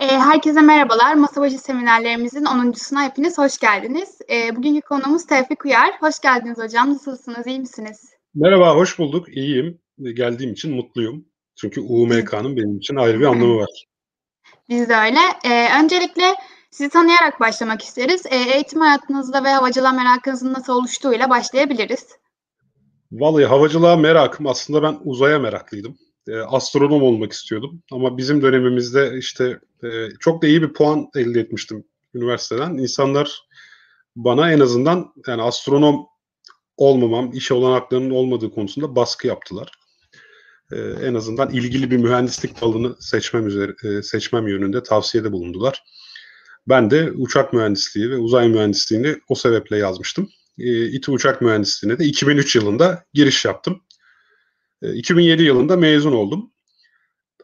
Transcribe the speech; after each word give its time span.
E, 0.00 0.06
herkese 0.06 0.60
merhabalar. 0.60 1.14
Masa 1.14 1.40
başı 1.40 1.58
seminerlerimizin 1.58 2.44
10.suna 2.44 3.04
hepiniz 3.04 3.38
hoş 3.38 3.58
geldiniz. 3.58 4.18
E, 4.30 4.56
bugünkü 4.56 4.80
konuğumuz 4.80 5.26
Tevfik 5.26 5.64
Uyar. 5.64 5.90
Hoş 6.00 6.20
geldiniz 6.20 6.58
hocam. 6.58 6.90
Nasılsınız? 6.90 7.46
İyi 7.46 7.60
misiniz? 7.60 8.10
Merhaba, 8.34 8.74
hoş 8.74 8.98
bulduk. 8.98 9.28
İyiyim. 9.28 9.78
Geldiğim 9.98 10.52
için 10.52 10.74
mutluyum. 10.74 11.24
Çünkü 11.56 11.80
UMK'nın 11.80 12.56
benim 12.56 12.78
için 12.78 12.96
ayrı 12.96 13.20
bir 13.20 13.24
anlamı 13.24 13.56
var. 13.56 13.86
Biz 14.68 14.88
de 14.88 14.96
öyle. 14.96 15.18
Öncelikle 15.82 16.34
sizi 16.70 16.90
tanıyarak 16.90 17.40
başlamak 17.40 17.82
isteriz. 17.82 18.22
Eğitim 18.30 18.80
hayatınızda 18.80 19.44
ve 19.44 19.48
havacılığa 19.48 19.92
merakınızın 19.92 20.52
nasıl 20.52 20.72
oluştuğuyla 20.72 21.30
başlayabiliriz. 21.30 22.06
Vallahi 23.12 23.44
havacılığa 23.44 23.96
merakım 23.96 24.46
aslında 24.46 24.82
ben 24.82 24.98
uzaya 25.04 25.38
meraklıydım. 25.38 25.96
E, 26.28 26.36
astronom 26.36 27.02
olmak 27.02 27.32
istiyordum. 27.32 27.82
Ama 27.92 28.18
bizim 28.18 28.42
dönemimizde 28.42 29.18
işte 29.18 29.60
e, 29.84 29.88
çok 30.20 30.42
da 30.42 30.46
iyi 30.46 30.62
bir 30.62 30.72
puan 30.72 31.06
elde 31.16 31.40
etmiştim 31.40 31.84
üniversiteden. 32.14 32.74
İnsanlar 32.74 33.42
bana 34.16 34.52
en 34.52 34.60
azından 34.60 35.12
yani 35.26 35.42
astronom 35.42 36.06
olmamam, 36.76 37.32
iş 37.32 37.52
olanaklarının 37.52 38.10
olmadığı 38.10 38.50
konusunda 38.50 38.96
baskı 38.96 39.26
yaptılar. 39.26 39.72
E, 40.72 40.76
en 40.78 41.14
azından 41.14 41.50
ilgili 41.50 41.90
bir 41.90 41.96
mühendislik 41.96 42.60
dalını 42.60 42.96
seçmem 43.00 43.46
üzere 43.46 44.02
seçmem 44.02 44.48
yönünde 44.48 44.82
tavsiyede 44.82 45.32
bulundular. 45.32 45.84
Ben 46.68 46.90
de 46.90 47.12
uçak 47.12 47.52
mühendisliği 47.52 48.10
ve 48.10 48.16
uzay 48.16 48.48
mühendisliğini 48.48 49.16
o 49.28 49.34
sebeple 49.34 49.76
yazmıştım. 49.76 50.28
E, 50.58 50.86
İTÜ 50.86 51.10
Uçak 51.10 51.40
Mühendisliğine 51.42 51.98
de 51.98 52.04
2003 52.04 52.56
yılında 52.56 53.04
giriş 53.14 53.44
yaptım. 53.44 53.82
2007 54.82 55.42
yılında 55.42 55.76
mezun 55.76 56.12
oldum. 56.12 56.52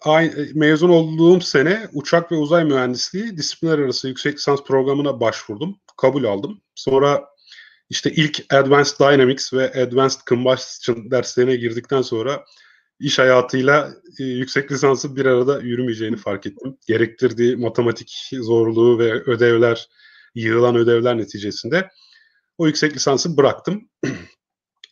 Aynı, 0.03 0.47
mezun 0.55 0.89
olduğum 0.89 1.41
sene 1.41 1.89
uçak 1.93 2.33
ve 2.33 2.37
uzay 2.37 2.65
mühendisliği 2.65 3.37
disiplinler 3.37 3.79
arası 3.79 4.09
yüksek 4.09 4.35
lisans 4.35 4.63
programına 4.65 5.21
başvurdum. 5.21 5.77
Kabul 5.97 6.25
aldım. 6.25 6.61
Sonra 6.75 7.25
işte 7.91 8.11
ilk 8.11 8.55
Advanced 8.55 8.99
Dynamics 9.01 9.53
ve 9.53 9.83
Advanced 9.83 10.21
Combustion 10.27 11.11
derslerine 11.11 11.57
girdikten 11.57 12.03
sonra 12.03 12.45
iş 13.01 13.19
hayatıyla 13.19 13.95
e, 14.21 14.25
yüksek 14.25 14.73
lisansı 14.73 15.17
bir 15.17 15.27
arada 15.27 15.61
yürümeyeceğini 15.61 16.17
fark 16.17 16.47
ettim. 16.47 16.77
Gerektirdiği 16.87 17.57
matematik 17.57 18.31
zorluğu 18.33 18.99
ve 18.99 19.13
ödevler, 19.13 19.89
yığılan 20.35 20.77
ödevler 20.77 21.19
neticesinde 21.19 21.91
o 22.59 22.67
yüksek 22.67 22.97
lisansı 22.97 23.37
bıraktım. 23.37 23.89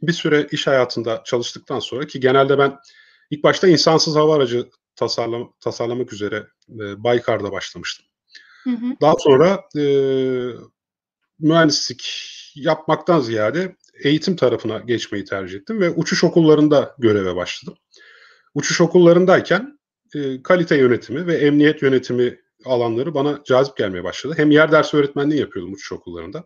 bir 0.06 0.12
süre 0.12 0.47
iş 0.50 0.66
hayatında 0.66 1.22
çalıştıktan 1.24 1.78
sonra 1.78 2.06
ki 2.06 2.20
genelde 2.20 2.58
ben 2.58 2.78
ilk 3.30 3.44
başta 3.44 3.69
insansız 3.69 4.16
hava 4.16 4.36
aracı 4.36 4.69
tasarlam 4.97 5.52
tasarlamak 5.60 6.12
üzere 6.12 6.47
e, 6.69 7.05
Baykar'da 7.05 7.52
başlamıştım. 7.52 8.06
Hı 8.64 8.70
hı. 8.70 8.97
Daha 9.00 9.14
sonra 9.19 9.64
e, 9.77 9.84
mühendislik 11.38 12.05
yapmaktan 12.55 13.20
ziyade 13.20 13.77
eğitim 14.05 14.36
tarafına 14.36 14.78
geçmeyi 14.78 15.25
tercih 15.25 15.58
ettim 15.58 15.80
ve 15.80 15.91
uçuş 15.91 16.25
okullarında 16.25 16.94
göreve 16.98 17.36
başladım. 17.36 17.75
Uçuş 18.55 18.80
okullarındayken 18.80 19.78
e, 20.14 20.42
kalite 20.42 20.77
yönetimi 20.77 21.27
ve 21.27 21.36
emniyet 21.36 21.82
yönetimi 21.82 22.41
alanları 22.64 23.14
bana 23.14 23.41
cazip 23.44 23.77
gelmeye 23.77 24.05
başladı. 24.05 24.34
Hem 24.36 24.50
yer 24.50 24.72
ders 24.72 24.94
öğretmenliği 24.94 25.41
yapıyordum 25.41 25.72
uçuş 25.72 25.92
okullarında. 25.92 26.44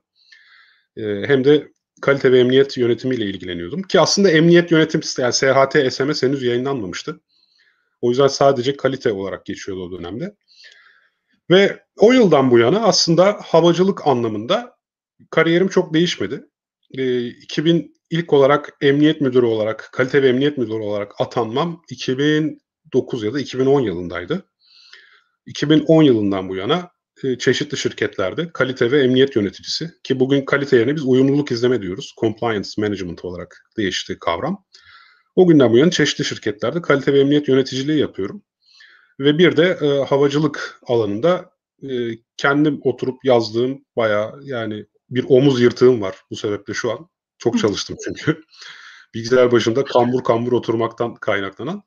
E, 0.97 1.03
hem 1.03 1.45
de 1.45 1.73
kalite 2.01 2.33
ve 2.33 2.41
emniyet 2.41 2.77
yönetimiyle 2.77 3.25
ilgileniyordum. 3.25 3.83
Ki 3.83 4.01
aslında 4.01 4.31
emniyet 4.31 4.71
yönetim 4.71 5.01
yani 5.19 5.33
SHT, 5.33 5.93
SMS 5.93 6.23
henüz 6.23 6.43
yayınlanmamıştı. 6.43 7.21
O 8.01 8.11
yüzden 8.11 8.27
sadece 8.27 8.77
kalite 8.77 9.13
olarak 9.13 9.47
geçiyordu 9.47 9.83
o 9.83 9.99
dönemde. 9.99 10.35
Ve 11.51 11.83
o 11.97 12.13
yıldan 12.13 12.51
bu 12.51 12.59
yana 12.59 12.81
aslında 12.81 13.39
havacılık 13.43 14.07
anlamında 14.07 14.77
kariyerim 15.31 15.69
çok 15.69 15.95
değişmedi. 15.95 16.45
E, 16.99 17.03
ee, 17.03 17.27
2000 17.27 17.95
ilk 18.11 18.33
olarak 18.33 18.77
emniyet 18.81 19.21
müdürü 19.21 19.47
olarak, 19.47 19.89
kalite 19.93 20.23
ve 20.23 20.29
emniyet 20.29 20.59
müdürü 20.59 20.83
olarak 20.83 21.21
atanmam 21.21 21.83
2009 21.91 23.23
ya 23.23 23.35
da 23.35 23.41
2010 23.41 23.81
yılındaydı. 23.81 24.45
2010 25.47 26.03
yılından 26.03 26.49
bu 26.49 26.57
yana 26.57 26.91
çeşitli 27.39 27.77
şirketlerde 27.77 28.53
kalite 28.53 28.91
ve 28.91 29.03
emniyet 29.03 29.37
yöneticisi 29.37 29.91
ki 30.05 30.21
bugün 30.21 30.45
kalite 30.45 30.77
yerine 30.77 30.97
biz 30.97 31.05
uyumluluk 31.05 31.51
izleme 31.53 31.83
diyoruz. 31.83 32.15
Compliance 32.21 32.69
management 32.79 33.25
olarak 33.25 33.65
değişti 33.77 34.19
kavram. 34.21 34.65
O 35.37 35.47
günden 35.47 35.73
bu 35.73 35.79
yana 35.79 35.91
çeşitli 35.91 36.25
şirketlerde 36.25 36.83
kalite 36.83 37.13
ve 37.13 37.21
emniyet 37.21 37.49
yöneticiliği 37.49 37.99
yapıyorum. 37.99 38.43
Ve 39.21 39.39
bir 39.39 39.57
de 39.57 39.79
e, 39.83 40.05
havacılık 40.05 40.81
alanında 40.87 41.51
e, 41.83 41.89
kendim 42.37 42.81
oturup 42.83 43.25
yazdığım 43.25 43.85
bayağı 43.97 44.41
yani 44.43 44.87
bir 45.11 45.25
omuz 45.29 45.61
yırtığım 45.61 46.01
var 46.01 46.17
bu 46.31 46.37
sebeple 46.37 46.75
şu 46.75 46.93
an. 46.93 47.09
Çok 47.39 47.59
çalıştım 47.59 47.97
çünkü. 48.05 48.41
Bilgisayar 49.15 49.53
başında 49.53 49.85
kambur 49.85 50.25
kambur 50.25 50.53
oturmaktan 50.53 51.15
kaynaklanan. 51.15 51.83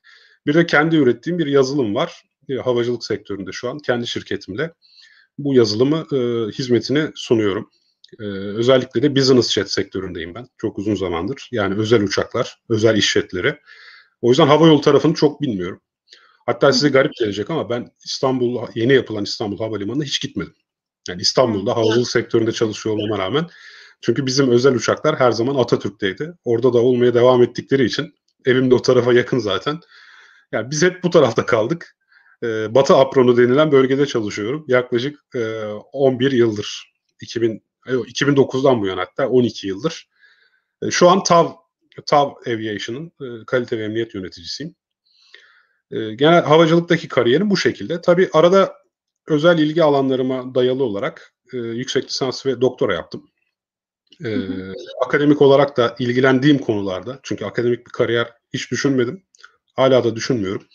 Bir 0.45 0.53
de 0.53 0.65
kendi 0.65 0.95
ürettiğim 0.95 1.39
bir 1.39 1.47
yazılım 1.47 1.95
var. 1.95 2.23
E, 2.49 2.55
havacılık 2.55 3.03
sektöründe 3.03 3.51
şu 3.51 3.69
an 3.69 3.77
kendi 3.77 4.07
şirketimle 4.07 4.73
bu 5.37 5.53
yazılımı 5.53 6.05
e, 6.13 6.51
hizmetine 6.51 7.11
sunuyorum. 7.15 7.69
E, 8.19 8.23
özellikle 8.33 9.03
de 9.03 9.15
business 9.15 9.51
jet 9.51 9.71
sektöründeyim 9.71 10.35
ben. 10.35 10.47
Çok 10.57 10.79
uzun 10.79 10.95
zamandır. 10.95 11.49
Yani 11.51 11.75
özel 11.75 12.03
uçaklar, 12.03 12.59
özel 12.69 12.97
iş 12.97 13.11
jetleri. 13.11 13.59
O 14.21 14.29
yüzden 14.29 14.47
hava 14.47 14.67
yolu 14.67 14.81
tarafını 14.81 15.13
çok 15.13 15.41
bilmiyorum. 15.41 15.81
Hatta 16.45 16.73
size 16.73 16.89
garip 16.89 17.13
gelecek 17.19 17.49
ama 17.49 17.69
ben 17.69 17.91
İstanbul, 18.05 18.61
yeni 18.75 18.93
yapılan 18.93 19.23
İstanbul 19.23 19.57
Havalimanı'na 19.57 20.03
hiç 20.03 20.21
gitmedim. 20.21 20.53
Yani 21.09 21.21
İstanbul'da 21.21 21.75
havacılık 21.75 22.09
sektöründe 22.09 22.51
çalışıyor 22.51 22.95
olmama 22.95 23.17
rağmen. 23.17 23.47
Çünkü 24.01 24.25
bizim 24.25 24.51
özel 24.51 24.75
uçaklar 24.75 25.19
her 25.19 25.31
zaman 25.31 25.55
Atatürk'teydi. 25.55 26.33
Orada 26.45 26.73
da 26.73 26.77
olmaya 26.77 27.13
devam 27.13 27.43
ettikleri 27.43 27.85
için 27.85 28.13
evim 28.45 28.71
de 28.71 28.75
o 28.75 28.81
tarafa 28.81 29.13
yakın 29.13 29.39
zaten. 29.39 29.79
Yani 30.51 30.71
biz 30.71 30.83
hep 30.83 31.03
bu 31.03 31.09
tarafta 31.09 31.45
kaldık 31.45 31.95
e, 32.43 32.75
Batı 32.75 32.95
Apronu 32.95 33.37
denilen 33.37 33.71
bölgede 33.71 34.05
çalışıyorum. 34.05 34.65
Yaklaşık 34.67 35.19
e, 35.35 35.63
11 35.91 36.31
yıldır. 36.31 36.93
2000, 37.21 37.63
2009'dan 37.85 38.81
bu 38.81 38.87
yana 38.87 39.01
hatta 39.01 39.29
12 39.29 39.67
yıldır. 39.67 40.09
E, 40.81 40.91
şu 40.91 41.09
an 41.09 41.23
TAV, 41.23 41.47
TAV 42.05 42.29
Aviation'ın 42.47 43.11
e, 43.21 43.45
kalite 43.45 43.79
ve 43.79 43.83
emniyet 43.83 44.15
yöneticisiyim. 44.15 44.75
E, 45.91 46.13
genel 46.13 46.43
havacılıktaki 46.43 47.07
kariyerim 47.07 47.49
bu 47.49 47.57
şekilde. 47.57 48.01
Tabii 48.01 48.29
arada 48.33 48.73
özel 49.27 49.59
ilgi 49.59 49.83
alanlarıma 49.83 50.55
dayalı 50.55 50.83
olarak 50.83 51.33
e, 51.53 51.57
yüksek 51.57 52.05
lisans 52.05 52.45
ve 52.45 52.61
doktora 52.61 52.93
yaptım. 52.93 53.29
E, 54.25 54.37
akademik 55.05 55.41
olarak 55.41 55.77
da 55.77 55.95
ilgilendiğim 55.99 56.57
konularda, 56.57 57.19
çünkü 57.23 57.45
akademik 57.45 57.85
bir 57.87 57.91
kariyer 57.91 58.33
hiç 58.53 58.71
düşünmedim. 58.71 59.23
Hala 59.75 60.03
da 60.03 60.15
düşünmüyorum. 60.15 60.67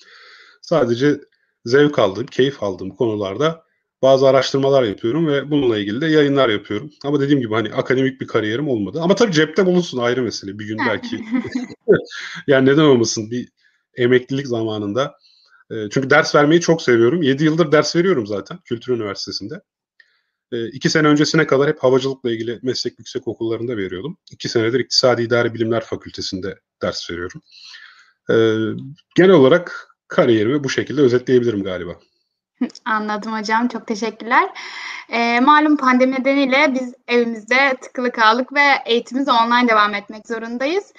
Sadece 0.62 1.20
zevk 1.66 1.98
aldığım, 1.98 2.26
keyif 2.26 2.62
aldığım 2.62 2.90
konularda 2.90 3.64
bazı 4.02 4.28
araştırmalar 4.28 4.82
yapıyorum 4.82 5.26
ve 5.26 5.50
bununla 5.50 5.78
ilgili 5.78 6.00
de 6.00 6.06
yayınlar 6.06 6.48
yapıyorum. 6.48 6.90
Ama 7.04 7.20
dediğim 7.20 7.40
gibi 7.40 7.54
hani 7.54 7.74
akademik 7.74 8.20
bir 8.20 8.26
kariyerim 8.26 8.68
olmadı. 8.68 9.00
Ama 9.02 9.14
tabii 9.14 9.32
cepte 9.32 9.66
bulunsun 9.66 9.98
ayrı 9.98 10.22
mesele. 10.22 10.58
Bir 10.58 10.66
gün 10.66 10.78
belki 10.88 11.20
yani 12.46 12.66
neden 12.66 12.82
olmasın 12.82 13.30
bir 13.30 13.48
emeklilik 13.96 14.46
zamanında. 14.46 15.14
E, 15.70 15.74
çünkü 15.90 16.10
ders 16.10 16.34
vermeyi 16.34 16.60
çok 16.60 16.82
seviyorum. 16.82 17.22
7 17.22 17.44
yıldır 17.44 17.72
ders 17.72 17.96
veriyorum 17.96 18.26
zaten 18.26 18.58
Kültür 18.64 18.92
Üniversitesi'nde. 18.92 19.60
E, 20.52 20.68
iki 20.68 20.90
sene 20.90 21.08
öncesine 21.08 21.46
kadar 21.46 21.68
hep 21.68 21.82
havacılıkla 21.82 22.30
ilgili 22.30 22.58
meslek 22.62 22.98
yüksek 22.98 23.28
okullarında 23.28 23.76
veriyordum. 23.76 24.18
İki 24.32 24.48
senedir 24.48 24.80
İktisadi 24.80 25.22
İdari 25.22 25.54
Bilimler 25.54 25.84
Fakültesi'nde 25.84 26.58
ders 26.82 27.10
veriyorum. 27.10 27.42
E, 28.30 28.34
genel 29.16 29.30
olarak 29.30 29.85
kariyerimi 30.08 30.64
bu 30.64 30.68
şekilde 30.68 31.00
özetleyebilirim 31.00 31.62
galiba. 31.62 31.96
Anladım 32.84 33.32
hocam. 33.32 33.68
Çok 33.68 33.86
teşekkürler. 33.86 34.48
E, 35.08 35.40
malum 35.40 35.76
pandemi 35.76 36.12
nedeniyle 36.12 36.74
biz 36.74 36.94
evimizde 37.08 37.76
tıkılı 37.82 38.12
kaldık 38.12 38.52
ve 38.52 38.64
eğitimimize 38.86 39.32
online 39.32 39.68
devam 39.68 39.94
etmek 39.94 40.28
zorundayız. 40.28 40.92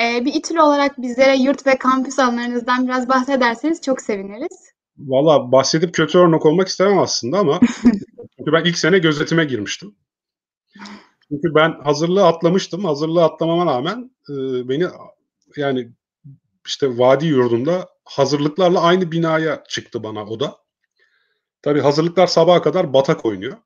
E, 0.00 0.24
bir 0.24 0.34
İTÜL 0.34 0.56
olarak 0.56 1.02
bizlere 1.02 1.36
yurt 1.36 1.66
ve 1.66 1.78
kampüs 1.78 2.18
alanlarınızdan 2.18 2.86
biraz 2.86 3.08
bahsederseniz 3.08 3.82
çok 3.82 4.00
seviniriz. 4.00 4.72
Valla 4.98 5.52
bahsedip 5.52 5.94
kötü 5.94 6.18
örnek 6.18 6.46
olmak 6.46 6.68
istemem 6.68 6.98
aslında 6.98 7.38
ama 7.38 7.60
çünkü 8.38 8.52
ben 8.52 8.64
ilk 8.64 8.78
sene 8.78 8.98
gözetime 8.98 9.44
girmiştim. 9.44 9.94
Çünkü 11.28 11.54
ben 11.54 11.80
hazırlığı 11.84 12.26
atlamıştım. 12.26 12.84
Hazırlığı 12.84 13.24
atlamama 13.24 13.72
rağmen 13.72 14.10
e, 14.30 14.34
beni 14.68 14.86
yani 15.56 15.88
işte 16.66 16.98
vadi 16.98 17.26
yurdunda 17.26 17.88
hazırlıklarla 18.10 18.80
aynı 18.82 19.12
binaya 19.12 19.64
çıktı 19.68 20.02
bana 20.02 20.24
o 20.24 20.40
da. 20.40 20.56
Tabii 21.62 21.80
hazırlıklar 21.80 22.26
sabaha 22.26 22.62
kadar 22.62 22.92
batak 22.92 23.24
oynuyor. 23.26 23.56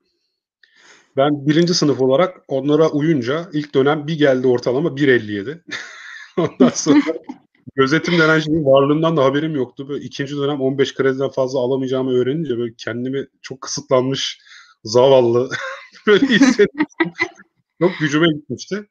Ben 1.16 1.46
birinci 1.46 1.74
sınıf 1.74 2.00
olarak 2.00 2.40
onlara 2.48 2.88
uyunca 2.88 3.48
ilk 3.52 3.74
dönem 3.74 4.06
bir 4.06 4.18
geldi 4.18 4.46
ortalama 4.46 4.88
1.57. 4.88 5.60
Ondan 6.36 6.68
sonra 6.68 7.00
gözetim 7.76 8.18
denen 8.18 8.40
şeyin 8.40 8.64
varlığından 8.64 9.16
da 9.16 9.24
haberim 9.24 9.54
yoktu. 9.54 9.88
Böyle 9.88 10.04
ikinci 10.04 10.36
dönem 10.36 10.60
15 10.60 10.94
krediden 10.94 11.30
fazla 11.30 11.58
alamayacağımı 11.58 12.10
öğrenince 12.10 12.58
böyle 12.58 12.74
kendimi 12.78 13.26
çok 13.42 13.60
kısıtlanmış, 13.60 14.40
zavallı 14.84 15.50
böyle 16.06 16.26
hissetmiştim. 16.26 17.12
çok 17.80 17.92
gücüme 18.00 18.26
gitmişti. 18.34 18.86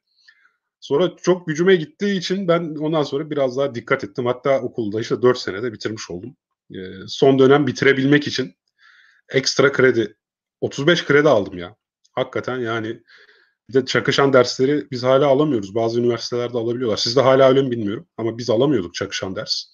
Sonra 0.84 1.16
çok 1.22 1.46
gücüme 1.46 1.76
gittiği 1.76 2.18
için 2.18 2.48
ben 2.48 2.74
ondan 2.74 3.02
sonra 3.02 3.30
biraz 3.30 3.56
daha 3.56 3.74
dikkat 3.74 4.04
ettim. 4.04 4.26
Hatta 4.26 4.60
okulda 4.60 5.00
işte 5.00 5.22
4 5.22 5.38
senede 5.38 5.72
bitirmiş 5.72 6.10
oldum. 6.10 6.36
Ee, 6.74 6.78
son 7.08 7.38
dönem 7.38 7.66
bitirebilmek 7.66 8.26
için 8.26 8.54
ekstra 9.28 9.72
kredi 9.72 10.16
35 10.60 11.04
kredi 11.04 11.28
aldım 11.28 11.58
ya. 11.58 11.76
Hakikaten 12.12 12.58
yani 12.58 13.00
bir 13.68 13.74
de 13.74 13.84
çakışan 13.84 14.32
dersleri 14.32 14.90
biz 14.90 15.02
hala 15.02 15.26
alamıyoruz. 15.26 15.74
Bazı 15.74 16.00
üniversitelerde 16.00 16.58
alabiliyorlar. 16.58 16.96
Sizde 16.96 17.20
hala 17.20 17.48
öyle 17.48 17.62
mi 17.62 17.70
bilmiyorum. 17.70 18.06
Ama 18.16 18.38
biz 18.38 18.50
alamıyorduk 18.50 18.94
çakışan 18.94 19.36
ders. 19.36 19.64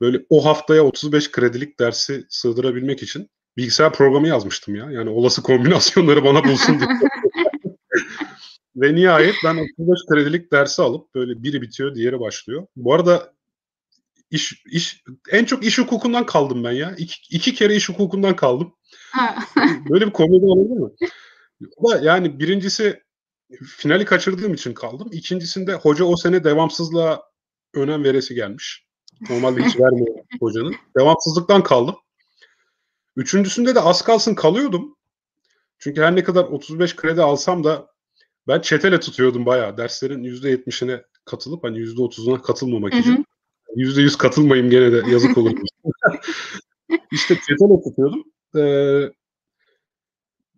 Böyle 0.00 0.26
o 0.30 0.44
haftaya 0.44 0.82
35 0.84 1.30
kredilik 1.30 1.80
dersi 1.80 2.26
sığdırabilmek 2.28 3.02
için 3.02 3.30
bilgisayar 3.56 3.92
programı 3.92 4.28
yazmıştım 4.28 4.74
ya. 4.74 4.90
Yani 4.90 5.10
olası 5.10 5.42
kombinasyonları 5.42 6.24
bana 6.24 6.44
bulsun 6.44 6.78
diye. 6.78 6.88
Ve 8.76 8.94
nihayet 8.94 9.34
ben 9.44 9.56
35 9.56 9.98
kredilik 10.10 10.52
dersi 10.52 10.82
alıp 10.82 11.14
böyle 11.14 11.42
biri 11.42 11.62
bitiyor, 11.62 11.94
diğeri 11.94 12.20
başlıyor. 12.20 12.66
Bu 12.76 12.94
arada 12.94 13.32
iş 14.30 14.64
iş 14.66 15.04
en 15.30 15.44
çok 15.44 15.64
iş 15.64 15.78
hukukundan 15.78 16.26
kaldım 16.26 16.64
ben 16.64 16.72
ya. 16.72 16.94
İki, 16.98 17.36
iki 17.36 17.54
kere 17.54 17.76
iş 17.76 17.88
hukukundan 17.88 18.36
kaldım. 18.36 18.74
böyle 19.90 20.06
bir 20.06 20.12
komedi 20.12 20.44
olabilir 20.44 20.76
mi? 20.76 20.90
Ama 21.78 21.96
yani 21.96 22.38
birincisi 22.38 23.02
finali 23.64 24.04
kaçırdığım 24.04 24.54
için 24.54 24.74
kaldım. 24.74 25.08
İkincisinde 25.12 25.74
hoca 25.74 26.04
o 26.04 26.16
sene 26.16 26.44
devamsızlığa 26.44 27.22
önem 27.74 28.04
veresi 28.04 28.34
gelmiş. 28.34 28.86
Normalde 29.30 29.62
hiç 29.62 29.76
vermiyor 29.80 30.16
hocanın. 30.40 30.74
Devamsızlıktan 30.98 31.62
kaldım. 31.62 31.94
Üçüncüsünde 33.16 33.74
de 33.74 33.80
az 33.80 34.02
kalsın 34.02 34.34
kalıyordum. 34.34 34.96
Çünkü 35.78 36.02
her 36.02 36.16
ne 36.16 36.24
kadar 36.24 36.44
35 36.44 36.96
kredi 36.96 37.22
alsam 37.22 37.64
da 37.64 37.91
ben 38.48 38.60
çetele 38.60 39.00
tutuyordum 39.00 39.46
bayağı. 39.46 39.76
Derslerin 39.76 40.24
%70'ine 40.24 41.02
katılıp 41.24 41.64
hani 41.64 41.78
%30'una 41.78 42.42
katılmamak 42.42 42.94
için. 42.94 43.26
%100 43.76 44.18
katılmayayım 44.18 44.70
gene 44.70 44.92
de 44.92 45.10
yazık 45.10 45.38
olur. 45.38 45.52
İşte 47.12 47.34
çetele 47.34 47.82
tutuyordum. 47.84 48.24
Ee, 48.56 49.12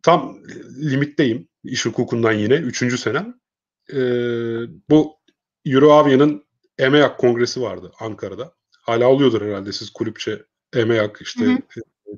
tam 0.03 0.39
limitteyim 0.81 1.49
iş 1.65 1.87
hukukundan 1.87 2.33
yine. 2.33 2.55
Üçüncü 2.55 2.99
senem. 2.99 3.35
Ee, 3.93 4.01
bu 4.91 5.17
Euroavia'nın 5.67 6.45
EMEAK 6.79 7.19
kongresi 7.19 7.61
vardı 7.63 7.93
Ankara'da. 8.01 8.55
Hala 8.83 9.09
oluyordur 9.09 9.43
herhalde 9.43 9.73
siz 9.73 9.91
kulüpçe 9.91 10.45
EMEAK 10.77 11.19
işte 11.23 11.63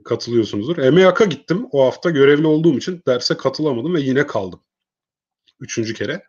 katılıyorsunuzdur. 0.04 0.78
EMEAK'a 0.78 1.24
gittim. 1.24 1.66
O 1.70 1.86
hafta 1.86 2.10
görevli 2.10 2.46
olduğum 2.46 2.78
için 2.78 3.02
derse 3.06 3.36
katılamadım 3.36 3.94
ve 3.94 4.00
yine 4.00 4.26
kaldım. 4.26 4.60
Üçüncü 5.60 5.94
kere. 5.94 6.22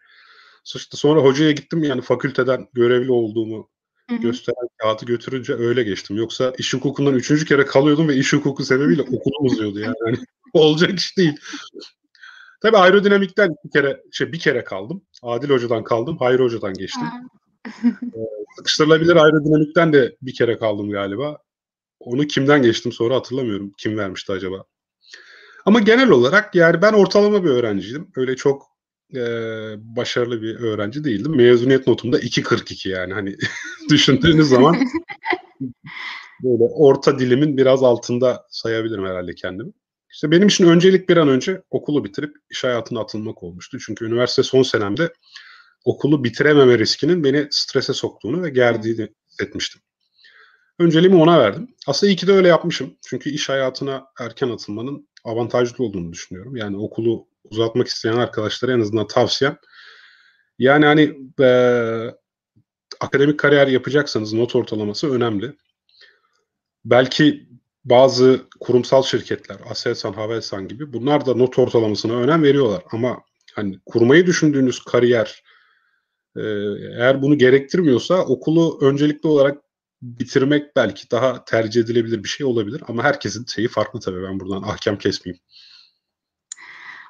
İşte 0.75 0.97
sonra 0.97 1.21
hocaya 1.21 1.51
gittim 1.51 1.83
yani 1.83 2.01
fakülteden 2.01 2.67
görevli 2.73 3.11
olduğumu 3.11 3.69
Hı-hı. 4.09 4.19
gösteren 4.19 4.67
kağıdı 4.77 5.05
götürünce 5.05 5.53
öyle 5.53 5.83
geçtim. 5.83 6.17
Yoksa 6.17 6.53
iş 6.57 6.73
hukukundan 6.73 7.15
üçüncü 7.15 7.45
kere 7.45 7.65
kalıyordum 7.65 8.07
ve 8.07 8.15
iş 8.15 8.33
hukuku 8.33 8.65
sebebiyle 8.65 9.01
okulum 9.01 9.45
uzuyordu 9.45 9.79
yani. 9.79 9.95
yani 10.05 10.17
olacak 10.53 10.99
iş 10.99 11.17
değil. 11.17 11.37
Tabii 12.61 12.77
aerodinamikten 12.77 13.55
bir 13.65 13.71
kere 13.71 14.03
şey 14.11 14.31
bir 14.31 14.39
kere 14.39 14.63
kaldım. 14.63 15.01
Adil 15.21 15.49
Hoca'dan 15.49 15.83
kaldım. 15.83 16.17
Hayri 16.17 16.43
Hoca'dan 16.43 16.73
geçtim. 16.73 17.07
ee, 17.85 17.91
sıkıştırılabilir 18.57 19.15
aerodinamikten 19.15 19.93
de 19.93 20.15
bir 20.21 20.33
kere 20.33 20.57
kaldım 20.57 20.91
galiba. 20.91 21.37
Onu 21.99 22.27
kimden 22.27 22.61
geçtim 22.61 22.91
sonra 22.91 23.15
hatırlamıyorum. 23.15 23.71
Kim 23.77 23.97
vermişti 23.97 24.31
acaba? 24.31 24.65
Ama 25.65 25.79
genel 25.79 26.09
olarak 26.09 26.55
yani 26.55 26.81
ben 26.81 26.93
ortalama 26.93 27.43
bir 27.43 27.49
öğrenciydim. 27.49 28.11
Öyle 28.15 28.35
çok 28.35 28.76
e, 29.15 29.21
başarılı 29.95 30.41
bir 30.41 30.55
öğrenci 30.55 31.03
değildim. 31.03 31.35
Mezuniyet 31.35 31.87
notumda 31.87 32.19
2.42 32.19 32.89
yani 32.89 33.13
hani 33.13 33.35
düşündüğünüz 33.89 34.49
zaman 34.49 34.75
böyle 36.43 36.63
orta 36.63 37.19
dilimin 37.19 37.57
biraz 37.57 37.83
altında 37.83 38.45
sayabilirim 38.49 39.05
herhalde 39.05 39.35
kendimi. 39.35 39.71
İşte 40.11 40.31
benim 40.31 40.47
için 40.47 40.67
öncelik 40.67 41.09
bir 41.09 41.17
an 41.17 41.27
önce 41.27 41.61
okulu 41.69 42.03
bitirip 42.03 42.35
iş 42.49 42.63
hayatına 42.63 42.99
atılmak 42.99 43.43
olmuştu. 43.43 43.77
Çünkü 43.79 44.05
üniversite 44.05 44.43
son 44.43 44.63
senemde 44.63 45.13
okulu 45.85 46.23
bitirememe 46.23 46.79
riskinin 46.79 47.23
beni 47.23 47.47
strese 47.51 47.93
soktuğunu 47.93 48.43
ve 48.43 48.49
gerdiğini 48.49 49.07
hissetmiştim. 49.29 49.81
Önceliğimi 50.79 51.21
ona 51.21 51.39
verdim. 51.39 51.75
Aslında 51.87 52.11
iyi 52.11 52.15
ki 52.15 52.27
de 52.27 52.31
öyle 52.31 52.47
yapmışım. 52.47 52.97
Çünkü 53.09 53.29
iş 53.29 53.49
hayatına 53.49 54.05
erken 54.19 54.49
atılmanın 54.49 55.07
avantajlı 55.23 55.83
olduğunu 55.83 56.13
düşünüyorum. 56.13 56.55
Yani 56.55 56.77
okulu 56.77 57.27
uzatmak 57.51 57.87
isteyen 57.87 58.13
arkadaşlara 58.13 58.71
en 58.71 58.79
azından 58.79 59.07
tavsiyem. 59.07 59.57
Yani 60.59 60.85
hani 60.85 61.17
e, 61.41 61.49
akademik 62.99 63.39
kariyer 63.39 63.67
yapacaksanız 63.67 64.33
not 64.33 64.55
ortalaması 64.55 65.13
önemli. 65.13 65.53
Belki 66.85 67.49
bazı 67.85 68.41
kurumsal 68.59 69.03
şirketler, 69.03 69.57
Aselsan, 69.69 70.13
Havelsan 70.13 70.67
gibi 70.67 70.93
bunlar 70.93 71.25
da 71.25 71.33
not 71.33 71.59
ortalamasına 71.59 72.13
önem 72.13 72.43
veriyorlar. 72.43 72.83
Ama 72.91 73.21
hani 73.53 73.79
kurmayı 73.85 74.25
düşündüğünüz 74.25 74.83
kariyer 74.83 75.43
e, 76.35 76.41
eğer 76.97 77.21
bunu 77.21 77.37
gerektirmiyorsa 77.37 78.25
okulu 78.25 78.79
öncelikli 78.81 79.27
olarak 79.27 79.57
bitirmek 80.01 80.75
belki 80.75 81.11
daha 81.11 81.45
tercih 81.45 81.81
edilebilir 81.81 82.23
bir 82.23 82.29
şey 82.29 82.45
olabilir. 82.45 82.83
Ama 82.87 83.03
herkesin 83.03 83.45
şeyi 83.45 83.67
farklı 83.67 83.99
tabii 83.99 84.23
ben 84.23 84.39
buradan 84.39 84.61
ahkam 84.61 84.97
kesmeyeyim. 84.97 85.43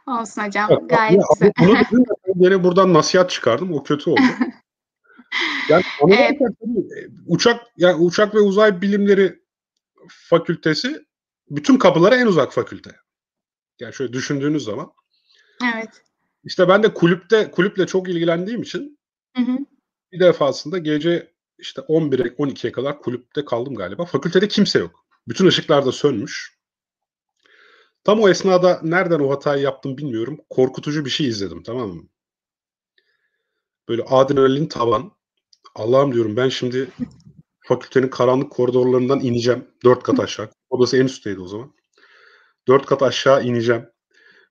Olsun 0.08 0.42
hocam. 0.42 0.70
Evet, 0.72 0.90
Gayet 0.90 1.22
güzel. 1.40 1.54
Bunu 1.60 2.04
yine 2.46 2.64
buradan 2.64 2.94
nasihat 2.94 3.30
çıkardım. 3.30 3.74
O 3.74 3.84
kötü 3.84 4.10
oldu. 4.10 4.22
yani 5.70 5.84
evet. 6.10 6.40
uçak 7.26 7.62
yani 7.78 7.96
uçak 7.96 8.36
ve 8.36 8.40
uzay 8.40 8.82
bilimleri 8.82 9.40
fakültesi 10.10 11.06
bütün 11.50 11.78
kapılara 11.78 12.16
en 12.16 12.26
uzak 12.26 12.54
fakülte. 12.54 12.92
Yani 13.80 13.94
şöyle 13.94 14.14
düşündüğünüz 14.14 14.64
zaman. 14.64 14.92
Evet. 15.76 15.90
İşte 16.44 16.68
ben 16.68 16.84
de 16.84 16.94
kulüpte 16.94 17.52
kulüple 17.52 17.88
çok 17.88 18.10
ilgilendiğim 18.10 18.62
için 18.62 19.00
hı 19.38 19.44
hı. 19.44 19.58
bir 20.12 20.20
defasında 20.20 20.78
gece 20.78 21.34
işte 21.58 21.82
11'e 21.82 22.28
12'ye 22.28 22.72
kadar 22.72 23.02
kulüpte 23.02 23.46
kaldım 23.46 23.76
galiba. 23.76 24.06
Fakültede 24.06 24.48
kimse 24.48 24.80
yok. 24.80 25.06
Bütün 25.28 25.48
ışıklar 25.48 25.86
da 25.86 25.92
sönmüş. 25.92 26.57
Tam 28.08 28.22
o 28.22 28.30
esnada 28.30 28.80
nereden 28.84 29.20
o 29.20 29.30
hatayı 29.30 29.64
yaptım 29.64 29.98
bilmiyorum. 29.98 30.40
Korkutucu 30.50 31.06
bir 31.06 31.10
şey 31.10 31.28
izledim 31.28 31.64
tamam 31.64 31.90
mı? 31.90 32.04
Böyle 33.90 34.04
adrenalin 34.04 34.66
tavan. 34.66 35.12
Allah'ım 35.76 36.14
diyorum 36.14 36.38
ben 36.38 36.50
şimdi 36.50 36.90
fakültenin 37.60 38.08
karanlık 38.08 38.52
koridorlarından 38.52 39.20
ineceğim. 39.20 39.68
Dört 39.84 40.04
kat 40.04 40.20
aşağı. 40.20 40.50
Odası 40.70 40.98
en 40.98 41.06
üstteydi 41.06 41.40
o 41.40 41.48
zaman. 41.48 41.74
Dört 42.68 42.86
kat 42.86 43.04
aşağı 43.04 43.44
ineceğim. 43.44 43.86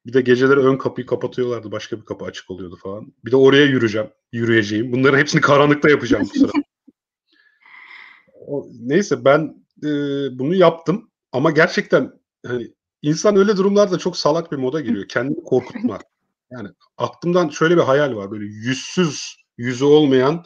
Bir 0.06 0.12
de 0.12 0.20
geceleri 0.20 0.60
ön 0.60 0.76
kapıyı 0.76 1.06
kapatıyorlardı. 1.06 1.72
Başka 1.72 2.00
bir 2.00 2.04
kapı 2.04 2.24
açık 2.24 2.50
oluyordu 2.50 2.76
falan. 2.82 3.12
Bir 3.24 3.30
de 3.30 3.36
oraya 3.36 3.64
yürüyeceğim. 3.64 4.10
Yürüyeceğim. 4.32 4.92
Bunların 4.92 5.18
hepsini 5.18 5.40
karanlıkta 5.40 5.90
yapacağım 5.90 6.28
bu 6.34 6.38
sırada. 6.38 6.52
o, 8.46 8.68
neyse 8.80 9.24
ben 9.24 9.66
e, 9.82 9.88
bunu 10.38 10.54
yaptım. 10.54 11.10
Ama 11.32 11.50
gerçekten 11.50 12.12
hani 12.46 12.75
insan 13.06 13.36
öyle 13.36 13.56
durumlarda 13.56 13.98
çok 13.98 14.16
salak 14.16 14.52
bir 14.52 14.56
moda 14.56 14.80
giriyor. 14.80 15.08
Kendini 15.08 15.44
korkutmak. 15.44 16.02
Yani 16.50 16.68
aklımdan 16.98 17.48
şöyle 17.48 17.76
bir 17.76 17.82
hayal 17.82 18.16
var. 18.16 18.30
Böyle 18.30 18.44
yüzsüz, 18.44 19.36
yüzü 19.58 19.84
olmayan 19.84 20.44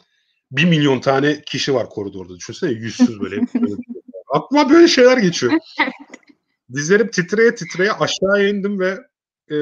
bir 0.51 0.65
milyon 0.65 0.99
tane 0.99 1.41
kişi 1.41 1.73
var 1.73 1.89
koridorda. 1.89 2.35
Düşünsene 2.35 2.71
yüzsüz 2.71 3.21
böyle. 3.21 3.35
böyle 3.35 3.75
Aklıma 4.33 4.69
böyle 4.69 4.87
şeyler 4.87 5.17
geçiyor. 5.17 5.53
Dizlerim 6.73 7.11
titreye 7.11 7.55
titreye 7.55 7.91
aşağıya 7.91 8.49
indim 8.49 8.79
ve 8.79 8.97
e, 9.49 9.57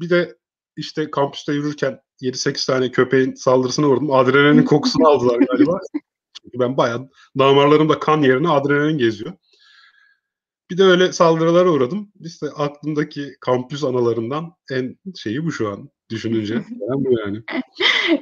bir 0.00 0.10
de 0.10 0.36
işte 0.76 1.10
kampüste 1.10 1.52
yürürken 1.52 2.00
7-8 2.22 2.66
tane 2.66 2.90
köpeğin 2.90 3.34
saldırısına 3.34 3.86
uğradım. 3.86 4.12
Adrenalin 4.12 4.64
kokusunu 4.64 5.08
aldılar 5.08 5.38
galiba. 5.38 5.80
Çünkü 6.42 6.58
ben 6.58 6.76
bayağı 6.76 7.08
damarlarımda 7.38 7.98
kan 7.98 8.22
yerine 8.22 8.48
adrenalin 8.48 8.98
geziyor. 8.98 9.32
Bir 10.70 10.78
de 10.78 10.84
öyle 10.84 11.12
saldırılara 11.12 11.70
uğradım. 11.70 12.12
İşte 12.20 12.46
aklımdaki 12.56 13.32
kampüs 13.40 13.84
analarından 13.84 14.52
en 14.72 14.96
şeyi 15.16 15.44
bu 15.44 15.52
şu 15.52 15.68
an 15.68 15.90
düşününce. 16.10 16.54
Yani 16.88 17.04
bu 17.04 17.20
yani. 17.20 17.42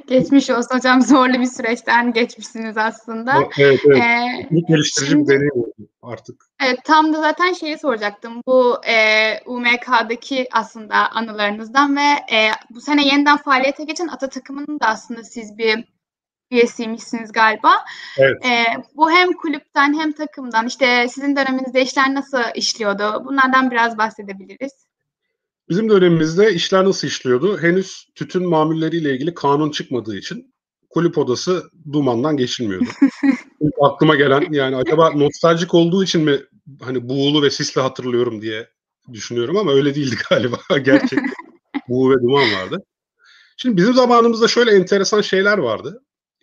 Geçmiş 0.07 0.49
olsun 0.49 0.75
hocam. 0.75 1.01
Zorlu 1.01 1.39
bir 1.39 1.45
süreçten 1.45 2.13
geçmişsiniz 2.13 2.77
aslında. 2.77 3.33
Evet, 3.59 3.79
evet. 3.85 3.97
Ee, 3.97 4.47
İlk 4.51 4.67
geliştirici 4.67 5.11
şimdi, 5.11 5.29
bir 5.29 5.35
deneyim 5.35 5.51
oldu 5.55 5.89
artık. 6.01 6.45
Evet, 6.65 6.79
tam 6.83 7.13
da 7.13 7.21
zaten 7.21 7.53
şeyi 7.53 7.77
soracaktım. 7.77 8.41
Bu 8.47 8.75
e, 8.85 8.95
UMK'daki 9.45 10.47
aslında 10.51 10.95
anılarınızdan 11.11 11.95
ve 11.97 12.35
e, 12.35 12.51
bu 12.69 12.81
sene 12.81 13.07
yeniden 13.07 13.37
faaliyete 13.37 13.83
geçen 13.83 14.07
ata 14.07 14.29
takımının 14.29 14.79
da 14.79 14.85
aslında 14.85 15.23
siz 15.23 15.57
bir 15.57 15.85
üyesiymişsiniz 16.51 17.31
galiba. 17.31 17.71
Evet. 18.17 18.45
E, 18.45 18.63
bu 18.95 19.11
hem 19.11 19.33
kulüpten 19.33 19.99
hem 19.99 20.11
takımdan 20.11 20.67
işte 20.67 21.07
sizin 21.09 21.35
döneminizde 21.35 21.81
işler 21.81 22.13
nasıl 22.13 22.41
işliyordu? 22.55 23.25
Bunlardan 23.25 23.71
biraz 23.71 23.97
bahsedebiliriz. 23.97 24.71
Bizim 25.69 25.89
dönemimizde 25.89 26.53
işler 26.53 26.85
nasıl 26.85 27.07
işliyordu? 27.07 27.61
Henüz 27.61 28.07
tütün 28.15 28.49
mamulleriyle 28.49 29.13
ilgili 29.13 29.33
kanun 29.33 29.71
çıkmadığı 29.71 30.17
için 30.17 30.53
kulüp 30.89 31.17
odası 31.17 31.63
dumandan 31.93 32.37
geçilmiyordu. 32.37 32.89
aklıma 33.81 34.15
gelen 34.15 34.47
yani 34.51 34.75
acaba 34.75 35.11
nostaljik 35.11 35.73
olduğu 35.73 36.03
için 36.03 36.21
mi 36.21 36.39
hani 36.81 37.09
buğulu 37.09 37.43
ve 37.43 37.49
sisli 37.49 37.81
hatırlıyorum 37.81 38.41
diye 38.41 38.69
düşünüyorum 39.13 39.57
ama 39.57 39.71
öyle 39.71 39.95
değildi 39.95 40.15
galiba. 40.29 40.57
Gerçek 40.81 41.19
buğu 41.89 42.11
ve 42.11 42.15
duman 42.21 42.53
vardı. 42.53 42.83
Şimdi 43.57 43.77
bizim 43.77 43.93
zamanımızda 43.93 44.47
şöyle 44.47 44.71
enteresan 44.71 45.21
şeyler 45.21 45.57
vardı. 45.57 46.01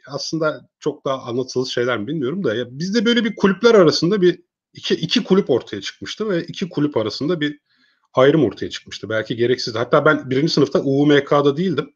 Aslında 0.09 0.69
çok 0.81 1.05
daha 1.05 1.23
anlatılır 1.23 1.67
şeyler 1.67 1.99
mi 1.99 2.07
bilmiyorum 2.07 2.45
da 2.45 2.55
ya 2.55 2.65
bizde 2.71 3.05
böyle 3.05 3.25
bir 3.25 3.37
kulüpler 3.37 3.75
arasında 3.75 4.23
bir 4.23 4.43
iki, 4.73 4.95
iki 4.95 5.25
kulüp 5.25 5.51
ortaya 5.51 5.81
çıkmıştı 5.81 6.29
ve 6.29 6.45
iki 6.45 6.69
kulüp 6.69 6.97
arasında 6.97 7.41
bir 7.41 7.61
ayrım 8.15 8.45
ortaya 8.45 8.71
çıkmıştı. 8.71 9.09
Belki 9.09 9.37
gereksiz. 9.37 9.75
Hatta 9.75 10.05
ben 10.05 10.31
birinci 10.31 10.53
sınıfta 10.53 10.81
UMK'da 10.83 11.57
değildim. 11.57 11.95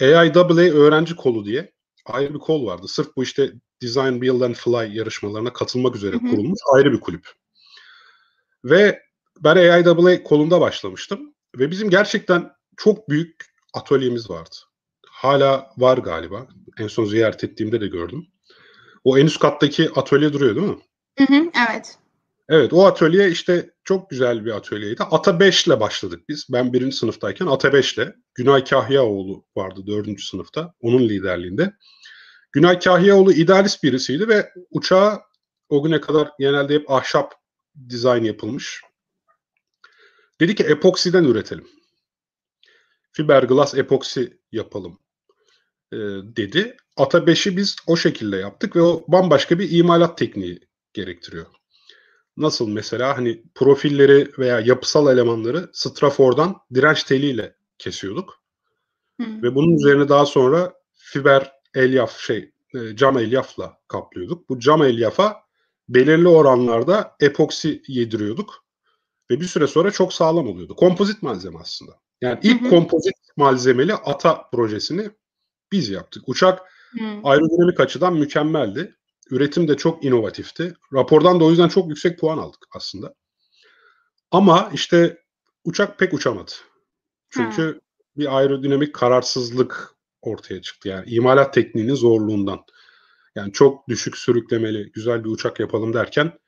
AIAA 0.00 0.48
öğrenci 0.56 1.16
kolu 1.16 1.44
diye 1.44 1.72
ayrı 2.06 2.34
bir 2.34 2.38
kol 2.38 2.66
vardı. 2.66 2.88
Sırf 2.88 3.16
bu 3.16 3.22
işte 3.22 3.52
Design, 3.82 4.20
Build 4.20 4.40
and 4.40 4.54
Fly 4.54 4.98
yarışmalarına 4.98 5.52
katılmak 5.52 5.96
üzere 5.96 6.16
hı 6.16 6.20
hı. 6.20 6.30
kurulmuş 6.30 6.58
ayrı 6.74 6.92
bir 6.92 7.00
kulüp. 7.00 7.28
Ve 8.64 9.02
ben 9.40 9.56
AIAA 9.56 10.22
kolunda 10.22 10.60
başlamıştım. 10.60 11.34
Ve 11.58 11.70
bizim 11.70 11.90
gerçekten 11.90 12.52
çok 12.76 13.08
büyük 13.08 13.44
atölyemiz 13.74 14.30
vardı. 14.30 14.56
Hala 15.20 15.70
var 15.76 15.98
galiba. 15.98 16.46
En 16.78 16.86
son 16.86 17.04
ziyaret 17.04 17.44
ettiğimde 17.44 17.80
de 17.80 17.86
gördüm. 17.86 18.26
O 19.04 19.18
en 19.18 19.26
üst 19.26 19.38
kattaki 19.38 19.90
atölye 19.94 20.32
duruyor 20.32 20.56
değil 20.56 20.66
mi? 20.66 20.78
Hı 21.18 21.24
hı, 21.24 21.50
evet. 21.68 21.98
Evet 22.48 22.72
o 22.72 22.86
atölye 22.86 23.30
işte 23.30 23.70
çok 23.84 24.10
güzel 24.10 24.44
bir 24.44 24.50
atölyeydi. 24.50 25.02
Ata 25.02 25.40
5 25.40 25.66
ile 25.66 25.80
başladık 25.80 26.28
biz. 26.28 26.46
Ben 26.52 26.72
birinci 26.72 26.96
sınıftayken 26.96 27.46
Ata 27.46 27.72
5 27.72 27.94
ile. 27.94 28.14
Günay 28.34 28.64
Kahyaoğlu 28.64 29.44
vardı 29.56 29.86
dördüncü 29.86 30.24
sınıfta. 30.24 30.74
Onun 30.80 31.08
liderliğinde. 31.08 31.72
Günay 32.52 32.78
Kahyaoğlu 32.78 33.32
idealist 33.32 33.82
birisiydi 33.82 34.28
ve 34.28 34.52
uçağı 34.70 35.20
o 35.68 35.82
güne 35.82 36.00
kadar 36.00 36.30
genelde 36.38 36.74
hep 36.74 36.90
ahşap 36.90 37.34
dizayn 37.88 38.24
yapılmış. 38.24 38.82
Dedi 40.40 40.54
ki 40.54 40.62
epoksiden 40.62 41.24
üretelim. 41.24 41.66
Fiberglass 43.12 43.74
epoksi 43.74 44.40
yapalım 44.52 44.98
e, 45.92 45.96
dedi. 46.36 46.76
Ata 46.96 47.18
5'i 47.18 47.56
biz 47.56 47.76
o 47.86 47.96
şekilde 47.96 48.36
yaptık 48.36 48.76
ve 48.76 48.82
o 48.82 49.04
bambaşka 49.08 49.58
bir 49.58 49.70
imalat 49.78 50.18
tekniği 50.18 50.60
gerektiriyor. 50.92 51.46
Nasıl 52.36 52.68
mesela 52.68 53.16
hani 53.16 53.42
profilleri 53.54 54.30
veya 54.38 54.60
yapısal 54.60 55.12
elemanları 55.12 55.70
strafordan 55.72 56.56
direnç 56.74 57.04
teliyle 57.04 57.54
kesiyorduk. 57.78 58.42
Hmm. 59.16 59.42
Ve 59.42 59.54
bunun 59.54 59.76
üzerine 59.76 60.08
daha 60.08 60.26
sonra 60.26 60.72
fiber 60.92 61.52
elyaf 61.74 62.18
şey 62.18 62.50
e, 62.74 62.96
cam 62.96 63.18
elyafla 63.18 63.78
kaplıyorduk. 63.88 64.48
Bu 64.48 64.58
cam 64.58 64.82
elyafa 64.82 65.36
belirli 65.88 66.28
oranlarda 66.28 67.16
epoksi 67.20 67.82
yediriyorduk. 67.88 68.64
Ve 69.30 69.40
bir 69.40 69.46
süre 69.46 69.66
sonra 69.66 69.90
çok 69.90 70.12
sağlam 70.12 70.48
oluyordu. 70.48 70.76
Kompozit 70.76 71.22
malzeme 71.22 71.58
aslında. 71.58 71.92
Yani 72.20 72.38
ilk 72.42 72.60
hı 72.60 72.64
hı. 72.64 72.70
kompozit 72.70 73.14
malzemeli 73.36 73.94
ATA 73.94 74.50
projesini 74.52 75.10
biz 75.72 75.88
yaptık. 75.88 76.22
Uçak 76.26 76.58
hı. 76.98 77.04
aerodinamik 77.24 77.80
açıdan 77.80 78.14
mükemmeldi. 78.14 78.96
Üretim 79.30 79.68
de 79.68 79.76
çok 79.76 80.04
inovatifti. 80.04 80.74
Rapordan 80.92 81.40
da 81.40 81.44
o 81.44 81.50
yüzden 81.50 81.68
çok 81.68 81.88
yüksek 81.88 82.18
puan 82.18 82.38
aldık 82.38 82.66
aslında. 82.74 83.14
Ama 84.30 84.70
işte 84.72 85.18
uçak 85.64 85.98
pek 85.98 86.14
uçamadı. 86.14 86.52
Çünkü 87.30 87.62
Hı. 87.62 87.80
bir 88.16 88.36
aerodinamik 88.36 88.94
kararsızlık 88.94 89.94
ortaya 90.22 90.62
çıktı. 90.62 90.88
Yani 90.88 91.10
imalat 91.10 91.54
tekniğinin 91.54 91.94
zorluğundan. 91.94 92.64
Yani 93.34 93.52
çok 93.52 93.88
düşük 93.88 94.16
sürüklemeli 94.16 94.92
güzel 94.92 95.24
bir 95.24 95.28
uçak 95.28 95.60
yapalım 95.60 95.94
derken 95.94 96.38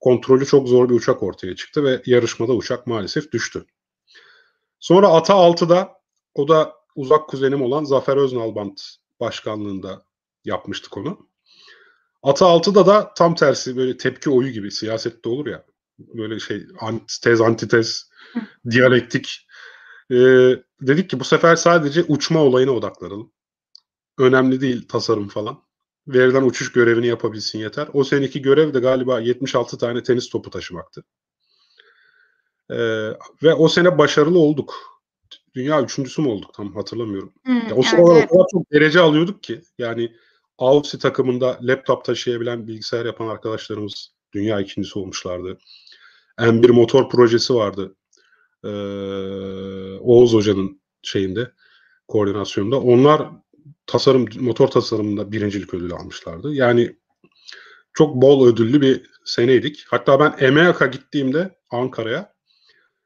kontrolü 0.00 0.46
çok 0.46 0.68
zor 0.68 0.88
bir 0.88 0.94
uçak 0.94 1.22
ortaya 1.22 1.56
çıktı 1.56 1.84
ve 1.84 2.02
yarışmada 2.06 2.52
uçak 2.52 2.86
maalesef 2.86 3.32
düştü. 3.32 3.64
Sonra 4.78 5.08
Ata 5.08 5.32
6'da 5.32 5.92
o 6.34 6.48
da 6.48 6.75
uzak 6.96 7.28
kuzenim 7.28 7.62
olan 7.62 7.84
Zafer 7.84 8.16
Öznalbant 8.16 8.82
başkanlığında 9.20 10.04
yapmıştık 10.44 10.96
onu. 10.96 11.28
Ata 12.22 12.44
6'da 12.44 12.86
da 12.86 13.14
tam 13.14 13.34
tersi 13.34 13.76
böyle 13.76 13.96
tepki 13.96 14.30
oyu 14.30 14.50
gibi 14.50 14.70
siyasette 14.70 15.28
olur 15.28 15.46
ya. 15.46 15.64
Böyle 15.98 16.40
şey 16.40 16.66
tez 17.22 17.40
antitez 17.40 18.10
diyalektik. 18.70 19.46
Ee, 20.10 20.16
dedik 20.80 21.10
ki 21.10 21.20
bu 21.20 21.24
sefer 21.24 21.56
sadece 21.56 22.02
uçma 22.02 22.40
olayına 22.40 22.70
odaklanalım. 22.70 23.32
Önemli 24.18 24.60
değil 24.60 24.88
tasarım 24.88 25.28
falan. 25.28 25.62
Verilen 26.08 26.42
uçuş 26.42 26.72
görevini 26.72 27.06
yapabilsin 27.06 27.58
yeter. 27.58 27.88
O 27.92 28.04
seneki 28.04 28.42
görev 28.42 28.74
de 28.74 28.80
galiba 28.80 29.20
76 29.20 29.78
tane 29.78 30.02
tenis 30.02 30.28
topu 30.28 30.50
taşımaktı. 30.50 31.04
Ee, 32.70 32.76
ve 33.42 33.54
o 33.54 33.68
sene 33.68 33.98
başarılı 33.98 34.38
olduk. 34.38 34.95
Dünya 35.56 35.82
üçüncüsü 35.82 36.22
mü 36.22 36.28
olduk 36.28 36.54
tam 36.54 36.74
hatırlamıyorum. 36.74 37.32
Hmm, 37.44 37.68
ya 37.68 37.74
o 37.76 37.82
sıralar 37.82 38.16
evet. 38.16 38.28
o 38.30 38.36
kadar 38.36 38.46
çok 38.52 38.72
derece 38.72 39.00
alıyorduk 39.00 39.42
ki 39.42 39.62
yani 39.78 40.12
Avsi 40.58 40.98
takımında 40.98 41.58
laptop 41.62 42.04
taşıyabilen 42.04 42.66
bilgisayar 42.66 43.06
yapan 43.06 43.28
arkadaşlarımız 43.28 44.12
dünya 44.32 44.60
ikincisi 44.60 44.98
olmuşlardı. 44.98 45.58
M1 46.38 46.72
motor 46.72 47.10
projesi 47.10 47.54
vardı. 47.54 47.96
Ee, 48.64 48.68
Oğuz 50.00 50.32
Hoca'nın 50.32 50.80
şeyinde 51.02 51.52
koordinasyonda. 52.08 52.80
Onlar 52.80 53.30
tasarım 53.86 54.26
motor 54.40 54.68
tasarımında 54.68 55.32
birincilik 55.32 55.74
ödülü 55.74 55.94
almışlardı. 55.94 56.54
Yani 56.54 56.96
çok 57.94 58.22
bol 58.22 58.46
ödüllü 58.46 58.80
bir 58.80 59.10
seneydik. 59.24 59.84
Hatta 59.88 60.20
ben 60.20 60.46
EMEAK'a 60.46 60.86
gittiğimde 60.86 61.58
Ankara'ya 61.70 62.34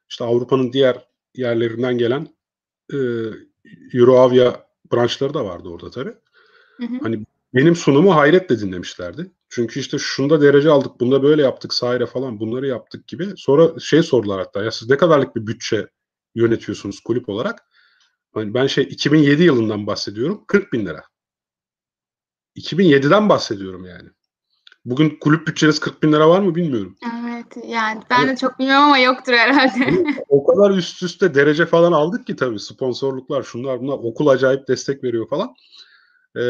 işte 0.09 0.25
Avrupa'nın 0.25 0.73
diğer 0.73 1.09
yerlerinden 1.35 1.99
gelen 1.99 2.29
e, 2.93 2.99
Euroavia 3.99 4.67
branşları 4.93 5.35
da 5.35 5.45
vardı 5.45 5.69
orada 5.69 5.91
tabii. 5.91 6.15
Hı 6.77 6.87
hı. 6.87 6.99
Hani 7.03 7.27
benim 7.55 7.77
sunumu 7.77 8.17
hayretle 8.17 8.59
dinlemişlerdi. 8.59 9.31
Çünkü 9.49 9.81
işte 9.81 9.99
şunda 9.99 10.41
derece 10.41 10.71
aldık, 10.71 11.01
bunda 11.01 11.23
böyle 11.23 11.43
yaptık, 11.43 11.75
sahile 11.75 12.07
falan 12.07 12.41
bunları 12.41 12.67
yaptık 12.67 13.09
gibi. 13.09 13.33
Sonra 13.37 13.81
şey 13.81 14.03
sordular 14.03 14.39
hatta 14.39 14.65
ya 14.65 14.71
siz 14.71 14.91
ne 14.91 14.97
kadarlık 14.97 15.37
bir 15.37 15.47
bütçe 15.47 15.89
yönetiyorsunuz 16.35 17.01
kulüp 17.01 17.29
olarak? 17.29 17.63
Hani 18.35 18.55
ben 18.55 18.67
şey 18.67 18.85
2007 18.85 19.43
yılından 19.43 19.87
bahsediyorum. 19.87 20.45
40 20.47 20.73
bin 20.73 20.87
lira. 20.87 21.03
2007'den 22.57 23.29
bahsediyorum 23.29 23.85
yani. 23.85 24.09
Bugün 24.85 25.19
kulüp 25.21 25.47
bütçeniz 25.47 25.81
40 25.81 26.03
bin 26.03 26.13
lira 26.13 26.29
var 26.29 26.41
mı 26.41 26.55
bilmiyorum. 26.55 26.97
Evet 27.23 27.67
yani 27.67 28.03
ben 28.11 28.29
de 28.29 28.37
çok 28.37 28.59
bilmiyorum 28.59 28.85
ama 28.85 28.99
yoktur 28.99 29.33
herhalde. 29.33 30.05
o 30.29 30.47
kadar 30.47 30.71
üst 30.71 31.03
üste 31.03 31.35
derece 31.35 31.67
falan 31.67 31.93
aldık 31.93 32.27
ki 32.27 32.37
tabii 32.37 32.61
sponsorluklar 32.61 33.43
şunlar 33.43 33.81
bunlar 33.81 33.95
okul 33.95 34.27
acayip 34.27 34.69
destek 34.69 35.05
veriyor 35.05 35.29
falan. 35.29 35.55
Ee, 36.37 36.41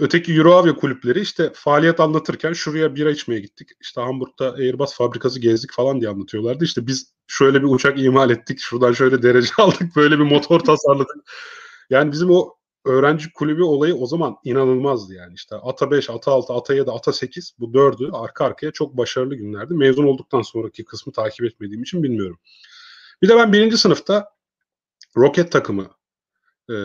öteki 0.00 0.34
Euroavia 0.34 0.74
kulüpleri 0.74 1.20
işte 1.20 1.50
faaliyet 1.54 2.00
anlatırken 2.00 2.52
şuraya 2.52 2.94
bira 2.94 3.10
içmeye 3.10 3.40
gittik. 3.40 3.68
İşte 3.80 4.00
Hamburg'da 4.00 4.52
Airbus 4.52 4.94
fabrikası 4.94 5.40
gezdik 5.40 5.72
falan 5.72 6.00
diye 6.00 6.10
anlatıyorlardı. 6.10 6.64
İşte 6.64 6.86
biz 6.86 7.14
şöyle 7.26 7.62
bir 7.62 7.68
uçak 7.68 8.00
imal 8.00 8.30
ettik. 8.30 8.58
Şuradan 8.60 8.92
şöyle 8.92 9.22
derece 9.22 9.52
aldık. 9.58 9.96
Böyle 9.96 10.18
bir 10.18 10.24
motor 10.24 10.60
tasarladık. 10.60 11.16
Yani 11.90 12.12
bizim 12.12 12.30
o 12.30 12.54
öğrenci 12.84 13.32
kulübü 13.32 13.62
olayı 13.62 13.94
o 13.94 14.06
zaman 14.06 14.36
inanılmazdı 14.44 15.14
yani. 15.14 15.34
İşte 15.34 15.56
ATA 15.56 15.90
5, 15.90 16.10
ATA 16.10 16.32
6, 16.32 16.52
ATA 16.52 16.74
7, 16.74 16.90
ATA 16.90 17.12
8 17.12 17.54
bu 17.58 17.74
dördü 17.74 18.10
arka 18.12 18.44
arkaya 18.44 18.72
çok 18.72 18.96
başarılı 18.96 19.34
günlerdi. 19.34 19.74
Mezun 19.74 20.04
olduktan 20.04 20.42
sonraki 20.42 20.84
kısmı 20.84 21.12
takip 21.12 21.44
etmediğim 21.44 21.82
için 21.82 22.02
bilmiyorum. 22.02 22.38
Bir 23.22 23.28
de 23.28 23.36
ben 23.36 23.52
birinci 23.52 23.78
sınıfta 23.78 24.28
roket 25.16 25.52
takımı 25.52 25.90
e, 26.70 26.76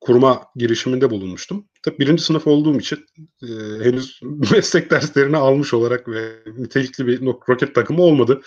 kurma 0.00 0.42
girişiminde 0.56 1.10
bulunmuştum. 1.10 1.68
Tabii 1.82 1.98
birinci 1.98 2.22
sınıf 2.22 2.46
olduğum 2.46 2.78
için 2.78 3.06
e, 3.42 3.46
henüz 3.84 4.20
meslek 4.52 4.90
derslerini 4.90 5.36
almış 5.36 5.74
olarak 5.74 6.08
ve 6.08 6.42
nitelikli 6.56 7.06
bir 7.06 7.20
roket 7.20 7.74
takımı 7.74 8.02
olmadı. 8.02 8.42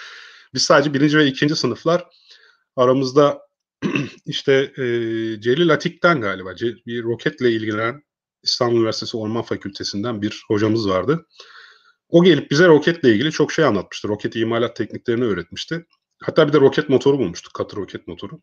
Biz 0.54 0.62
sadece 0.62 0.94
birinci 0.94 1.18
ve 1.18 1.26
ikinci 1.26 1.56
sınıflar 1.56 2.06
aramızda 2.76 3.50
işte 4.26 4.54
e, 4.54 4.84
Celil 5.42 5.74
Atik'ten 5.74 6.22
galiba 6.22 6.56
bir 6.88 7.04
roketle 7.04 7.52
ilgilenen 7.52 8.04
İstanbul 8.44 8.78
Üniversitesi 8.78 9.18
Orman 9.18 9.44
Fakültesinden 9.44 10.22
bir 10.22 10.44
hocamız 10.48 10.90
vardı. 10.90 11.26
O 12.10 12.24
gelip 12.24 12.52
bize 12.52 12.68
roketle 12.68 13.14
ilgili 13.14 13.32
çok 13.32 13.52
şey 13.52 13.66
anlatmıştı. 13.66 14.08
Roket 14.08 14.36
imalat 14.36 14.76
tekniklerini 14.76 15.24
öğretmişti. 15.24 15.86
Hatta 16.24 16.48
bir 16.48 16.54
de 16.54 16.60
roket 16.60 16.90
motoru 16.90 17.20
bulmuştuk. 17.20 17.54
Katı 17.54 17.76
roket 17.76 18.08
motoru. 18.08 18.42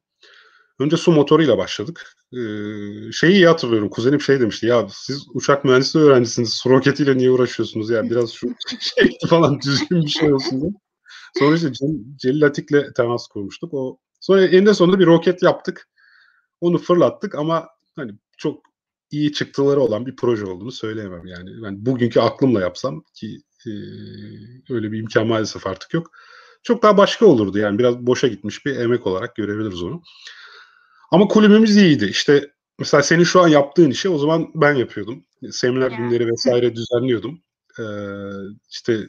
Önce 0.78 0.96
su 0.96 1.12
motoruyla 1.12 1.58
başladık. 1.58 2.16
Ee, 2.32 2.38
şeyi 3.12 3.32
iyi 3.32 3.46
hatırlıyorum. 3.46 3.90
Kuzenim 3.90 4.20
şey 4.20 4.40
demişti. 4.40 4.66
Ya 4.66 4.86
siz 4.90 5.26
uçak 5.34 5.64
mühendisliği 5.64 6.04
öğrencisiniz. 6.04 6.54
Su 6.54 6.70
roketiyle 6.70 7.18
niye 7.18 7.30
uğraşıyorsunuz? 7.30 7.90
Ya 7.90 8.10
biraz 8.10 8.30
şu 8.30 8.48
şey 8.80 9.18
falan 9.28 9.60
düzgün 9.60 10.02
bir 10.02 10.08
şey 10.08 10.32
olsun 10.32 10.60
diye. 10.60 10.70
Sonra 11.38 11.56
işte 11.56 11.70
Celil 12.16 12.44
Atik'le 12.44 12.94
temas 12.96 13.26
kurmuştuk. 13.26 13.74
O 13.74 13.98
sonra 14.20 14.46
eninde 14.46 14.74
sonunda 14.74 14.98
bir 14.98 15.06
roket 15.06 15.42
yaptık. 15.42 15.88
Onu 16.60 16.78
fırlattık 16.78 17.34
ama 17.34 17.68
hani 17.96 18.12
çok 18.38 18.62
iyi 19.10 19.32
çıktıları 19.32 19.80
olan 19.80 20.06
bir 20.06 20.16
proje 20.16 20.44
olduğunu 20.44 20.72
söyleyemem 20.72 21.26
yani. 21.26 21.62
Ben 21.62 21.86
bugünkü 21.86 22.20
aklımla 22.20 22.60
yapsam 22.60 23.02
ki 23.14 23.38
e, 23.66 23.70
öyle 24.74 24.92
bir 24.92 24.98
imkan 24.98 25.26
maalesef 25.26 25.66
artık 25.66 25.94
yok. 25.94 26.10
Çok 26.62 26.82
daha 26.82 26.96
başka 26.96 27.26
olurdu 27.26 27.58
yani 27.58 27.78
biraz 27.78 28.06
boşa 28.06 28.28
gitmiş 28.28 28.66
bir 28.66 28.76
emek 28.76 29.06
olarak 29.06 29.36
görebiliriz 29.36 29.82
onu. 29.82 30.02
Ama 31.10 31.28
kulübümüz 31.28 31.76
iyiydi. 31.76 32.04
İşte 32.04 32.52
mesela 32.78 33.02
senin 33.02 33.24
şu 33.24 33.40
an 33.40 33.48
yaptığın 33.48 33.90
işi 33.90 34.08
o 34.08 34.18
zaman 34.18 34.50
ben 34.54 34.74
yapıyordum. 34.74 35.24
Seminer 35.50 35.90
günleri 35.90 36.26
vesaire 36.26 36.74
düzenliyordum. 36.74 37.42
Ee, 37.78 37.82
işte 38.70 39.08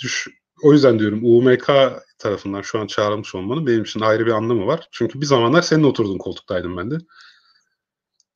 şu, 0.00 0.30
o 0.62 0.72
yüzden 0.72 0.98
diyorum 0.98 1.20
UMK 1.22 1.70
tarafından 2.18 2.62
şu 2.62 2.80
an 2.80 2.86
çağrılmış 2.86 3.34
olmanın 3.34 3.66
benim 3.66 3.82
için 3.82 4.00
ayrı 4.00 4.26
bir 4.26 4.30
anlamı 4.30 4.66
var. 4.66 4.88
Çünkü 4.92 5.20
bir 5.20 5.26
zamanlar 5.26 5.62
senin 5.62 5.84
oturduğun 5.84 6.18
koltuktaydım 6.18 6.76
ben 6.76 6.90
de. 6.90 6.98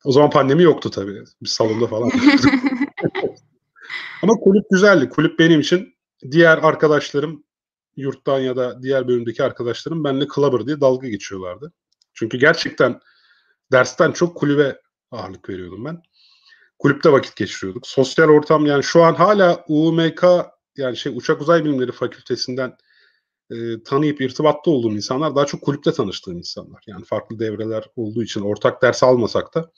O 0.03 0.11
zaman 0.11 0.29
pandemi 0.29 0.63
yoktu 0.63 0.89
tabii. 0.89 1.23
Biz 1.41 1.51
salonda 1.51 1.87
falan. 1.87 2.11
Ama 4.23 4.33
kulüp 4.33 4.65
güzeldi. 4.71 5.09
Kulüp 5.09 5.39
benim 5.39 5.59
için 5.59 5.95
diğer 6.31 6.57
arkadaşlarım 6.57 7.43
yurttan 7.95 8.39
ya 8.39 8.55
da 8.55 8.83
diğer 8.83 9.07
bölümdeki 9.07 9.43
arkadaşlarım 9.43 10.03
benimle 10.03 10.27
Clubber 10.35 10.67
diye 10.67 10.81
dalga 10.81 11.07
geçiyorlardı. 11.07 11.73
Çünkü 12.13 12.37
gerçekten 12.37 12.99
dersten 13.71 14.11
çok 14.11 14.37
kulübe 14.37 14.81
ağırlık 15.11 15.49
veriyordum 15.49 15.85
ben. 15.85 16.01
Kulüpte 16.79 17.11
vakit 17.11 17.35
geçiriyorduk. 17.35 17.87
Sosyal 17.87 18.29
ortam 18.29 18.65
yani 18.65 18.83
şu 18.83 19.03
an 19.03 19.13
hala 19.13 19.65
UMK 19.67 20.25
yani 20.77 20.97
şey 20.97 21.17
Uçak 21.17 21.41
Uzay 21.41 21.65
Bilimleri 21.65 21.91
Fakültesinden 21.91 22.77
e, 23.51 23.83
tanıyıp 23.83 24.21
irtibatta 24.21 24.71
olduğum 24.71 24.91
insanlar 24.91 25.35
daha 25.35 25.45
çok 25.45 25.61
kulüpte 25.61 25.91
tanıştığım 25.91 26.37
insanlar. 26.37 26.83
Yani 26.87 27.05
farklı 27.05 27.39
devreler 27.39 27.85
olduğu 27.95 28.23
için 28.23 28.41
ortak 28.41 28.81
ders 28.81 29.03
almasak 29.03 29.55
da 29.55 29.71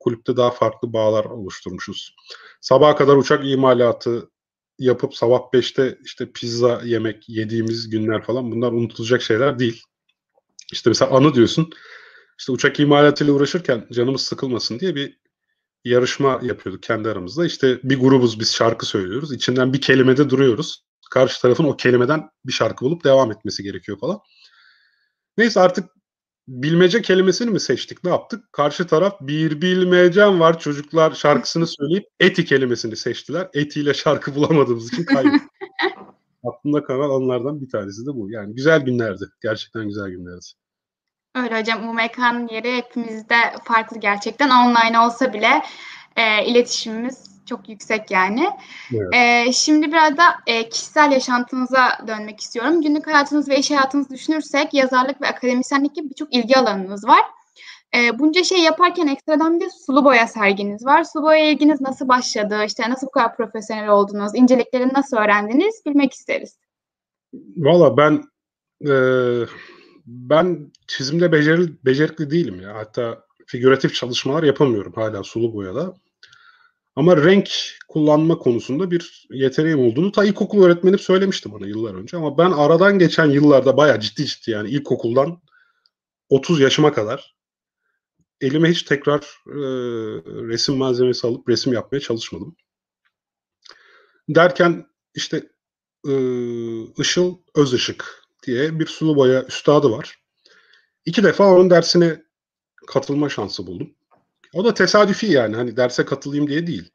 kulüpte 0.00 0.36
daha 0.36 0.50
farklı 0.50 0.92
bağlar 0.92 1.24
oluşturmuşuz. 1.24 2.14
Sabaha 2.60 2.96
kadar 2.96 3.16
uçak 3.16 3.46
imalatı 3.46 4.30
yapıp 4.78 5.16
sabah 5.16 5.38
5'te 5.52 5.98
işte 6.04 6.32
pizza 6.32 6.80
yemek 6.84 7.28
yediğimiz 7.28 7.90
günler 7.90 8.22
falan 8.22 8.50
bunlar 8.50 8.72
unutulacak 8.72 9.22
şeyler 9.22 9.58
değil. 9.58 9.82
İşte 10.72 10.90
mesela 10.90 11.10
anı 11.10 11.34
diyorsun. 11.34 11.70
İşte 12.38 12.52
uçak 12.52 12.80
imalatıyla 12.80 13.32
uğraşırken 13.32 13.86
canımız 13.92 14.20
sıkılmasın 14.20 14.80
diye 14.80 14.94
bir 14.94 15.18
yarışma 15.84 16.40
yapıyorduk 16.42 16.82
kendi 16.82 17.08
aramızda. 17.08 17.46
İşte 17.46 17.80
bir 17.82 18.00
grubuz 18.00 18.40
biz 18.40 18.54
şarkı 18.54 18.86
söylüyoruz. 18.86 19.32
İçinden 19.32 19.72
bir 19.72 19.80
kelimede 19.80 20.30
duruyoruz. 20.30 20.84
Karşı 21.10 21.42
tarafın 21.42 21.64
o 21.64 21.76
kelimeden 21.76 22.30
bir 22.46 22.52
şarkı 22.52 22.84
bulup 22.84 23.04
devam 23.04 23.32
etmesi 23.32 23.62
gerekiyor 23.62 23.98
falan. 23.98 24.18
Neyse 25.38 25.60
artık 25.60 25.90
bilmece 26.48 27.02
kelimesini 27.02 27.50
mi 27.50 27.60
seçtik 27.60 28.04
ne 28.04 28.10
yaptık? 28.10 28.52
Karşı 28.52 28.86
taraf 28.86 29.20
bir 29.20 29.62
bilmecem 29.62 30.40
var 30.40 30.58
çocuklar 30.58 31.14
şarkısını 31.14 31.66
söyleyip 31.66 32.04
eti 32.20 32.44
kelimesini 32.44 32.96
seçtiler. 32.96 33.48
Etiyle 33.54 33.94
şarkı 33.94 34.34
bulamadığımız 34.34 34.92
için 34.92 35.04
kaybettik. 35.04 35.50
Aklımda 36.44 36.84
kalan 36.84 37.10
onlardan 37.10 37.60
bir 37.60 37.70
tanesi 37.70 38.06
de 38.06 38.10
bu. 38.14 38.30
Yani 38.30 38.54
güzel 38.54 38.80
günlerdi. 38.80 39.24
Gerçekten 39.42 39.88
güzel 39.88 40.10
günlerdi. 40.10 40.46
Öyle 41.34 41.60
hocam. 41.60 41.88
UMK'nın 41.88 42.48
yeri 42.48 42.76
hepimizde 42.76 43.36
farklı 43.64 44.00
gerçekten. 44.00 44.50
Online 44.50 45.00
olsa 45.00 45.32
bile 45.32 45.62
e, 46.16 46.44
iletişimimiz 46.44 47.34
çok 47.46 47.68
yüksek 47.68 48.10
yani. 48.10 48.50
Evet. 48.94 49.14
E, 49.14 49.52
şimdi 49.52 49.86
biraz 49.92 50.16
da 50.16 50.24
e, 50.46 50.68
kişisel 50.68 51.12
yaşantınıza 51.12 51.98
dönmek 52.06 52.40
istiyorum. 52.40 52.82
Günlük 52.82 53.06
hayatınız 53.06 53.48
ve 53.48 53.58
iş 53.58 53.70
hayatınızı 53.70 54.10
düşünürsek 54.10 54.74
yazarlık 54.74 55.22
ve 55.22 55.26
akademisyenlik 55.26 55.94
gibi 55.94 56.10
birçok 56.10 56.34
ilgi 56.34 56.56
alanınız 56.56 57.04
var. 57.06 57.22
E, 57.96 58.18
bunca 58.18 58.44
şey 58.44 58.58
yaparken 58.58 59.06
ekstradan 59.06 59.60
bir 59.60 59.70
sulu 59.86 60.04
boya 60.04 60.26
serginiz 60.26 60.86
var. 60.86 61.04
Sulu 61.04 61.22
boya 61.22 61.50
ilginiz 61.50 61.80
nasıl 61.80 62.08
başladı? 62.08 62.64
İşte 62.66 62.90
nasıl 62.90 63.06
bu 63.06 63.10
kadar 63.10 63.36
profesyonel 63.36 63.88
oldunuz? 63.88 64.34
İnceliklerini 64.34 64.92
nasıl 64.92 65.16
öğrendiniz? 65.16 65.82
Bilmek 65.86 66.12
isteriz. 66.12 66.58
Valla 67.56 67.96
ben 67.96 68.22
e, 68.86 68.92
ben 70.06 70.72
çizimde 70.86 71.32
beceril, 71.32 71.72
becerikli 71.84 72.30
değilim 72.30 72.60
ya. 72.60 72.74
Hatta 72.74 73.26
figüratif 73.46 73.94
çalışmalar 73.94 74.42
yapamıyorum 74.42 74.92
hala 74.92 75.22
sulu 75.22 75.54
boyada. 75.54 75.94
Ama 76.96 77.16
renk 77.16 77.50
kullanma 77.88 78.38
konusunda 78.38 78.90
bir 78.90 79.26
yeteneğim 79.30 79.80
olduğunu 79.80 80.12
ta 80.12 80.24
ilkokul 80.24 80.64
öğretmenim 80.64 80.98
söylemişti 80.98 81.52
bana 81.52 81.66
yıllar 81.66 81.94
önce. 81.94 82.16
Ama 82.16 82.38
ben 82.38 82.50
aradan 82.50 82.98
geçen 82.98 83.26
yıllarda 83.26 83.76
bayağı 83.76 84.00
ciddi 84.00 84.26
ciddi 84.26 84.50
yani 84.50 84.70
ilkokuldan 84.70 85.42
30 86.28 86.60
yaşıma 86.60 86.92
kadar 86.92 87.34
elime 88.40 88.70
hiç 88.70 88.82
tekrar 88.82 89.20
e, 89.46 89.58
resim 90.48 90.76
malzemesi 90.76 91.26
alıp 91.26 91.48
resim 91.48 91.72
yapmaya 91.72 92.00
çalışmadım. 92.00 92.56
Derken 94.28 94.86
işte 95.14 95.48
e, 96.08 96.12
Işıl 96.98 97.38
Özışık 97.54 98.23
diye 98.46 98.78
bir 98.78 98.86
sulu 98.86 99.16
boya 99.16 99.44
üstadı 99.44 99.90
var. 99.90 100.18
İki 101.04 101.24
defa 101.24 101.52
onun 101.52 101.70
dersine 101.70 102.22
katılma 102.86 103.28
şansı 103.28 103.66
buldum. 103.66 103.90
O 104.54 104.64
da 104.64 104.74
tesadüfi 104.74 105.26
yani 105.26 105.56
hani 105.56 105.76
derse 105.76 106.04
katılayım 106.04 106.48
diye 106.48 106.66
değil. 106.66 106.90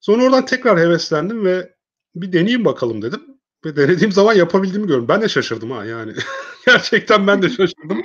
Sonra 0.00 0.24
oradan 0.24 0.46
tekrar 0.46 0.78
heveslendim 0.78 1.44
ve 1.44 1.74
bir 2.14 2.32
deneyeyim 2.32 2.64
bakalım 2.64 3.02
dedim. 3.02 3.22
Ve 3.64 3.76
denediğim 3.76 4.12
zaman 4.12 4.34
yapabildiğimi 4.34 4.86
gördüm. 4.86 5.08
Ben 5.08 5.22
de 5.22 5.28
şaşırdım 5.28 5.70
ha 5.70 5.84
yani. 5.84 6.12
Gerçekten 6.66 7.26
ben 7.26 7.42
de 7.42 7.48
şaşırdım. 7.50 8.02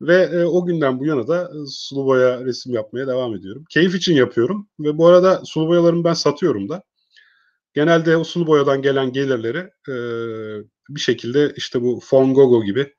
ve 0.00 0.22
e, 0.22 0.44
o 0.44 0.66
günden 0.66 1.00
bu 1.00 1.06
yana 1.06 1.28
da 1.28 1.42
e, 1.42 1.66
sulu 1.68 2.06
boya 2.06 2.44
resim 2.44 2.72
yapmaya 2.72 3.06
devam 3.06 3.34
ediyorum. 3.34 3.64
Keyif 3.70 3.94
için 3.94 4.14
yapıyorum 4.14 4.68
ve 4.80 4.98
bu 4.98 5.06
arada 5.06 5.44
sulu 5.44 5.68
boyalarımı 5.68 6.04
ben 6.04 6.14
satıyorum 6.14 6.68
da. 6.68 6.82
Genelde 7.76 8.16
o 8.16 8.24
sulu 8.24 8.46
boyadan 8.46 8.82
gelen 8.82 9.12
gelirleri 9.12 9.58
e, 9.88 9.94
bir 10.88 11.00
şekilde 11.00 11.52
işte 11.56 11.82
bu 11.82 12.00
Fongogo 12.04 12.64
gibi 12.64 12.94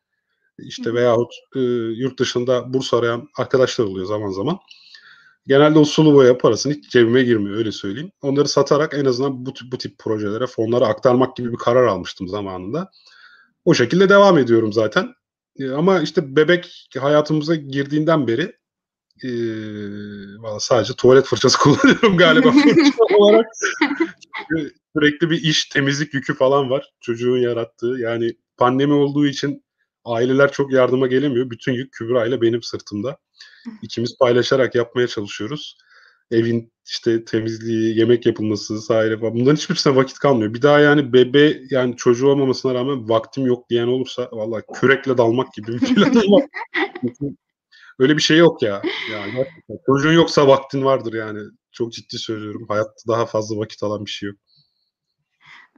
işte 0.60 0.94
veyahut 0.94 1.34
e, 1.56 1.60
yurt 1.96 2.20
dışında 2.20 2.74
burs 2.74 2.94
arayan 2.94 3.30
arkadaşlar 3.38 3.86
oluyor 3.86 4.06
zaman 4.06 4.32
zaman. 4.32 4.58
Genelde 5.48 5.80
o 5.80 5.86
sulu 5.86 6.14
boya 6.14 6.38
parasını 6.38 6.74
hiç 6.74 6.92
cebime 6.92 7.24
girmiyor 7.24 7.58
öyle 7.58 7.72
söyleyeyim. 7.72 8.12
Onları 8.22 8.48
satarak 8.48 8.94
en 8.94 9.06
azından 9.06 9.46
bu, 9.46 9.54
bu 9.72 9.78
tip 9.78 9.98
projelere 10.00 10.48
fonlara 10.48 10.88
aktarmak 10.88 11.36
gibi 11.36 11.52
bir 11.52 11.58
karar 11.58 11.88
almıştım 11.88 12.28
zamanında. 12.28 12.92
O 13.66 13.74
şekilde 13.74 14.10
devam 14.10 14.38
ediyorum 14.38 14.74
zaten. 14.74 15.14
E, 15.60 15.70
ama 15.70 16.02
işte 16.02 16.36
bebek 16.36 16.90
hayatımıza 17.00 17.56
girdiğinden 17.56 18.28
beri 18.28 18.54
e, 19.24 19.30
valla 20.42 20.60
sadece 20.60 20.94
tuvalet 20.94 21.26
fırçası 21.26 21.60
kullanıyorum 21.64 22.18
galiba 22.18 22.52
fırça 22.64 23.44
Sürekli 24.96 25.30
bir 25.30 25.42
iş, 25.44 25.66
temizlik 25.66 26.14
yükü 26.14 26.34
falan 26.34 26.70
var 26.70 26.94
çocuğun 27.00 27.38
yarattığı. 27.38 27.96
Yani 28.00 28.34
pandemi 28.58 28.94
olduğu 28.94 29.28
için 29.28 29.64
aileler 30.06 30.52
çok 30.52 30.74
yardıma 30.74 31.08
gelemiyor. 31.08 31.50
Bütün 31.50 31.74
yük 31.74 31.92
Kübra 31.94 32.26
ile 32.26 32.42
benim 32.42 32.64
sırtımda. 32.64 33.18
İkimiz 33.82 34.18
paylaşarak 34.18 34.76
yapmaya 34.76 35.08
çalışıyoruz. 35.08 35.78
Evin 36.32 36.72
işte 36.86 37.26
temizliği, 37.26 37.98
yemek 37.98 38.26
yapılması 38.26 38.76
vesaire 38.76 39.20
falan. 39.20 39.36
Bunların 39.36 39.56
hiçbirisine 39.56 39.96
vakit 39.96 40.20
kalmıyor. 40.20 40.54
Bir 40.54 40.62
daha 40.62 40.80
yani 40.80 41.14
bebe 41.14 41.60
yani 41.70 41.96
çocuğu 41.96 42.28
olmamasına 42.28 42.74
rağmen 42.74 43.10
vaktim 43.10 43.46
yok 43.46 43.70
diyen 43.70 43.88
olursa 43.88 44.30
vallahi 44.32 44.64
kürekle 44.74 45.18
dalmak 45.18 45.54
gibi 45.54 45.74
bir 45.74 45.80
planım 45.80 46.32
var. 46.32 46.44
Öyle 48.00 48.18
bir 48.18 48.22
şey 48.22 48.38
yok 48.38 48.62
ya. 48.62 48.82
Yani 49.12 49.48
çocuğun 49.86 50.14
yoksa 50.14 50.48
vaktin 50.48 50.84
vardır 50.86 51.14
yani. 51.14 51.40
Çok 51.78 51.94
ciddi 51.94 52.18
söylüyorum. 52.18 52.66
Hayatta 52.70 53.08
daha 53.08 53.26
fazla 53.26 53.58
vakit 53.58 53.84
alan 53.84 54.06
bir 54.06 54.12
şey 54.12 54.30
yok. 54.30 54.38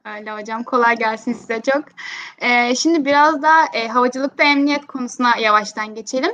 Öyle 0.06 0.32
hocam. 0.32 0.64
Kolay 0.64 0.98
gelsin 0.98 1.34
size 1.34 1.62
çok. 1.62 1.84
Ee, 2.42 2.76
şimdi 2.76 3.06
biraz 3.06 3.42
da 3.42 3.66
e, 3.74 3.88
havacılıkta 3.88 4.44
emniyet 4.44 4.88
konusuna 4.88 5.38
yavaştan 5.38 5.96
geçelim. 5.96 6.32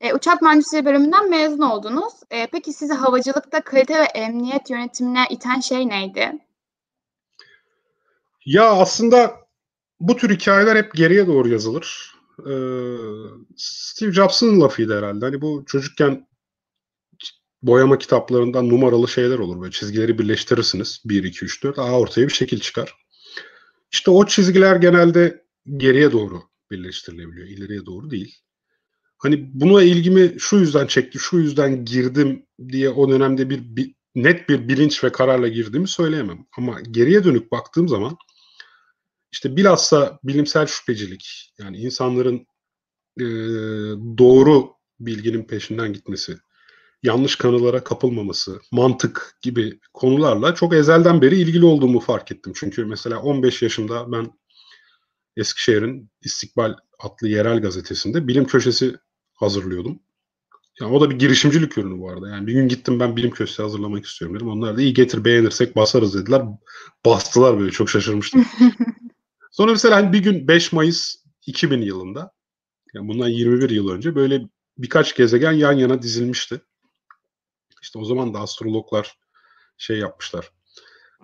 E, 0.00 0.14
uçak 0.14 0.42
mühendisliği 0.42 0.84
bölümünden 0.84 1.30
mezun 1.30 1.62
oldunuz. 1.62 2.12
E, 2.30 2.46
peki 2.46 2.72
sizi 2.72 2.94
havacılıkta 2.94 3.60
kalite 3.60 3.94
ve 3.94 4.04
emniyet 4.04 4.70
yönetimine 4.70 5.24
iten 5.30 5.60
şey 5.60 5.88
neydi? 5.88 6.32
Ya 8.44 8.70
aslında 8.70 9.36
bu 10.00 10.16
tür 10.16 10.30
hikayeler 10.30 10.76
hep 10.76 10.94
geriye 10.94 11.26
doğru 11.26 11.48
yazılır. 11.48 12.14
Ee, 12.38 12.52
Steve 13.56 14.12
Jobs'ın 14.12 14.60
lafıydı 14.60 14.98
herhalde. 14.98 15.24
Hani 15.24 15.40
bu 15.40 15.64
çocukken 15.66 16.26
boyama 17.62 17.98
kitaplarından 17.98 18.68
numaralı 18.68 19.08
şeyler 19.08 19.38
olur. 19.38 19.60
Böyle 19.60 19.72
çizgileri 19.72 20.18
birleştirirsiniz. 20.18 21.02
1, 21.04 21.24
2, 21.24 21.44
3, 21.44 21.64
4. 21.64 21.78
Aa 21.78 21.98
ortaya 21.98 22.28
bir 22.28 22.32
şekil 22.32 22.60
çıkar. 22.60 22.94
İşte 23.92 24.10
o 24.10 24.26
çizgiler 24.26 24.76
genelde 24.76 25.44
geriye 25.76 26.12
doğru 26.12 26.42
birleştirilebiliyor. 26.70 27.48
ileriye 27.48 27.86
doğru 27.86 28.10
değil. 28.10 28.38
Hani 29.18 29.50
buna 29.60 29.82
ilgimi 29.82 30.34
şu 30.38 30.56
yüzden 30.56 30.86
çekti, 30.86 31.18
şu 31.18 31.38
yüzden 31.38 31.84
girdim 31.84 32.46
diye 32.68 32.90
o 32.90 33.10
dönemde 33.10 33.50
bir, 33.50 33.76
bir 33.76 33.94
net 34.14 34.48
bir 34.48 34.68
bilinç 34.68 35.04
ve 35.04 35.12
kararla 35.12 35.48
girdiğimi 35.48 35.88
söyleyemem. 35.88 36.46
Ama 36.58 36.80
geriye 36.80 37.24
dönük 37.24 37.52
baktığım 37.52 37.88
zaman 37.88 38.16
işte 39.32 39.56
bilhassa 39.56 40.18
bilimsel 40.24 40.66
şüphecilik 40.66 41.54
yani 41.58 41.76
insanların 41.76 42.46
e, 43.20 43.24
doğru 44.18 44.72
bilginin 45.00 45.44
peşinden 45.44 45.92
gitmesi, 45.92 46.36
yanlış 47.02 47.36
kanılara 47.36 47.84
kapılmaması, 47.84 48.60
mantık 48.72 49.38
gibi 49.42 49.80
konularla 49.94 50.54
çok 50.54 50.74
ezelden 50.74 51.22
beri 51.22 51.40
ilgili 51.40 51.64
olduğumu 51.64 52.00
fark 52.00 52.32
ettim. 52.32 52.52
Çünkü 52.56 52.84
mesela 52.84 53.20
15 53.22 53.62
yaşında 53.62 54.12
ben 54.12 54.32
Eskişehir'in 55.36 56.10
İstikbal 56.22 56.74
adlı 56.98 57.28
yerel 57.28 57.62
gazetesinde 57.62 58.28
bilim 58.28 58.44
köşesi 58.44 58.96
hazırlıyordum. 59.34 60.00
Yani 60.80 60.92
o 60.94 61.00
da 61.00 61.10
bir 61.10 61.18
girişimcilik 61.18 61.78
ürünü 61.78 62.00
bu 62.00 62.10
arada. 62.10 62.28
Yani 62.28 62.46
bir 62.46 62.52
gün 62.52 62.68
gittim 62.68 63.00
ben 63.00 63.16
bilim 63.16 63.30
köşesi 63.30 63.62
hazırlamak 63.62 64.06
istiyorum 64.06 64.36
dedim. 64.36 64.48
Onlar 64.48 64.76
da 64.76 64.82
iyi 64.82 64.94
getir 64.94 65.24
beğenirsek 65.24 65.76
basarız 65.76 66.14
dediler. 66.14 66.42
Bastılar 67.06 67.58
böyle 67.58 67.70
çok 67.70 67.90
şaşırmıştım. 67.90 68.46
Sonra 69.50 69.72
mesela 69.72 69.96
hani 69.96 70.12
bir 70.12 70.18
gün 70.18 70.48
5 70.48 70.72
Mayıs 70.72 71.16
2000 71.46 71.82
yılında 71.82 72.32
yani 72.94 73.08
bundan 73.08 73.28
21 73.28 73.70
yıl 73.70 73.88
önce 73.88 74.14
böyle 74.14 74.42
birkaç 74.78 75.16
gezegen 75.16 75.52
yan 75.52 75.72
yana 75.72 76.02
dizilmişti. 76.02 76.60
İşte 77.82 77.98
o 77.98 78.04
zaman 78.04 78.34
da 78.34 78.40
astrologlar 78.40 79.18
şey 79.78 79.98
yapmışlar. 79.98 80.50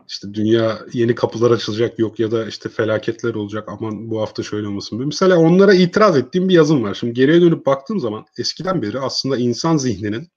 İşte 0.09 0.35
dünya 0.35 0.79
yeni 0.93 1.15
kapılar 1.15 1.51
açılacak 1.51 1.99
yok 1.99 2.21
ya 2.21 2.31
da 2.31 2.47
işte 2.47 2.69
felaketler 2.69 3.35
olacak 3.35 3.69
aman 3.69 4.11
bu 4.11 4.21
hafta 4.21 4.43
şöyle 4.43 4.67
olmasın. 4.67 5.07
Mesela 5.07 5.39
onlara 5.39 5.75
itiraz 5.75 6.17
ettiğim 6.17 6.49
bir 6.49 6.55
yazım 6.55 6.83
var. 6.83 6.95
Şimdi 6.95 7.13
geriye 7.13 7.41
dönüp 7.41 7.67
baktığım 7.67 8.01
zaman 8.01 8.27
eskiden 8.39 8.83
beri 8.83 9.01
aslında 9.01 9.37
insan 9.37 9.77
zihninin 9.77 10.29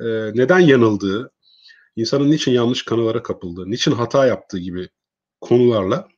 e, 0.00 0.04
neden 0.34 0.58
yanıldığı, 0.58 1.32
insanın 1.96 2.30
niçin 2.30 2.52
yanlış 2.52 2.84
kanılara 2.84 3.22
kapıldığı, 3.22 3.70
niçin 3.70 3.92
hata 3.92 4.26
yaptığı 4.26 4.58
gibi 4.58 4.88
konularla 5.40 6.08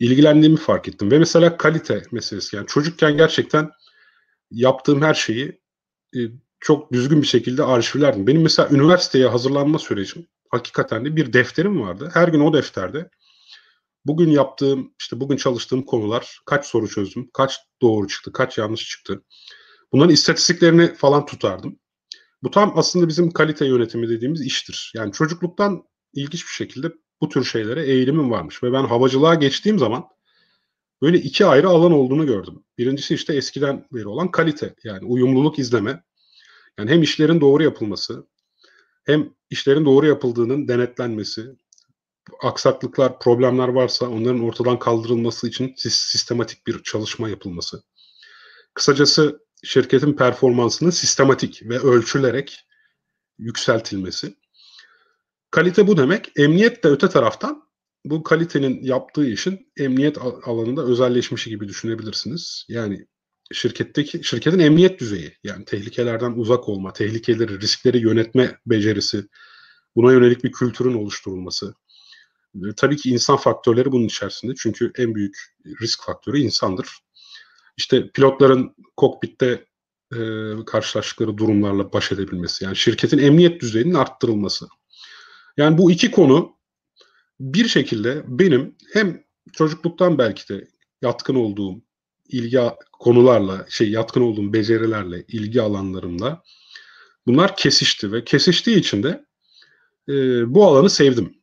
ilgilendiğimi 0.00 0.56
fark 0.58 0.88
ettim. 0.88 1.10
Ve 1.10 1.18
mesela 1.18 1.56
kalite 1.56 2.02
meselesi 2.12 2.56
yani 2.56 2.66
çocukken 2.66 3.16
gerçekten 3.16 3.70
yaptığım 4.50 5.02
her 5.02 5.14
şeyi 5.14 5.60
e, 6.16 6.20
çok 6.62 6.92
düzgün 6.92 7.22
bir 7.22 7.26
şekilde 7.26 7.62
arşivlerdim. 7.62 8.26
Benim 8.26 8.42
mesela 8.42 8.68
üniversiteye 8.72 9.26
hazırlanma 9.26 9.78
sürecim 9.78 10.26
hakikaten 10.50 11.04
de 11.04 11.16
bir 11.16 11.32
defterim 11.32 11.80
vardı. 11.80 12.10
Her 12.14 12.28
gün 12.28 12.40
o 12.40 12.52
defterde 12.52 13.10
bugün 14.04 14.30
yaptığım, 14.30 14.94
işte 15.00 15.20
bugün 15.20 15.36
çalıştığım 15.36 15.82
konular, 15.82 16.40
kaç 16.46 16.66
soru 16.66 16.88
çözdüm, 16.88 17.30
kaç 17.32 17.58
doğru 17.82 18.08
çıktı, 18.08 18.32
kaç 18.32 18.58
yanlış 18.58 18.88
çıktı. 18.88 19.22
Bunların 19.92 20.12
istatistiklerini 20.14 20.94
falan 20.94 21.26
tutardım. 21.26 21.78
Bu 22.42 22.50
tam 22.50 22.72
aslında 22.76 23.08
bizim 23.08 23.30
kalite 23.30 23.66
yönetimi 23.66 24.08
dediğimiz 24.08 24.46
iştir. 24.46 24.92
Yani 24.94 25.12
çocukluktan 25.12 25.82
ilginç 26.12 26.44
bir 26.46 26.52
şekilde 26.52 26.92
bu 27.20 27.28
tür 27.28 27.44
şeylere 27.44 27.84
eğilimim 27.86 28.30
varmış. 28.30 28.62
Ve 28.62 28.72
ben 28.72 28.84
havacılığa 28.84 29.34
geçtiğim 29.34 29.78
zaman 29.78 30.04
böyle 31.02 31.18
iki 31.18 31.46
ayrı 31.46 31.68
alan 31.68 31.92
olduğunu 31.92 32.26
gördüm. 32.26 32.64
Birincisi 32.78 33.14
işte 33.14 33.34
eskiden 33.34 33.86
beri 33.92 34.08
olan 34.08 34.30
kalite. 34.30 34.74
Yani 34.84 35.04
uyumluluk 35.04 35.58
izleme. 35.58 36.02
Yani 36.78 36.90
hem 36.90 37.02
işlerin 37.02 37.40
doğru 37.40 37.62
yapılması, 37.62 38.26
hem 39.04 39.34
işlerin 39.50 39.84
doğru 39.84 40.06
yapıldığının 40.06 40.68
denetlenmesi, 40.68 41.56
aksaklıklar, 42.42 43.18
problemler 43.18 43.68
varsa 43.68 44.08
onların 44.08 44.44
ortadan 44.44 44.78
kaldırılması 44.78 45.48
için 45.48 45.74
sistematik 45.76 46.66
bir 46.66 46.82
çalışma 46.82 47.28
yapılması. 47.28 47.82
Kısacası 48.74 49.40
şirketin 49.64 50.12
performansının 50.12 50.90
sistematik 50.90 51.62
ve 51.62 51.78
ölçülerek 51.78 52.66
yükseltilmesi. 53.38 54.34
Kalite 55.50 55.86
bu 55.86 55.96
demek. 55.96 56.32
Emniyet 56.36 56.84
de 56.84 56.88
öte 56.88 57.08
taraftan 57.08 57.62
bu 58.04 58.22
kalitenin 58.22 58.82
yaptığı 58.82 59.26
işin 59.26 59.72
emniyet 59.76 60.18
alanında 60.18 60.82
özelleşmişi 60.82 61.50
gibi 61.50 61.68
düşünebilirsiniz. 61.68 62.66
Yani 62.68 63.06
şirketteki 63.54 64.24
şirketin 64.24 64.58
emniyet 64.58 65.00
düzeyi 65.00 65.36
yani 65.44 65.64
tehlikelerden 65.64 66.32
uzak 66.32 66.68
olma, 66.68 66.92
tehlikeleri, 66.92 67.60
riskleri 67.60 67.98
yönetme 67.98 68.58
becerisi, 68.66 69.28
buna 69.96 70.12
yönelik 70.12 70.44
bir 70.44 70.52
kültürün 70.52 70.94
oluşturulması. 70.94 71.74
E, 72.54 72.74
tabii 72.76 72.96
ki 72.96 73.10
insan 73.10 73.36
faktörleri 73.36 73.92
bunun 73.92 74.04
içerisinde 74.04 74.52
çünkü 74.58 74.92
en 74.98 75.14
büyük 75.14 75.36
risk 75.80 76.04
faktörü 76.04 76.38
insandır. 76.38 76.88
İşte 77.76 78.10
pilotların 78.10 78.74
kokpitte 78.96 79.66
e, 80.14 80.18
karşılaştıkları 80.66 81.38
durumlarla 81.38 81.92
baş 81.92 82.12
edebilmesi, 82.12 82.64
yani 82.64 82.76
şirketin 82.76 83.18
emniyet 83.18 83.60
düzeyinin 83.60 83.94
arttırılması. 83.94 84.68
Yani 85.56 85.78
bu 85.78 85.90
iki 85.90 86.10
konu 86.10 86.56
bir 87.40 87.68
şekilde 87.68 88.24
benim 88.26 88.76
hem 88.92 89.24
çocukluktan 89.52 90.18
belki 90.18 90.48
de 90.48 90.68
yatkın 91.02 91.34
olduğum 91.34 91.82
ilgi 92.32 92.60
konularla, 92.92 93.66
şey 93.68 93.90
yatkın 93.90 94.20
olduğum 94.20 94.52
becerilerle, 94.52 95.24
ilgi 95.28 95.62
alanlarımla 95.62 96.42
bunlar 97.26 97.56
kesişti 97.56 98.12
ve 98.12 98.24
kesiştiği 98.24 98.76
için 98.76 99.02
de 99.02 99.24
e, 100.08 100.14
bu 100.54 100.66
alanı 100.66 100.90
sevdim. 100.90 101.34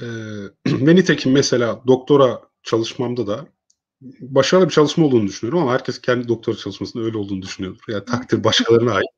E, 0.00 0.06
ve 0.66 0.96
nitekim 0.96 1.32
mesela 1.32 1.82
doktora 1.86 2.40
çalışmamda 2.62 3.26
da 3.26 3.46
başarılı 4.20 4.66
bir 4.66 4.74
çalışma 4.74 5.06
olduğunu 5.06 5.26
düşünüyorum 5.26 5.62
ama 5.62 5.72
herkes 5.72 6.00
kendi 6.00 6.28
doktora 6.28 6.56
çalışmasında 6.56 7.04
öyle 7.04 7.18
olduğunu 7.18 7.42
düşünüyordur. 7.42 7.80
Yani 7.88 8.04
takdir 8.04 8.44
başkalarına 8.44 8.92
ait. 8.92 9.08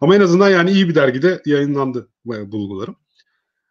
Ama 0.00 0.16
en 0.16 0.20
azından 0.20 0.48
yani 0.48 0.70
iyi 0.70 0.88
bir 0.88 0.94
dergide 0.94 1.42
yayınlandı 1.46 2.08
bulgularım. 2.24 2.96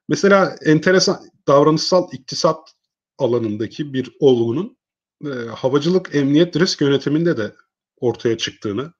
Mesela 0.10 0.56
enteresan 0.65 1.19
davranışsal 1.48 2.08
iktisat 2.12 2.69
alanındaki 3.17 3.93
bir 3.93 4.12
olgunun 4.19 4.78
e, 5.25 5.30
havacılık 5.56 6.15
emniyet 6.15 6.56
risk 6.56 6.82
yönetiminde 6.82 7.38
de 7.38 7.56
ortaya 7.97 8.38
çıktığını 8.38 8.93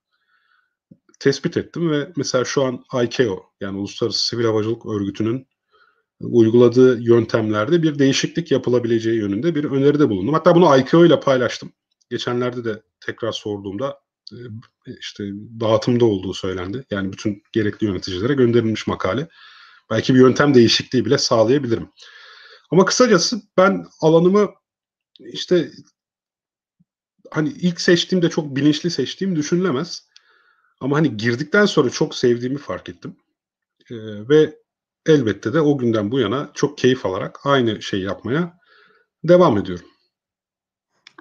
tespit 1.20 1.58
ettim 1.58 1.92
ve 1.92 2.12
mesela 2.16 2.46
şu 2.46 2.64
an 2.64 2.84
ICAO 3.04 3.44
yani 3.62 3.78
Uluslararası 3.78 4.28
Sivil 4.28 4.46
Havacılık 4.46 4.86
Örgütü'nün 4.86 5.48
uyguladığı 6.20 7.02
yöntemlerde 7.02 7.84
bir 7.84 8.00
değişiklik 8.00 8.52
yapılabileceği 8.52 9.18
yönünde 9.18 9.56
bir 9.56 9.64
öneride 9.64 10.10
bulundum. 10.10 10.34
Hatta 10.34 10.56
bunu 10.56 10.78
ICAO 10.78 11.06
ile 11.06 11.20
paylaştım. 11.20 11.72
Geçenlerde 12.10 12.66
de 12.66 12.82
tekrar 13.06 13.32
sorduğumda 13.32 14.00
e, 14.32 14.38
işte 15.00 15.24
dağıtımda 15.60 16.06
olduğu 16.06 16.34
söylendi. 16.34 16.86
Yani 16.92 17.14
bütün 17.14 17.44
gerekli 17.52 17.86
yöneticilere 17.86 18.34
gönderilmiş 18.34 18.88
makale. 18.88 19.28
Belki 19.90 20.16
bir 20.16 20.20
yöntem 20.20 20.54
değişikliği 20.54 21.06
bile 21.06 21.18
sağlayabilirim. 21.18 21.90
Ama 22.72 22.86
kısacası 22.86 23.42
ben 23.58 23.86
alanımı 24.02 24.50
işte 25.20 25.72
hani 27.32 27.50
ilk 27.50 27.82
seçtiğimde 27.82 28.30
çok 28.30 28.56
bilinçli 28.56 28.92
seçtiğim 28.92 29.36
düşünülemez. 29.36 30.08
Ama 30.80 30.98
hani 30.98 31.18
girdikten 31.18 31.66
sonra 31.66 31.90
çok 31.90 32.16
sevdiğimi 32.16 32.58
fark 32.58 32.90
ettim. 32.90 33.16
Ee, 33.92 33.96
ve 34.30 34.56
elbette 35.06 35.54
de 35.54 35.62
o 35.62 35.78
günden 35.78 36.12
bu 36.12 36.20
yana 36.20 36.50
çok 36.54 36.78
keyif 36.78 37.06
alarak 37.06 37.40
aynı 37.44 37.82
şeyi 37.82 38.04
yapmaya 38.04 38.58
devam 39.24 39.58
ediyorum. 39.58 39.86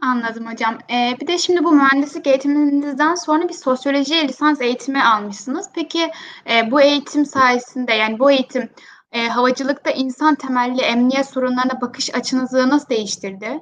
Anladım 0.02 0.46
hocam. 0.46 0.78
Ee, 0.90 1.16
bir 1.20 1.26
de 1.26 1.38
şimdi 1.38 1.64
bu 1.64 1.72
mühendislik 1.72 2.26
eğitiminizden 2.26 3.14
sonra 3.14 3.48
bir 3.48 3.54
sosyoloji 3.54 4.28
lisans 4.28 4.60
eğitimi 4.60 5.04
almışsınız. 5.04 5.68
Peki 5.74 6.10
e, 6.50 6.70
bu 6.70 6.80
eğitim 6.80 7.26
sayesinde 7.26 7.92
yani 7.92 8.18
bu 8.18 8.30
eğitim 8.30 8.68
e, 9.12 9.28
havacılıkta 9.28 9.90
insan 9.90 10.34
temelli 10.34 10.80
emniyet 10.80 11.26
sorunlarına 11.26 11.80
bakış 11.80 12.14
açınızı 12.14 12.68
nasıl 12.68 12.88
değiştirdi? 12.88 13.60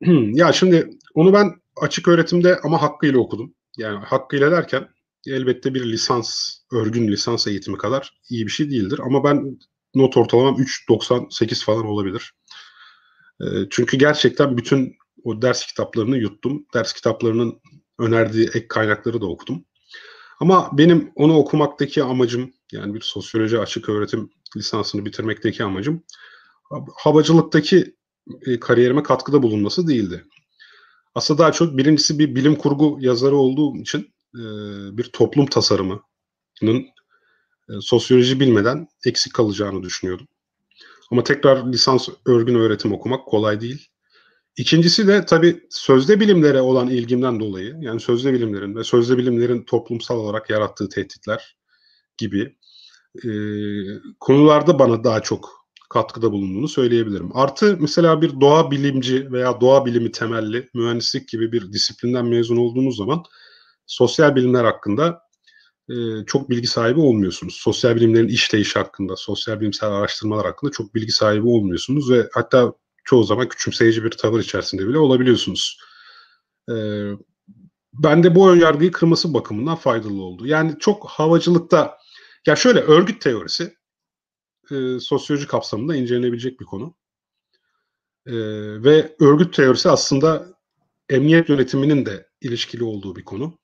ya 0.34 0.52
şimdi 0.52 0.90
onu 1.14 1.32
ben 1.32 1.52
açık 1.76 2.08
öğretimde 2.08 2.58
ama 2.62 2.82
hakkıyla 2.82 3.18
okudum. 3.18 3.54
Yani 3.76 4.04
hakkıyla 4.04 4.50
derken 4.50 4.88
elbette 5.26 5.74
bir 5.74 5.84
lisans, 5.84 6.58
örgün 6.72 7.08
lisans 7.08 7.46
eğitimi 7.46 7.78
kadar 7.78 8.20
iyi 8.30 8.46
bir 8.46 8.50
şey 8.50 8.70
değildir. 8.70 9.00
Ama 9.04 9.24
ben 9.24 9.58
not 9.94 10.16
ortalamam 10.16 10.54
3.98 10.54 11.64
falan 11.64 11.86
olabilir. 11.86 12.34
E, 13.40 13.46
çünkü 13.70 13.96
gerçekten 13.96 14.56
bütün 14.56 14.96
o 15.24 15.42
ders 15.42 15.66
kitaplarını 15.66 16.18
yuttum. 16.18 16.66
Ders 16.74 16.92
kitaplarının 16.92 17.60
önerdiği 17.98 18.46
ek 18.46 18.68
kaynakları 18.68 19.20
da 19.20 19.26
okudum. 19.26 19.64
Ama 20.40 20.70
benim 20.72 21.12
onu 21.14 21.36
okumaktaki 21.36 22.02
amacım 22.02 22.52
yani 22.72 22.94
bir 22.94 23.00
sosyoloji 23.00 23.58
açık 23.58 23.88
öğretim 23.88 24.30
lisansını 24.56 25.04
bitirmekteki 25.04 25.64
amacım 25.64 26.02
havacılıktaki 26.96 27.96
e, 28.46 28.60
kariyerime 28.60 29.02
katkıda 29.02 29.42
bulunması 29.42 29.88
değildi. 29.88 30.24
Aslında 31.16 31.38
daha 31.38 31.52
çok 31.52 31.76
birincisi 31.76 32.18
bir 32.18 32.34
bilim 32.34 32.56
kurgu 32.56 32.98
yazarı 33.00 33.36
olduğum 33.36 33.76
için 33.76 34.00
e, 34.34 34.42
bir 34.96 35.04
toplum 35.04 35.46
tasarımının 35.46 36.02
e, 37.68 37.72
sosyoloji 37.80 38.40
bilmeden 38.40 38.88
eksik 39.06 39.34
kalacağını 39.34 39.82
düşünüyordum. 39.82 40.26
Ama 41.10 41.24
tekrar 41.24 41.72
lisans 41.72 42.08
örgün 42.26 42.54
öğretim 42.54 42.92
okumak 42.92 43.26
kolay 43.26 43.60
değil. 43.60 43.88
İkincisi 44.56 45.08
de 45.08 45.26
tabii 45.26 45.66
sözde 45.70 46.20
bilimlere 46.20 46.60
olan 46.60 46.88
ilgimden 46.88 47.40
dolayı 47.40 47.76
yani 47.80 48.00
sözde 48.00 48.32
bilimlerin 48.32 48.76
ve 48.76 48.84
sözde 48.84 49.18
bilimlerin 49.18 49.62
toplumsal 49.62 50.18
olarak 50.18 50.50
yarattığı 50.50 50.88
tehditler 50.88 51.56
gibi 52.18 52.56
e, 53.24 53.30
konularda 54.20 54.78
bana 54.78 55.04
daha 55.04 55.22
çok 55.22 55.65
katkıda 55.88 56.32
bulunduğunu 56.32 56.68
söyleyebilirim. 56.68 57.30
Artı 57.34 57.76
mesela 57.80 58.22
bir 58.22 58.40
doğa 58.40 58.70
bilimci 58.70 59.32
veya 59.32 59.60
doğa 59.60 59.86
bilimi 59.86 60.10
temelli 60.12 60.68
mühendislik 60.74 61.28
gibi 61.28 61.52
bir 61.52 61.72
disiplinden 61.72 62.26
mezun 62.26 62.56
olduğunuz 62.56 62.96
zaman 62.96 63.24
sosyal 63.86 64.36
bilimler 64.36 64.64
hakkında 64.64 65.20
e, 65.90 65.94
çok 66.26 66.50
bilgi 66.50 66.66
sahibi 66.66 67.00
olmuyorsunuz. 67.00 67.54
Sosyal 67.54 67.96
bilimlerin 67.96 68.28
işleyişi 68.28 68.78
hakkında, 68.78 69.16
sosyal 69.16 69.60
bilimsel 69.60 69.90
araştırmalar 69.90 70.46
hakkında 70.46 70.70
çok 70.70 70.94
bilgi 70.94 71.12
sahibi 71.12 71.46
olmuyorsunuz 71.48 72.10
ve 72.10 72.28
hatta 72.32 72.72
çoğu 73.04 73.24
zaman 73.24 73.48
küçümseyici 73.48 74.04
bir 74.04 74.10
tavır 74.10 74.40
içerisinde 74.40 74.88
bile 74.88 74.98
olabiliyorsunuz. 74.98 75.80
E, 76.70 76.74
ben 77.92 78.22
de 78.22 78.34
bu 78.34 78.50
önyargıyı 78.50 78.92
kırması 78.92 79.34
bakımından 79.34 79.76
faydalı 79.76 80.22
oldu. 80.22 80.46
Yani 80.46 80.76
çok 80.80 81.06
havacılıkta, 81.08 81.98
ya 82.46 82.56
şöyle 82.56 82.80
örgüt 82.80 83.20
teorisi 83.20 83.75
e, 84.70 85.00
sosyoloji 85.00 85.46
kapsamında 85.46 85.96
incelenebilecek 85.96 86.60
bir 86.60 86.64
konu. 86.64 86.94
E, 88.26 88.34
ve 88.84 89.16
örgüt 89.20 89.54
teorisi 89.54 89.90
aslında 89.90 90.46
emniyet 91.08 91.48
yönetiminin 91.48 92.06
de 92.06 92.26
ilişkili 92.40 92.84
olduğu 92.84 93.16
bir 93.16 93.24
konu. 93.24 93.58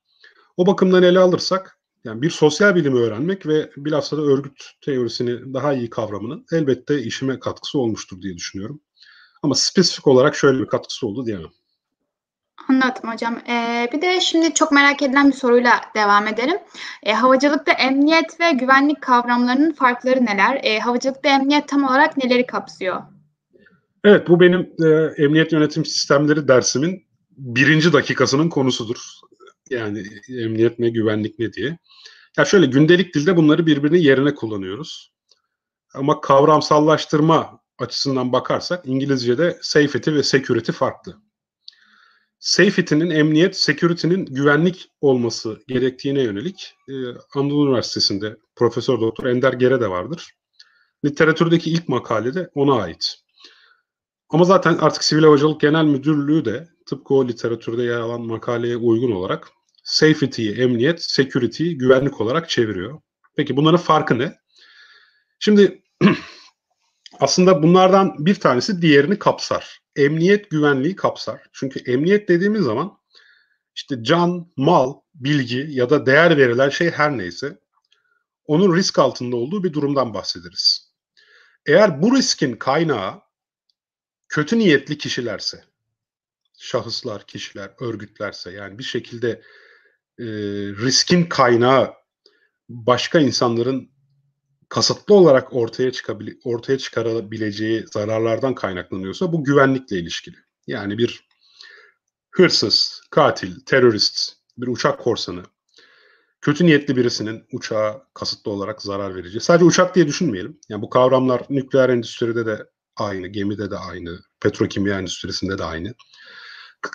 O 0.57 0.67
bakımdan 0.67 1.03
ele 1.03 1.19
alırsak 1.19 1.79
yani 2.05 2.23
bir 2.23 2.31
sosyal 2.31 2.75
bilimi 2.75 2.99
öğrenmek 2.99 3.47
ve 3.47 3.71
bilhassa 3.77 4.17
da 4.17 4.23
örgüt 4.23 4.65
teorisini 4.81 5.55
daha 5.55 5.75
iyi 5.75 5.91
kavramının 5.91 6.47
elbette 6.53 7.03
işime 7.03 7.39
katkısı 7.39 7.79
olmuştur 7.79 8.23
diye 8.23 8.37
düşünüyorum. 8.37 8.81
Ama 9.43 9.55
spesifik 9.55 10.07
olarak 10.07 10.37
şöyle 10.37 10.61
bir 10.61 10.67
katkısı 10.67 11.07
oldu 11.07 11.27
diyemem. 11.27 11.51
Anladım 12.69 13.11
hocam. 13.13 13.39
Ee, 13.49 13.89
bir 13.93 14.03
de 14.03 14.21
şimdi 14.21 14.55
çok 14.55 14.73
merak 14.73 15.03
edilen 15.03 15.29
bir 15.29 15.37
soruyla 15.37 15.81
devam 15.97 16.27
edelim. 16.27 16.59
Ee, 17.03 17.13
havacılıkta 17.13 17.73
emniyet 17.73 18.41
ve 18.41 18.53
güvenlik 18.53 19.01
kavramlarının 19.01 19.73
farkları 19.73 20.27
neler? 20.27 20.61
Ee, 20.63 20.79
havacılıkta 20.79 21.29
emniyet 21.29 21.69
tam 21.69 21.85
olarak 21.85 22.17
neleri 22.17 22.47
kapsıyor? 22.47 23.03
Evet, 24.05 24.29
bu 24.29 24.41
benim 24.41 24.61
e, 24.61 25.23
emniyet 25.25 25.53
yönetim 25.53 25.85
sistemleri 25.85 26.49
dersimin 26.49 27.07
birinci 27.31 27.93
dakikasının 27.93 28.49
konusudur. 28.49 28.97
Yani 29.71 30.05
emniyet 30.29 30.79
ne, 30.79 30.89
güvenlik 30.89 31.39
ne 31.39 31.53
diye. 31.53 31.79
Ya 32.39 32.45
şöyle 32.45 32.67
gündelik 32.67 33.15
dilde 33.15 33.37
bunları 33.37 33.67
birbirinin 33.67 33.99
yerine 33.99 34.35
kullanıyoruz. 34.35 35.13
Ama 35.95 36.21
kavramsallaştırma 36.21 37.61
açısından 37.79 38.33
bakarsak 38.33 38.83
İngilizce'de 38.87 39.59
safety 39.63 40.11
ve 40.11 40.23
security 40.23 40.73
farklı. 40.73 41.17
Safety'nin 42.43 43.11
emniyet, 43.11 43.57
security'nin 43.57 44.25
güvenlik 44.25 44.89
olması 45.01 45.63
gerektiğine 45.69 46.23
yönelik 46.23 46.75
e, 46.89 46.93
Anadolu 47.35 47.67
Üniversitesi'nde 47.67 48.37
Profesör 48.57 49.01
Doktor 49.01 49.27
Ender 49.27 49.53
Gere 49.53 49.81
de 49.81 49.91
vardır. 49.91 50.31
Literatürdeki 51.05 51.71
ilk 51.71 51.89
makale 51.89 52.35
de 52.35 52.51
ona 52.55 52.83
ait. 52.83 53.17
Ama 54.29 54.45
zaten 54.45 54.79
artık 54.81 55.05
Sivil 55.05 55.23
Havacılık 55.23 55.61
Genel 55.61 55.85
Müdürlüğü 55.85 56.45
de 56.45 56.69
tıpkı 56.87 57.15
o 57.15 57.29
literatürde 57.29 57.83
yer 57.83 58.01
alan 58.01 58.21
makaleye 58.21 58.77
uygun 58.77 59.13
olarak 59.13 59.49
safety'yi 59.85 60.55
emniyet, 60.55 61.03
security'yi 61.03 61.79
güvenlik 61.79 62.21
olarak 62.21 62.49
çeviriyor. 62.51 63.01
Peki 63.37 63.57
bunların 63.57 63.81
farkı 63.81 64.19
ne? 64.19 64.37
Şimdi 65.39 65.83
aslında 67.21 67.63
bunlardan 67.63 68.15
bir 68.19 68.35
tanesi 68.35 68.83
diğerini 68.83 69.19
kapsar. 69.19 69.82
Emniyet 69.97 70.51
güvenliği 70.51 70.97
kapsar. 70.97 71.41
Çünkü 71.53 71.93
emniyet 71.93 72.29
dediğimiz 72.29 72.63
zaman 72.63 72.99
işte 73.75 73.97
can, 74.03 74.53
mal, 74.57 74.95
bilgi 75.15 75.67
ya 75.71 75.91
da 75.91 76.07
değer 76.07 76.37
verilen 76.37 76.69
şey 76.69 76.91
her 76.91 77.19
neyse 77.19 77.59
onun 78.47 78.77
risk 78.77 78.99
altında 78.99 79.37
olduğu 79.37 79.65
bir 79.65 79.73
durumdan 79.73 80.15
bahsederiz. 80.15 80.93
Eğer 81.67 82.03
bu 82.03 82.17
riskin 82.17 82.57
kaynağı 82.57 83.23
kötü 84.29 84.59
niyetli 84.59 84.99
kişilerse, 84.99 85.65
şahıslar, 86.59 87.27
kişiler, 87.27 87.71
örgütlerse 87.81 88.51
yani 88.51 88.79
bir 88.79 88.85
şekilde 88.85 89.29
e, 90.19 90.27
riskin 90.85 91.25
kaynağı 91.25 91.95
başka 92.69 93.21
insanların 93.21 93.91
kasıtlı 94.73 95.15
olarak 95.15 95.53
ortaya 95.53 95.93
çıkabile 95.93 96.35
ortaya 96.45 96.79
çıkarabileceği 96.79 97.85
zararlardan 97.93 98.55
kaynaklanıyorsa 98.55 99.33
bu 99.33 99.45
güvenlikle 99.45 99.99
ilişkili. 99.99 100.37
Yani 100.67 100.99
bir 100.99 101.29
hırsız, 102.31 103.03
katil, 103.11 103.61
terörist, 103.67 104.33
bir 104.59 104.67
uçak 104.67 105.01
korsanı, 105.01 105.43
kötü 106.41 106.67
niyetli 106.67 106.97
birisinin 106.97 107.45
uçağa 107.53 108.07
kasıtlı 108.15 108.51
olarak 108.51 108.83
zarar 108.83 109.15
vereceği. 109.15 109.41
Sadece 109.41 109.65
uçak 109.65 109.95
diye 109.95 110.07
düşünmeyelim. 110.07 110.61
Yani 110.69 110.83
bu 110.83 110.91
kavramlar 110.91 111.43
nükleer 111.51 111.89
endüstride 111.89 112.47
de 112.47 112.67
aynı, 112.97 113.27
gemide 113.27 113.71
de 113.71 113.77
aynı, 113.77 114.21
petrokimya 114.41 114.99
endüstrisinde 114.99 115.59
de 115.59 115.65
aynı. 115.65 115.95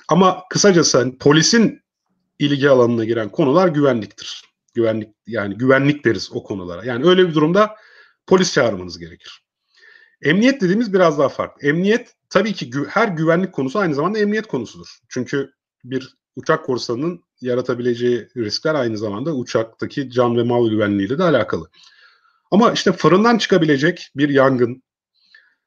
Ama 0.07 0.43
kısacası 0.49 0.97
hani 0.97 1.17
polisin 1.17 1.81
ilgi 2.39 2.69
alanına 2.69 3.05
giren 3.05 3.29
konular 3.29 3.67
güvenliktir. 3.67 4.46
Güvenlik 4.77 5.09
yani 5.27 5.57
güvenlik 5.57 6.05
deriz 6.05 6.29
o 6.33 6.43
konulara. 6.43 6.85
Yani 6.85 7.05
öyle 7.05 7.27
bir 7.27 7.33
durumda 7.33 7.75
polis 8.27 8.53
çağırmanız 8.53 8.99
gerekir. 8.99 9.43
Emniyet 10.21 10.61
dediğimiz 10.61 10.93
biraz 10.93 11.19
daha 11.19 11.29
farklı. 11.29 11.67
Emniyet 11.67 12.13
tabii 12.29 12.53
ki 12.53 12.69
gü- 12.69 12.87
her 12.87 13.07
güvenlik 13.07 13.53
konusu 13.53 13.79
aynı 13.79 13.95
zamanda 13.95 14.19
emniyet 14.19 14.47
konusudur. 14.47 14.87
Çünkü 15.09 15.51
bir 15.83 16.15
uçak 16.35 16.65
korsanının 16.65 17.23
yaratabileceği 17.41 18.27
riskler 18.37 18.75
aynı 18.75 18.97
zamanda 18.97 19.35
uçaktaki 19.35 20.09
can 20.09 20.37
ve 20.37 20.43
mal 20.43 20.69
güvenliğiyle 20.69 21.17
de 21.17 21.23
alakalı. 21.23 21.69
Ama 22.51 22.71
işte 22.71 22.91
fırından 22.91 23.37
çıkabilecek 23.37 24.11
bir 24.15 24.29
yangın, 24.29 24.83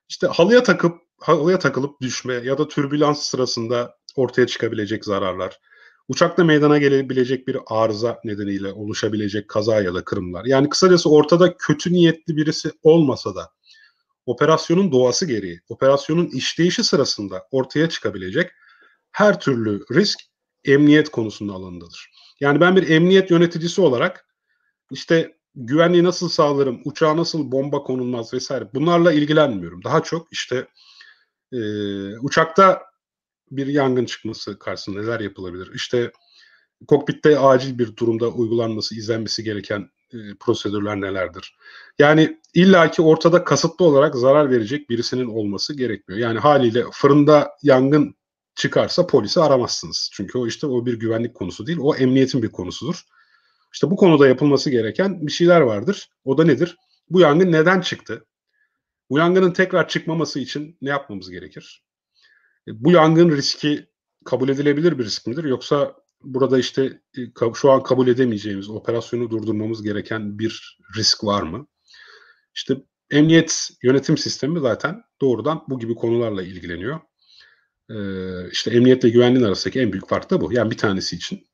işte 0.09 0.27
halıya 0.27 0.63
takıp 0.63 0.99
halıya 1.21 1.59
takılıp 1.59 2.01
düşme 2.01 2.35
ya 2.35 2.59
da 2.59 2.69
türbülans 2.69 3.23
sırasında 3.23 3.97
ortaya 4.17 4.47
çıkabilecek 4.47 5.05
zararlar, 5.05 5.61
uçakta 6.11 6.45
meydana 6.45 6.79
gelebilecek 6.79 7.49
bir 7.49 7.57
arıza 7.67 8.21
nedeniyle 8.25 8.73
oluşabilecek 8.73 9.49
kaza 9.49 9.81
ya 9.81 9.95
da 9.95 10.05
kırımlar. 10.05 10.45
Yani 10.45 10.69
kısacası 10.69 11.11
ortada 11.11 11.57
kötü 11.57 11.93
niyetli 11.93 12.37
birisi 12.37 12.73
olmasa 12.83 13.35
da 13.35 13.51
operasyonun 14.27 14.93
doğası 14.93 15.27
gereği, 15.27 15.61
operasyonun 15.69 16.27
işleyişi 16.27 16.85
sırasında 16.85 17.47
ortaya 17.51 17.89
çıkabilecek 17.89 18.51
her 19.13 19.41
türlü 19.41 19.85
risk 19.95 20.19
emniyet 20.65 21.09
konusunda 21.09 21.53
alanındadır. 21.53 22.11
Yani 22.41 22.61
ben 22.61 22.77
bir 22.77 22.89
emniyet 22.89 23.31
yöneticisi 23.31 23.81
olarak 23.81 24.27
işte 24.91 25.37
güvenliği 25.55 26.05
nasıl 26.05 26.29
sağlarım, 26.29 26.81
uçağa 26.85 27.17
nasıl 27.17 27.53
bomba 27.53 27.83
konulmaz 27.83 28.35
vesaire 28.35 28.69
bunlarla 28.75 29.13
ilgilenmiyorum. 29.13 29.85
Daha 29.85 30.03
çok 30.03 30.33
işte 30.33 30.67
e, 31.53 31.59
uçakta 32.19 32.90
bir 33.51 33.67
yangın 33.67 34.05
çıkması 34.05 34.59
karşısında 34.59 35.01
neler 35.01 35.21
yapılabilir? 35.21 35.71
İşte 35.75 36.13
kokpitte 36.89 37.39
acil 37.39 37.79
bir 37.79 37.97
durumda 37.97 38.29
uygulanması, 38.29 38.95
izlenmesi 38.95 39.45
gereken 39.45 39.91
e, 40.13 40.19
prosedürler 40.41 41.01
nelerdir? 41.01 41.57
Yani 41.99 42.41
illaki 42.55 43.03
ortada 43.03 43.45
kasıtlı 43.45 43.85
olarak 43.85 44.15
zarar 44.15 44.51
verecek 44.51 44.91
birisinin 44.91 45.27
olması 45.27 45.77
gerekmiyor. 45.77 46.21
Yani 46.21 46.39
haliyle 46.39 46.85
fırında 46.93 47.51
yangın 47.63 48.15
çıkarsa 48.55 49.07
polisi 49.07 49.41
aramazsınız. 49.41 50.11
Çünkü 50.13 50.39
o 50.39 50.47
işte 50.47 50.67
o 50.67 50.87
bir 50.87 50.95
güvenlik 50.95 51.35
konusu 51.35 51.67
değil, 51.67 51.79
o 51.81 51.95
emniyetin 51.95 52.43
bir 52.43 52.53
konusudur. 52.53 53.05
İşte 53.73 53.91
bu 53.91 53.97
konuda 53.97 54.29
yapılması 54.29 54.71
gereken 54.71 55.27
bir 55.27 55.33
şeyler 55.33 55.61
vardır. 55.61 56.11
O 56.25 56.39
da 56.39 56.45
nedir? 56.45 56.77
Bu 57.11 57.21
yangın 57.21 57.53
neden 57.53 57.81
çıktı? 57.81 58.25
Bu 59.11 59.19
yangının 59.19 59.53
tekrar 59.53 59.89
çıkmaması 59.89 60.41
için 60.41 60.79
ne 60.83 60.91
yapmamız 60.91 61.31
gerekir? 61.31 61.83
Bu 62.75 62.91
yangın 62.91 63.31
riski 63.31 63.87
kabul 64.25 64.49
edilebilir 64.49 64.99
bir 64.99 65.05
risk 65.05 65.27
midir? 65.27 65.45
Yoksa 65.45 65.95
burada 66.23 66.59
işte 66.59 67.01
e, 67.19 67.55
şu 67.55 67.71
an 67.71 67.83
kabul 67.83 68.09
edemeyeceğimiz, 68.09 68.71
operasyonu 68.71 69.31
durdurmamız 69.31 69.83
gereken 69.83 70.39
bir 70.39 70.79
risk 70.97 71.25
var 71.25 71.43
mı? 71.43 71.67
İşte 72.55 72.77
emniyet 73.11 73.71
yönetim 73.83 74.19
sistemi 74.19 74.61
zaten 74.61 75.03
doğrudan 75.21 75.65
bu 75.69 75.79
gibi 75.79 75.95
konularla 75.95 76.43
ilgileniyor. 76.43 77.01
Ee, 77.91 78.51
işte 78.53 78.71
emniyetle 78.71 79.09
güvenliğin 79.09 79.45
arasındaki 79.45 79.81
en 79.81 79.93
büyük 79.93 80.09
fark 80.09 80.31
da 80.31 80.41
bu. 80.41 80.53
Yani 80.53 80.71
bir 80.71 80.77
tanesi 80.77 81.17
için 81.17 81.47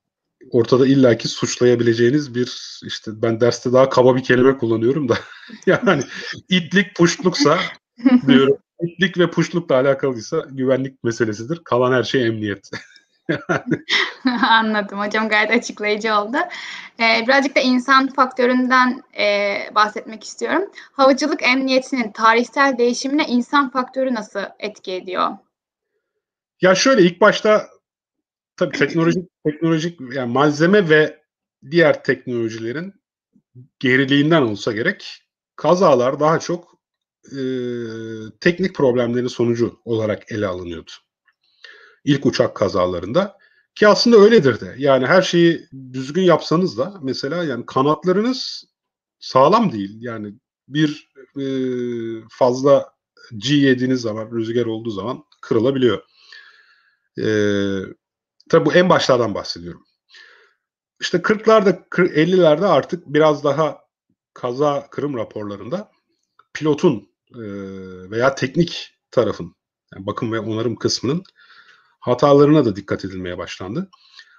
ortada 0.50 0.86
illaki 0.86 1.28
suçlayabileceğiniz 1.28 2.34
bir 2.34 2.80
işte 2.86 3.22
ben 3.22 3.40
derste 3.40 3.72
daha 3.72 3.88
kaba 3.88 4.16
bir 4.16 4.22
kelime 4.22 4.58
kullanıyorum 4.58 5.08
da 5.08 5.18
yani 5.66 6.02
itlik 6.48 6.96
puşluksa 6.96 7.58
diyorum 8.26 8.58
itlik 8.82 9.18
ve 9.18 9.30
puşlukla 9.30 9.74
alakalıysa 9.74 10.46
güvenlik 10.50 11.04
meselesidir. 11.04 11.60
Kalan 11.64 11.92
her 11.92 12.02
şey 12.02 12.26
emniyet. 12.26 12.70
Anladım 14.48 14.98
hocam 14.98 15.28
gayet 15.28 15.50
açıklayıcı 15.50 16.14
oldu. 16.14 16.36
Ee, 17.00 17.24
birazcık 17.26 17.56
da 17.56 17.60
insan 17.60 18.08
faktöründen 18.08 19.02
e, 19.18 19.56
bahsetmek 19.74 20.24
istiyorum. 20.24 20.70
Havacılık 20.92 21.42
emniyetinin 21.42 22.12
tarihsel 22.12 22.78
değişimine 22.78 23.26
insan 23.26 23.70
faktörü 23.70 24.14
nasıl 24.14 24.40
etki 24.58 24.92
ediyor? 24.92 25.30
Ya 26.60 26.74
şöyle 26.74 27.02
ilk 27.02 27.20
başta 27.20 27.66
tabii 28.56 28.78
teknolojik 28.78 29.28
teknolojik 29.46 30.00
yani 30.12 30.32
malzeme 30.32 30.88
ve 30.88 31.20
diğer 31.70 32.04
teknolojilerin 32.04 32.94
geriliğinden 33.78 34.42
olsa 34.42 34.72
gerek 34.72 35.22
kazalar 35.56 36.20
daha 36.20 36.38
çok 36.38 36.75
e, 37.32 37.40
teknik 38.40 38.74
problemlerin 38.74 39.26
sonucu 39.26 39.80
olarak 39.84 40.32
ele 40.32 40.46
alınıyordu. 40.46 40.90
İlk 42.04 42.26
uçak 42.26 42.54
kazalarında 42.54 43.38
ki 43.74 43.88
aslında 43.88 44.16
öyledir 44.16 44.60
de. 44.60 44.74
Yani 44.78 45.06
her 45.06 45.22
şeyi 45.22 45.68
düzgün 45.92 46.22
yapsanız 46.22 46.78
da 46.78 46.94
mesela 47.02 47.44
yani 47.44 47.66
kanatlarınız 47.66 48.64
sağlam 49.18 49.72
değil. 49.72 49.96
Yani 50.00 50.34
bir 50.68 51.10
e, 51.40 51.46
fazla 52.30 52.96
G 53.36 53.54
yediğiniz 53.54 54.00
zaman, 54.00 54.30
rüzgar 54.30 54.66
olduğu 54.66 54.90
zaman 54.90 55.24
kırılabiliyor. 55.40 56.02
E, 57.18 57.26
tabii 58.50 58.66
bu 58.66 58.72
en 58.72 58.88
başlardan 58.88 59.34
bahsediyorum. 59.34 59.84
İşte 61.00 61.18
40'larda, 61.18 61.88
50'lerde 61.90 62.66
artık 62.66 63.06
biraz 63.06 63.44
daha 63.44 63.78
kaza 64.34 64.90
kırım 64.90 65.16
raporlarında 65.16 65.90
pilotun 66.54 67.10
veya 68.10 68.34
teknik 68.34 68.94
tarafın, 69.10 69.54
yani 69.94 70.06
bakım 70.06 70.32
ve 70.32 70.40
onarım 70.40 70.76
kısmının 70.76 71.22
hatalarına 72.00 72.64
da 72.64 72.76
dikkat 72.76 73.04
edilmeye 73.04 73.38
başlandı. 73.38 73.90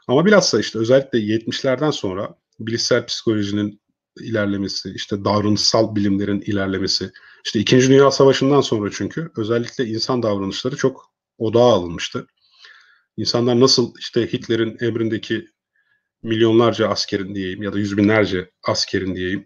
Ama 0.08 0.26
bilhassa 0.26 0.60
işte 0.60 0.80
özellikle 0.80 1.20
70'lerden 1.20 1.92
sonra 1.92 2.36
bilişsel 2.60 3.06
psikolojinin 3.06 3.82
ilerlemesi, 4.20 4.94
işte 4.96 5.26
davranışsal 5.26 5.96
bilimlerin 5.96 6.42
ilerlemesi, 6.42 7.12
işte 7.46 7.60
İkinci 7.60 7.90
Dünya 7.90 8.12
Savaşı'ndan 8.12 8.62
sonra 8.62 8.90
çünkü 8.94 9.32
özellikle 9.38 9.86
insan 9.86 10.24
davranışları 10.24 10.76
çok 10.76 11.12
odağa 11.38 11.74
alınmıştı. 11.74 12.28
İnsanlar 13.18 13.60
nasıl 13.60 13.94
işte 14.00 14.34
Hitler'in 14.34 14.78
emrindeki 14.82 15.48
milyonlarca 16.24 16.88
askerin 16.88 17.36
diyeyim 17.36 17.64
ya 17.64 17.74
da 17.74 17.80
yüz 17.80 17.98
binlerce 17.98 18.52
askerin 18.64 19.16
diyeyim 19.16 19.46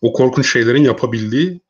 o 0.00 0.12
korkunç 0.12 0.52
şeylerin 0.52 0.84
yapabildiği 0.84 1.60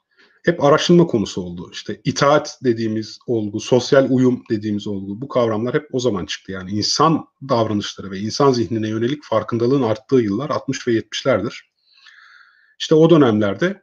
hep 0.43 0.65
araştırma 0.65 1.07
konusu 1.07 1.43
oldu. 1.43 1.71
İşte 1.73 2.01
itaat 2.05 2.59
dediğimiz 2.65 3.19
olgu, 3.27 3.61
sosyal 3.61 4.07
uyum 4.11 4.43
dediğimiz 4.51 4.87
olgu 4.87 5.21
bu 5.21 5.29
kavramlar 5.29 5.75
hep 5.75 5.89
o 5.93 6.01
zaman 6.01 6.27
çıktı. 6.27 6.53
Yani 6.53 6.71
insan 6.71 7.25
davranışları 7.49 8.11
ve 8.11 8.19
insan 8.19 8.53
zihnine 8.53 8.89
yönelik 8.89 9.25
farkındalığın 9.25 9.83
arttığı 9.83 10.17
yıllar 10.17 10.51
60 10.51 10.89
ve 10.89 10.93
70'lerdir. 10.93 11.61
İşte 12.79 12.95
o 12.95 13.11
dönemlerde 13.11 13.83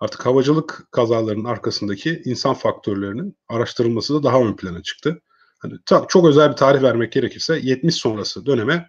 artık 0.00 0.26
havacılık 0.26 0.88
kazalarının 0.90 1.44
arkasındaki 1.44 2.22
insan 2.24 2.54
faktörlerinin 2.54 3.36
araştırılması 3.48 4.14
da 4.14 4.22
daha 4.22 4.40
ön 4.40 4.56
plana 4.56 4.82
çıktı. 4.82 5.22
Hani 5.58 5.74
çok 6.08 6.26
özel 6.26 6.50
bir 6.50 6.56
tarih 6.56 6.82
vermek 6.82 7.12
gerekirse 7.12 7.60
70 7.62 7.94
sonrası 7.94 8.46
döneme 8.46 8.88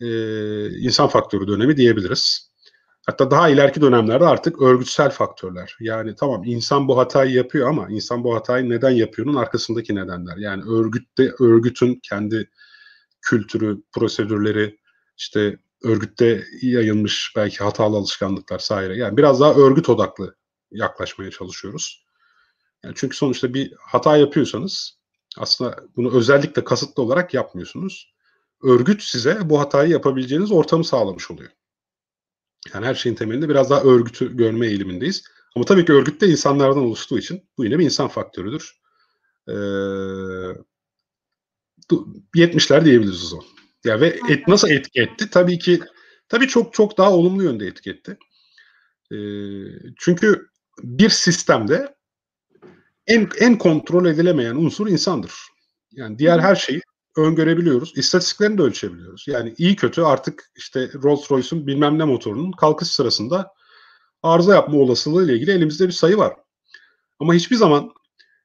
e, 0.00 0.08
insan 0.78 1.08
faktörü 1.08 1.48
dönemi 1.48 1.76
diyebiliriz. 1.76 2.50
Hatta 3.06 3.30
daha 3.30 3.48
ileriki 3.48 3.80
dönemlerde 3.80 4.26
artık 4.26 4.62
örgütsel 4.62 5.10
faktörler. 5.10 5.76
Yani 5.80 6.14
tamam 6.14 6.44
insan 6.44 6.88
bu 6.88 6.98
hatayı 6.98 7.32
yapıyor 7.32 7.68
ama 7.68 7.88
insan 7.88 8.24
bu 8.24 8.34
hatayı 8.34 8.70
neden 8.70 8.90
yapıyor'nun 8.90 9.34
arkasındaki 9.34 9.94
nedenler. 9.94 10.36
Yani 10.36 10.62
örgütte 10.62 11.32
örgütün 11.40 12.00
kendi 12.02 12.50
kültürü, 13.22 13.82
prosedürleri, 13.92 14.78
işte 15.18 15.58
örgütte 15.82 16.44
yayılmış 16.62 17.32
belki 17.36 17.64
hatalı 17.64 17.96
alışkanlıklar 17.96 18.58
saire. 18.58 18.96
Yani 18.96 19.16
biraz 19.16 19.40
daha 19.40 19.54
örgüt 19.54 19.88
odaklı 19.88 20.36
yaklaşmaya 20.70 21.30
çalışıyoruz. 21.30 22.04
Yani 22.84 22.94
çünkü 22.96 23.16
sonuçta 23.16 23.54
bir 23.54 23.74
hata 23.78 24.16
yapıyorsanız 24.16 24.98
aslında 25.38 25.76
bunu 25.96 26.16
özellikle 26.16 26.64
kasıtlı 26.64 27.02
olarak 27.02 27.34
yapmıyorsunuz. 27.34 28.14
Örgüt 28.62 29.02
size 29.02 29.38
bu 29.50 29.60
hatayı 29.60 29.90
yapabileceğiniz 29.90 30.52
ortamı 30.52 30.84
sağlamış 30.84 31.30
oluyor. 31.30 31.50
Yani 32.74 32.86
her 32.86 32.94
şeyin 32.94 33.16
temelinde 33.16 33.48
biraz 33.48 33.70
daha 33.70 33.82
örgütü 33.82 34.36
görme 34.36 34.66
eğilimindeyiz. 34.66 35.24
Ama 35.56 35.64
tabii 35.64 35.84
ki 35.84 35.92
örgüt 35.92 36.20
de 36.20 36.26
insanlardan 36.26 36.82
oluştuğu 36.82 37.18
için 37.18 37.48
bu 37.58 37.64
yine 37.64 37.78
bir 37.78 37.84
insan 37.84 38.08
faktörüdür. 38.08 38.80
Ee, 39.48 39.52
70'ler 42.34 42.84
diyebiliriz 42.84 43.24
o 43.24 43.26
zaman. 43.26 43.46
Ya 43.84 44.00
ve 44.00 44.20
et, 44.28 44.48
nasıl 44.48 44.70
etki 44.70 45.00
etti? 45.00 45.30
Tabii 45.30 45.58
ki 45.58 45.80
tabii 46.28 46.48
çok 46.48 46.74
çok 46.74 46.98
daha 46.98 47.12
olumlu 47.12 47.42
yönde 47.42 47.66
etki 47.66 47.90
etti. 47.90 48.18
Ee, 49.12 49.16
çünkü 49.98 50.46
bir 50.82 51.08
sistemde 51.08 51.94
en 53.06 53.28
en 53.40 53.58
kontrol 53.58 54.06
edilemeyen 54.06 54.54
unsur 54.54 54.88
insandır. 54.88 55.32
Yani 55.92 56.18
diğer 56.18 56.38
her 56.38 56.56
şeyi 56.56 56.80
öngörebiliyoruz. 57.16 57.92
İstatistiklerini 57.96 58.58
de 58.58 58.62
ölçebiliyoruz. 58.62 59.24
Yani 59.28 59.54
iyi 59.58 59.76
kötü 59.76 60.02
artık 60.02 60.50
işte 60.56 60.90
Rolls 61.02 61.30
Royce'un 61.30 61.66
bilmem 61.66 61.98
ne 61.98 62.04
motorunun 62.04 62.52
kalkış 62.52 62.88
sırasında 62.88 63.52
arıza 64.22 64.54
yapma 64.54 64.78
olasılığı 64.78 65.24
ile 65.24 65.34
ilgili 65.34 65.50
elimizde 65.50 65.86
bir 65.86 65.92
sayı 65.92 66.16
var. 66.16 66.36
Ama 67.18 67.34
hiçbir 67.34 67.56
zaman 67.56 67.92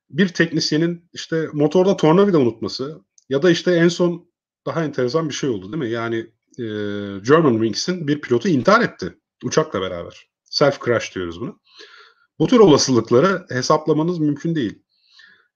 bir 0.09 0.27
teknisyenin 0.27 1.09
işte 1.13 1.47
motorda 1.53 1.97
tornavida 1.97 2.39
unutması 2.39 3.01
ya 3.29 3.41
da 3.41 3.51
işte 3.51 3.71
en 3.71 3.87
son 3.87 4.31
daha 4.65 4.83
enteresan 4.83 5.29
bir 5.29 5.33
şey 5.33 5.49
oldu 5.49 5.73
değil 5.73 5.83
mi? 5.83 5.89
Yani 5.89 6.17
e, 6.59 6.65
German 7.27 7.53
Wings'in 7.53 8.07
bir 8.07 8.21
pilotu 8.21 8.47
intihar 8.47 8.81
etti 8.81 9.17
uçakla 9.43 9.81
beraber. 9.81 10.27
Self 10.43 10.85
crash 10.85 11.15
diyoruz 11.15 11.41
bunu. 11.41 11.59
Bu 12.39 12.47
tür 12.47 12.59
olasılıkları 12.59 13.45
hesaplamanız 13.49 14.19
mümkün 14.19 14.55
değil. 14.55 14.83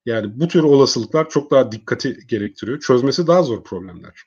Yani 0.06 0.40
bu 0.40 0.48
tür 0.48 0.62
olasılıklar 0.62 1.28
çok 1.28 1.50
daha 1.50 1.72
dikkati 1.72 2.18
gerektiriyor. 2.26 2.80
Çözmesi 2.80 3.26
daha 3.26 3.42
zor 3.42 3.64
problemler. 3.64 4.22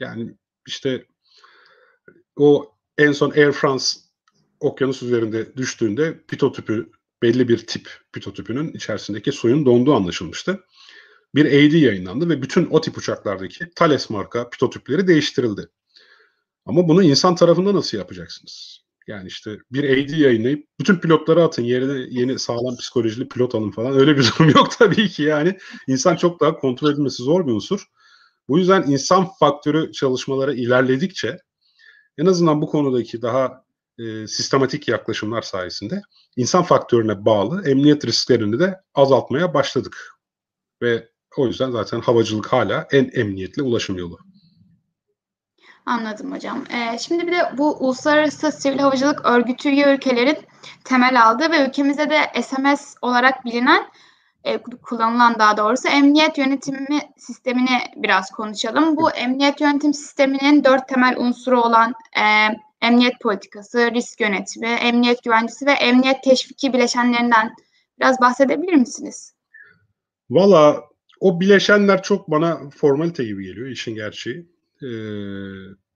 Yani 0.00 0.34
işte 0.66 1.06
o 2.36 2.74
en 2.98 3.12
son 3.12 3.30
Air 3.30 3.52
France 3.52 3.84
okyanus 4.60 5.02
üzerinde 5.02 5.56
düştüğünde 5.56 6.20
pitotüpü 6.28 6.90
belli 7.22 7.48
bir 7.48 7.66
tip 7.66 7.88
pitotüpünün 8.12 8.72
içerisindeki 8.72 9.32
suyun 9.32 9.66
donduğu 9.66 9.94
anlaşılmıştı. 9.94 10.64
Bir 11.34 11.46
AD 11.46 11.72
yayınlandı 11.72 12.28
ve 12.28 12.42
bütün 12.42 12.66
o 12.70 12.80
tip 12.80 12.98
uçaklardaki 12.98 13.70
Thales 13.76 14.10
marka 14.10 14.50
pitotüpleri 14.50 15.06
değiştirildi. 15.06 15.68
Ama 16.64 16.88
bunu 16.88 17.02
insan 17.02 17.34
tarafında 17.34 17.74
nasıl 17.74 17.98
yapacaksınız? 17.98 18.79
Yani 19.06 19.26
işte 19.26 19.58
bir 19.72 19.84
AD 19.84 20.16
yayınlayıp 20.16 20.66
bütün 20.80 20.96
pilotları 20.96 21.44
atın 21.44 21.62
yerine 21.62 22.06
yeni 22.10 22.38
sağlam 22.38 22.76
psikolojili 22.76 23.28
pilot 23.28 23.54
alın 23.54 23.70
falan. 23.70 23.98
Öyle 23.98 24.16
bir 24.16 24.30
durum 24.38 24.50
yok 24.50 24.70
tabii 24.78 25.08
ki 25.08 25.22
yani. 25.22 25.58
insan 25.86 26.16
çok 26.16 26.40
daha 26.40 26.56
kontrol 26.56 26.92
edilmesi 26.92 27.22
zor 27.22 27.46
bir 27.46 27.52
unsur. 27.52 27.86
Bu 28.48 28.58
yüzden 28.58 28.82
insan 28.82 29.28
faktörü 29.40 29.92
çalışmaları 29.92 30.54
ilerledikçe 30.54 31.38
en 32.18 32.26
azından 32.26 32.62
bu 32.62 32.66
konudaki 32.66 33.22
daha 33.22 33.64
e, 33.98 34.26
sistematik 34.26 34.88
yaklaşımlar 34.88 35.42
sayesinde 35.42 36.02
insan 36.36 36.62
faktörüne 36.62 37.24
bağlı 37.24 37.68
emniyet 37.68 38.06
risklerini 38.06 38.58
de 38.58 38.80
azaltmaya 38.94 39.54
başladık. 39.54 40.14
Ve 40.82 41.08
o 41.36 41.46
yüzden 41.46 41.70
zaten 41.70 42.00
havacılık 42.00 42.46
hala 42.46 42.88
en 42.92 43.10
emniyetli 43.14 43.62
ulaşım 43.62 43.98
yolu. 43.98 44.18
Anladım 45.90 46.32
hocam. 46.32 46.64
Ee, 46.72 46.98
şimdi 46.98 47.26
bir 47.26 47.32
de 47.32 47.52
bu 47.58 47.76
Uluslararası 47.78 48.52
Sivil 48.52 48.78
Havacılık 48.78 49.24
Örgütü 49.24 49.68
üye 49.68 49.94
ülkelerin 49.94 50.38
temel 50.84 51.22
aldığı 51.22 51.50
ve 51.50 51.66
ülkemizde 51.66 52.10
de 52.10 52.42
SMS 52.42 52.94
olarak 53.02 53.44
bilinen 53.44 53.82
e, 54.44 54.58
kullanılan 54.58 55.38
daha 55.38 55.56
doğrusu 55.56 55.88
emniyet 55.88 56.38
yönetimi 56.38 56.98
sistemini 57.16 57.78
biraz 57.96 58.30
konuşalım. 58.30 58.96
Bu 58.96 59.10
emniyet 59.10 59.60
yönetim 59.60 59.94
sisteminin 59.94 60.64
dört 60.64 60.88
temel 60.88 61.16
unsuru 61.18 61.62
olan 61.62 61.94
e, 62.16 62.24
emniyet 62.86 63.20
politikası, 63.20 63.90
risk 63.94 64.20
yönetimi, 64.20 64.68
emniyet 64.68 65.22
güvencesi 65.22 65.66
ve 65.66 65.72
emniyet 65.72 66.22
teşviki 66.22 66.72
bileşenlerinden 66.72 67.54
biraz 68.00 68.20
bahsedebilir 68.20 68.74
misiniz? 68.74 69.34
Valla 70.30 70.80
o 71.20 71.40
bileşenler 71.40 72.02
çok 72.02 72.30
bana 72.30 72.58
formalite 72.76 73.24
gibi 73.24 73.44
geliyor 73.44 73.68
işin 73.68 73.94
gerçeği. 73.94 74.59
Ee, 74.82 74.86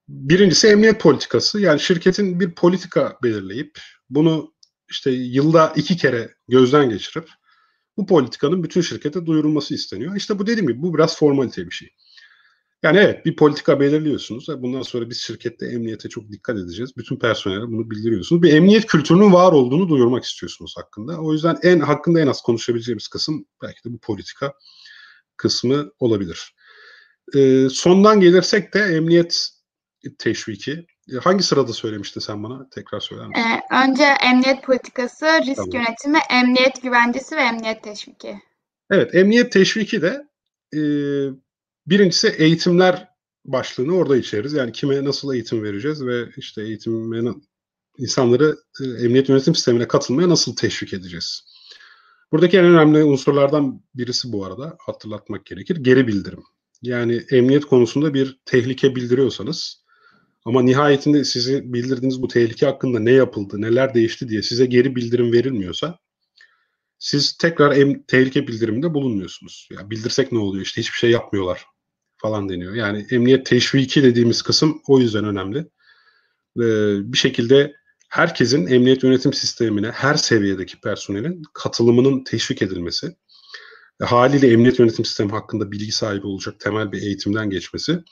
birincisi 0.09 0.67
emniyet 0.67 1.01
politikası. 1.01 1.61
Yani 1.61 1.81
şirketin 1.81 2.41
bir 2.41 2.55
politika 2.55 3.19
belirleyip 3.23 3.79
bunu 4.11 4.55
işte 4.91 5.11
yılda 5.11 5.73
iki 5.77 5.97
kere 5.97 6.35
gözden 6.49 6.91
geçirip 6.91 7.29
bu 7.97 8.07
politikanın 8.07 8.63
bütün 8.63 8.81
şirkete 8.81 9.27
duyurulması 9.27 9.75
isteniyor. 9.75 10.17
İşte 10.17 10.39
bu 10.39 10.47
dediğim 10.47 10.69
gibi 10.69 10.83
bu 10.83 10.95
biraz 10.95 11.19
formalite 11.19 11.67
bir 11.67 11.71
şey. 11.71 11.89
Yani 12.83 12.99
evet 12.99 13.27
bir 13.27 13.37
politika 13.37 13.81
belirliyorsunuz. 13.81 14.49
Bundan 14.49 14.83
sonra 14.83 15.11
biz 15.11 15.19
şirkette 15.19 15.67
emniyete 15.67 16.09
çok 16.09 16.31
dikkat 16.33 16.59
edeceğiz. 16.59 16.97
Bütün 16.97 17.19
personele 17.19 17.63
bunu 17.63 17.91
bildiriyorsunuz. 17.91 18.43
Bir 18.43 18.53
emniyet 18.53 18.87
kültürünün 18.87 19.33
var 19.33 19.53
olduğunu 19.53 19.89
duyurmak 19.89 20.25
istiyorsunuz 20.25 20.75
hakkında. 20.77 21.21
O 21.21 21.33
yüzden 21.33 21.59
en 21.63 21.81
hakkında 21.81 22.21
en 22.21 22.27
az 22.27 22.43
konuşabileceğimiz 22.43 23.09
kısım 23.09 23.47
belki 23.63 23.85
de 23.85 23.93
bu 23.93 23.99
politika 23.99 24.53
kısmı 25.37 25.91
olabilir. 25.99 26.55
E, 27.37 27.69
sondan 27.71 28.21
gelirsek 28.21 28.75
de 28.75 28.81
emniyet 28.81 29.51
teşviki. 30.19 30.87
E, 31.13 31.17
hangi 31.17 31.43
sırada 31.43 31.73
söylemiştin 31.73 32.21
sen 32.21 32.43
bana? 32.43 32.69
Tekrar 32.71 33.01
söyler 33.01 33.27
misin? 33.27 33.43
Ee, 33.43 33.61
önce 33.83 34.05
emniyet 34.05 34.63
politikası, 34.63 35.27
risk 35.27 35.57
tamam. 35.57 35.71
yönetimi, 35.75 36.19
emniyet 36.31 36.83
güvencesi 36.83 37.37
ve 37.37 37.41
emniyet 37.41 37.83
teşviki. 37.83 38.39
Evet, 38.91 39.15
emniyet 39.15 39.53
teşviki 39.53 40.03
de 40.03 40.25
e, 40.77 40.81
Birincisi 41.87 42.29
eğitimler 42.29 43.09
başlığını 43.45 43.97
orada 43.97 44.17
içeriz. 44.17 44.53
Yani 44.53 44.73
kime 44.73 45.05
nasıl 45.05 45.35
eğitim 45.35 45.63
vereceğiz 45.63 46.07
ve 46.07 46.29
işte 46.37 46.63
eğitime 46.63 47.35
insanları 47.99 48.57
e, 48.81 48.85
emniyet 48.85 49.29
yönetim 49.29 49.55
sistemine 49.55 49.89
katılmaya 49.89 50.29
nasıl 50.29 50.57
teşvik 50.57 50.93
edeceğiz? 50.93 51.45
Buradaki 52.33 52.59
en 52.59 52.65
önemli 52.65 53.05
unsurlardan 53.05 53.83
birisi 53.95 54.33
bu 54.33 54.45
arada 54.45 54.77
hatırlatmak 54.79 55.47
gerekir. 55.47 55.77
Geri 55.77 56.07
bildirim. 56.07 56.43
Yani 56.85 57.23
emniyet 57.31 57.65
konusunda 57.65 58.15
bir 58.15 58.41
tehlike 58.45 58.97
bildiriyorsanız 58.97 59.85
ama 60.45 60.63
nihayetinde 60.63 61.25
sizi 61.25 61.73
bildirdiğiniz 61.73 62.23
bu 62.23 62.29
tehlike 62.29 62.67
hakkında 62.67 62.99
ne 62.99 63.13
yapıldı, 63.13 63.63
neler 63.63 63.95
değişti 63.95 64.29
diye 64.29 64.43
size 64.43 64.67
geri 64.67 64.97
bildirim 64.97 65.33
verilmiyorsa 65.33 65.99
siz 66.99 67.37
tekrar 67.37 67.77
em, 67.77 68.03
tehlike 68.03 68.49
bildiriminde 68.49 68.95
bulunmuyorsunuz. 68.95 69.69
Ya 69.71 69.91
bildirsek 69.91 70.33
ne 70.33 70.39
oluyor 70.39 70.65
işte 70.65 70.81
hiçbir 70.81 70.99
şey 70.99 71.11
yapmıyorlar 71.11 71.65
falan 72.17 72.49
deniyor. 72.49 72.75
Yani 72.75 73.07
emniyet 73.11 73.47
teşviki 73.47 74.03
dediğimiz 74.03 74.43
kısım 74.43 74.83
o 74.89 75.01
yüzden 75.01 75.25
önemli. 75.25 75.59
Ee, 76.57 77.13
bir 77.13 77.19
şekilde 77.19 77.75
herkesin 78.09 78.67
emniyet 78.67 79.03
yönetim 79.03 79.33
sistemine 79.33 79.91
her 79.91 80.15
seviyedeki 80.15 80.81
personelin 80.81 81.43
katılımının 81.53 82.25
teşvik 82.25 82.63
edilmesi, 82.63 83.17
haliyle 84.03 84.53
emniyet 84.53 84.79
yönetim 84.79 85.05
sistemi 85.05 85.31
hakkında 85.31 85.73
bilgi 85.73 85.93
sahibi 85.93 86.27
olacak 86.27 86.61
temel 86.61 86.93
bir 86.93 87.03
eğitimden 87.03 87.51
geçmesi 87.51 88.03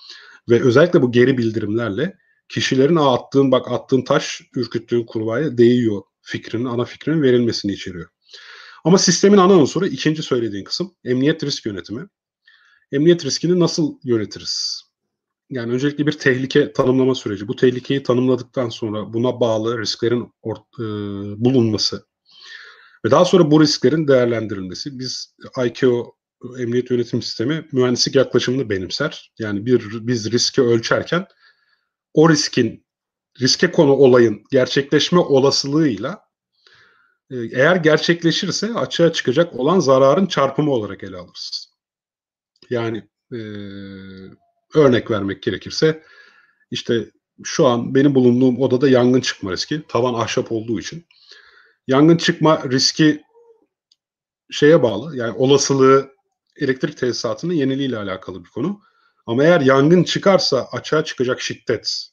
ve 0.51 0.62
özellikle 0.62 1.03
bu 1.03 1.12
geri 1.12 1.39
bildirimlerle 1.39 2.16
kişilerin 2.49 2.97
attığın 2.97 3.53
bak 3.53 3.72
attığın 3.72 4.03
taş 4.03 4.43
ürküttüğün 4.57 5.07
kurbağaya 5.07 5.59
değiyor 5.59 6.03
fikrinin 6.22 6.64
ana 6.64 6.85
fikrinin 6.85 7.22
verilmesini 7.22 7.72
içeriyor. 7.72 8.09
Ama 8.85 8.99
sistemin 8.99 9.39
ana 9.39 9.55
unsuru 9.55 9.87
ikinci 9.87 10.22
söylediğin 10.22 10.64
kısım 10.64 10.95
emniyet 11.05 11.45
risk 11.45 11.66
yönetimi. 11.66 12.07
Emniyet 12.93 13.24
riskini 13.24 13.61
nasıl 13.61 13.99
yönetiriz? 14.05 14.83
Yani 15.51 15.72
öncelikle 15.72 16.07
bir 16.07 16.12
tehlike 16.12 16.72
tanımlama 16.72 17.14
süreci. 17.14 17.49
Bu 17.49 17.57
tehlikeyi 17.57 18.03
tanımladıktan 18.03 18.68
sonra 18.68 19.12
buna 19.12 19.41
bağlı 19.41 19.78
risklerin 19.78 20.22
e, 20.22 20.85
bulunması 21.45 22.07
ve 23.05 23.11
daha 23.11 23.24
sonra 23.24 23.50
bu 23.50 23.61
risklerin 23.61 24.09
değerlendirilmesi. 24.09 24.98
Biz 24.98 25.34
IKO 25.66 26.16
Emniyet 26.59 26.90
Yönetim 26.90 27.22
Sistemi 27.22 27.68
mühendislik 27.72 28.14
yaklaşımını 28.14 28.70
benimser. 28.70 29.32
Yani 29.38 29.66
bir 29.66 30.07
biz 30.07 30.32
riski 30.32 30.62
ölçerken 30.62 31.26
o 32.14 32.30
riskin 32.30 32.86
riske 33.40 33.72
konu 33.72 33.92
olayın 33.92 34.44
gerçekleşme 34.50 35.18
olasılığıyla 35.18 36.20
e, 37.30 37.36
eğer 37.36 37.76
gerçekleşirse 37.76 38.74
açığa 38.74 39.12
çıkacak 39.12 39.55
olan 39.55 39.80
zararın 39.80 40.26
çarpımı 40.26 40.70
olarak 40.70 41.03
ele 41.03 41.16
alırız. 41.16 41.72
Yani 42.70 43.09
e, 43.32 43.38
örnek 44.74 45.11
vermek 45.11 45.42
gerekirse 45.42 46.03
işte 46.70 47.11
şu 47.44 47.66
an 47.66 47.94
benim 47.94 48.14
bulunduğum 48.14 48.61
odada 48.61 48.88
yangın 48.88 49.20
çıkma 49.20 49.53
riski 49.53 49.82
tavan 49.88 50.14
ahşap 50.14 50.53
olduğu 50.53 50.80
için 50.80 51.07
yangın 51.87 52.16
çıkma 52.16 52.62
riski 52.70 53.22
şeye 54.51 54.83
bağlı 54.83 55.16
yani 55.16 55.33
olasılığı 55.37 56.12
elektrik 56.57 56.97
tesisatının 56.97 57.55
yeniliğiyle 57.55 57.97
alakalı 57.97 58.45
bir 58.45 58.49
konu. 58.49 58.80
Ama 59.26 59.45
eğer 59.45 59.61
yangın 59.61 60.05
çıkarsa 60.05 60.68
açığa 60.72 61.05
çıkacak 61.05 61.41
şiddet 61.41 62.09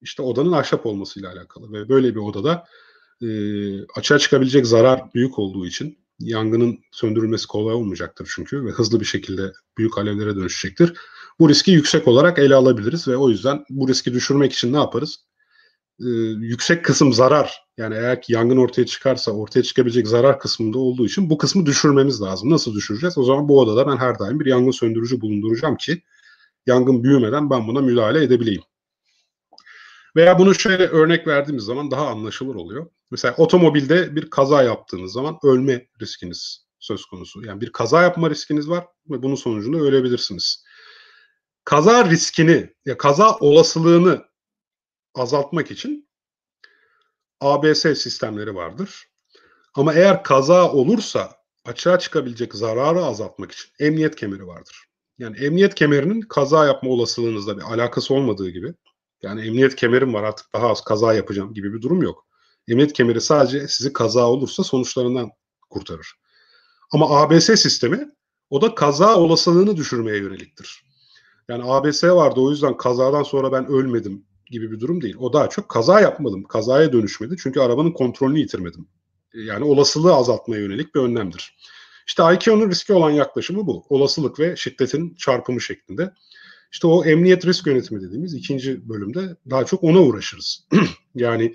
işte 0.00 0.22
odanın 0.22 0.52
ahşap 0.52 0.86
olmasıyla 0.86 1.32
alakalı 1.32 1.72
ve 1.72 1.88
böyle 1.88 2.14
bir 2.14 2.20
odada 2.20 2.64
e, 3.22 3.28
açığa 3.84 4.18
çıkabilecek 4.18 4.66
zarar 4.66 5.14
büyük 5.14 5.38
olduğu 5.38 5.66
için 5.66 5.98
yangının 6.18 6.78
söndürülmesi 6.92 7.46
kolay 7.46 7.74
olmayacaktır 7.74 8.32
çünkü 8.34 8.64
ve 8.64 8.70
hızlı 8.70 9.00
bir 9.00 9.04
şekilde 9.04 9.52
büyük 9.78 9.98
alevlere 9.98 10.36
dönüşecektir. 10.36 10.98
Bu 11.40 11.48
riski 11.48 11.70
yüksek 11.70 12.08
olarak 12.08 12.38
ele 12.38 12.54
alabiliriz 12.54 13.08
ve 13.08 13.16
o 13.16 13.30
yüzden 13.30 13.64
bu 13.70 13.88
riski 13.88 14.14
düşürmek 14.14 14.52
için 14.52 14.72
ne 14.72 14.76
yaparız? 14.76 15.27
Ee, 16.00 16.08
yüksek 16.40 16.84
kısım 16.84 17.12
zarar 17.12 17.62
yani 17.76 17.94
eğer 17.94 18.22
ki 18.22 18.32
yangın 18.32 18.56
ortaya 18.56 18.86
çıkarsa 18.86 19.32
ortaya 19.32 19.62
çıkabilecek 19.62 20.08
zarar 20.08 20.38
kısmında 20.40 20.78
olduğu 20.78 21.06
için 21.06 21.30
bu 21.30 21.38
kısmı 21.38 21.66
düşürmemiz 21.66 22.22
lazım. 22.22 22.50
Nasıl 22.50 22.74
düşüreceğiz? 22.74 23.18
O 23.18 23.24
zaman 23.24 23.48
bu 23.48 23.60
odada 23.60 23.86
ben 23.86 23.96
her 23.96 24.18
daim 24.18 24.40
bir 24.40 24.46
yangın 24.46 24.70
söndürücü 24.70 25.20
bulunduracağım 25.20 25.76
ki 25.76 26.02
yangın 26.66 27.04
büyümeden 27.04 27.50
ben 27.50 27.68
buna 27.68 27.80
müdahale 27.80 28.22
edebileyim. 28.22 28.62
Veya 30.16 30.38
bunu 30.38 30.54
şöyle 30.54 30.86
örnek 30.86 31.26
verdiğimiz 31.26 31.64
zaman 31.64 31.90
daha 31.90 32.06
anlaşılır 32.06 32.54
oluyor. 32.54 32.86
Mesela 33.10 33.34
otomobilde 33.36 34.16
bir 34.16 34.30
kaza 34.30 34.62
yaptığınız 34.62 35.12
zaman 35.12 35.38
ölme 35.42 35.86
riskiniz 36.02 36.66
söz 36.78 37.04
konusu. 37.04 37.44
Yani 37.44 37.60
bir 37.60 37.72
kaza 37.72 38.02
yapma 38.02 38.30
riskiniz 38.30 38.68
var 38.68 38.86
ve 39.10 39.22
bunun 39.22 39.34
sonucunda 39.34 39.78
ölebilirsiniz. 39.78 40.64
Kaza 41.64 42.10
riskini 42.10 42.70
ya 42.86 42.98
kaza 42.98 43.36
olasılığını 43.36 44.27
azaltmak 45.18 45.70
için 45.70 46.08
ABS 47.40 47.82
sistemleri 47.82 48.54
vardır. 48.54 49.08
Ama 49.74 49.94
eğer 49.94 50.22
kaza 50.22 50.72
olursa 50.72 51.38
açığa 51.64 51.98
çıkabilecek 51.98 52.54
zararı 52.54 53.04
azaltmak 53.04 53.52
için 53.52 53.72
emniyet 53.80 54.16
kemeri 54.16 54.46
vardır. 54.46 54.84
Yani 55.18 55.36
emniyet 55.36 55.74
kemerinin 55.74 56.20
kaza 56.20 56.66
yapma 56.66 56.90
olasılığınızla 56.90 57.56
bir 57.56 57.62
alakası 57.62 58.14
olmadığı 58.14 58.50
gibi 58.50 58.74
yani 59.22 59.46
emniyet 59.46 59.76
kemerim 59.76 60.14
var 60.14 60.22
artık 60.22 60.46
daha 60.54 60.70
az 60.70 60.84
kaza 60.84 61.14
yapacağım 61.14 61.54
gibi 61.54 61.74
bir 61.74 61.82
durum 61.82 62.02
yok. 62.02 62.26
Emniyet 62.68 62.92
kemeri 62.92 63.20
sadece 63.20 63.68
sizi 63.68 63.92
kaza 63.92 64.30
olursa 64.30 64.64
sonuçlarından 64.64 65.30
kurtarır. 65.70 66.14
Ama 66.92 67.20
ABS 67.20 67.44
sistemi 67.44 68.08
o 68.50 68.60
da 68.60 68.74
kaza 68.74 69.16
olasılığını 69.16 69.76
düşürmeye 69.76 70.18
yöneliktir. 70.18 70.84
Yani 71.48 71.62
ABS 71.66 72.04
vardı 72.04 72.40
o 72.40 72.50
yüzden 72.50 72.76
kazadan 72.76 73.22
sonra 73.22 73.52
ben 73.52 73.66
ölmedim 73.66 74.26
gibi 74.50 74.70
bir 74.70 74.80
durum 74.80 75.02
değil. 75.02 75.16
O 75.18 75.32
daha 75.32 75.48
çok 75.48 75.68
kaza 75.68 76.00
yapmadım, 76.00 76.42
kazaya 76.42 76.92
dönüşmedi 76.92 77.36
çünkü 77.42 77.60
arabanın 77.60 77.92
kontrolünü 77.92 78.38
yitirmedim. 78.38 78.88
Yani 79.34 79.64
olasılığı 79.64 80.14
azaltmaya 80.14 80.62
yönelik 80.62 80.94
bir 80.94 81.00
önlemdir. 81.00 81.56
İşte 82.06 82.22
IQ'nun 82.34 82.70
riski 82.70 82.92
olan 82.92 83.10
yaklaşımı 83.10 83.66
bu. 83.66 83.84
Olasılık 83.88 84.40
ve 84.40 84.56
şiddetin 84.56 85.14
çarpımı 85.14 85.60
şeklinde. 85.60 86.12
İşte 86.72 86.86
o 86.86 87.04
emniyet 87.04 87.46
risk 87.46 87.66
yönetimi 87.66 88.02
dediğimiz 88.02 88.34
ikinci 88.34 88.88
bölümde 88.88 89.36
daha 89.50 89.64
çok 89.64 89.84
ona 89.84 90.02
uğraşırız. 90.02 90.68
yani 91.14 91.54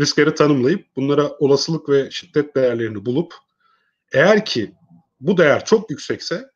riskleri 0.00 0.34
tanımlayıp 0.34 0.86
bunlara 0.96 1.30
olasılık 1.38 1.88
ve 1.88 2.10
şiddet 2.10 2.56
değerlerini 2.56 3.06
bulup 3.06 3.34
eğer 4.12 4.44
ki 4.44 4.72
bu 5.20 5.36
değer 5.36 5.64
çok 5.64 5.90
yüksekse 5.90 6.50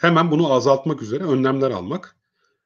hemen 0.00 0.30
bunu 0.30 0.52
azaltmak 0.52 1.02
üzere 1.02 1.24
önlemler 1.24 1.70
almak. 1.70 2.16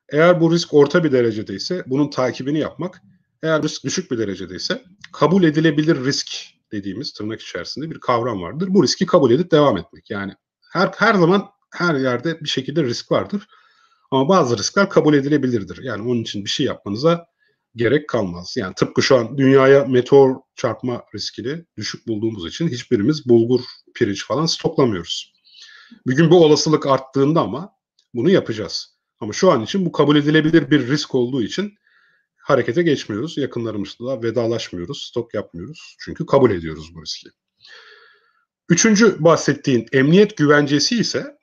Eğer 0.09 0.41
bu 0.41 0.53
risk 0.53 0.75
orta 0.75 1.05
bir 1.05 1.13
derecedeyse 1.13 1.85
bunun 1.87 2.11
takibini 2.11 2.59
yapmak. 2.59 3.03
Eğer 3.43 3.63
risk 3.63 3.85
düşük 3.85 4.11
bir 4.11 4.19
derecedeyse 4.19 4.83
kabul 5.13 5.45
edilebilir 5.45 6.05
risk 6.05 6.29
dediğimiz 6.73 7.13
tırnak 7.13 7.41
içerisinde 7.41 7.91
bir 7.91 8.01
kavram 8.01 8.43
vardır. 8.43 8.69
Bu 8.71 8.83
riski 8.83 9.07
kabul 9.07 9.31
edip 9.31 9.51
devam 9.51 9.77
etmek. 9.77 10.11
Yani 10.11 10.33
her 10.73 10.91
her 10.97 11.15
zaman 11.15 11.49
her 11.75 11.95
yerde 11.95 12.41
bir 12.41 12.49
şekilde 12.49 12.85
risk 12.85 13.13
vardır. 13.13 13.47
Ama 14.11 14.29
bazı 14.29 14.59
riskler 14.59 14.91
kabul 14.91 15.15
edilebilirdir. 15.15 15.83
Yani 15.83 16.03
onun 16.03 16.23
için 16.23 16.45
bir 16.45 16.51
şey 16.51 16.67
yapmanıza 16.67 17.27
gerek 17.77 18.09
kalmaz. 18.09 18.55
Yani 18.57 18.75
tıpkı 18.75 19.03
şu 19.03 19.17
an 19.17 19.39
dünyaya 19.39 19.85
meteor 19.85 20.37
çarpma 20.57 21.05
riskini 21.15 21.65
düşük 21.77 22.09
bulduğumuz 22.09 22.47
için 22.47 22.69
hiçbirimiz 22.69 23.29
bulgur, 23.29 23.61
pirinç 23.95 24.27
falan 24.27 24.47
stoklamıyoruz. 24.47 25.35
Bir 26.07 26.17
gün 26.17 26.31
bu 26.31 26.45
olasılık 26.45 26.87
arttığında 26.87 27.41
ama 27.41 27.73
bunu 28.15 28.31
yapacağız. 28.31 28.94
Ama 29.25 29.33
şu 29.33 29.51
an 29.51 29.63
için 29.63 29.87
bu 29.87 29.93
kabul 29.93 30.17
edilebilir 30.17 30.71
bir 30.71 30.89
risk 30.89 31.15
olduğu 31.15 31.43
için 31.43 31.75
harekete 32.37 32.83
geçmiyoruz. 32.83 33.39
Yakınlarımızla 33.39 34.23
vedalaşmıyoruz, 34.23 35.03
stok 35.03 35.35
yapmıyoruz. 35.35 35.97
Çünkü 35.99 36.27
kabul 36.27 36.51
ediyoruz 36.51 36.95
bu 36.95 37.03
riski. 37.03 37.29
Üçüncü 38.69 39.25
bahsettiğin 39.25 39.87
emniyet 39.93 40.37
güvencesi 40.37 40.99
ise 40.99 41.39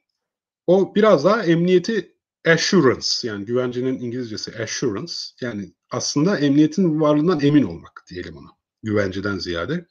o 0.67 0.95
biraz 0.95 1.25
daha 1.25 1.43
emniyeti 1.43 2.15
assurance 2.47 3.07
yani 3.23 3.45
güvencenin 3.45 3.99
İngilizcesi 3.99 4.63
assurance 4.63 5.13
yani 5.41 5.73
aslında 5.91 6.37
emniyetin 6.37 7.01
varlığından 7.01 7.39
emin 7.39 7.63
olmak 7.63 8.03
diyelim 8.09 8.37
ona 8.37 8.49
güvenceden 8.83 9.37
ziyade. 9.37 9.87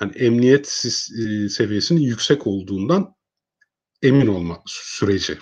Yani 0.00 0.12
emniyet 0.16 0.84
e, 0.86 1.48
seviyesinin 1.48 2.00
yüksek 2.00 2.46
olduğundan 2.46 3.14
emin 4.02 4.26
olma 4.26 4.62
süreci. 4.66 5.38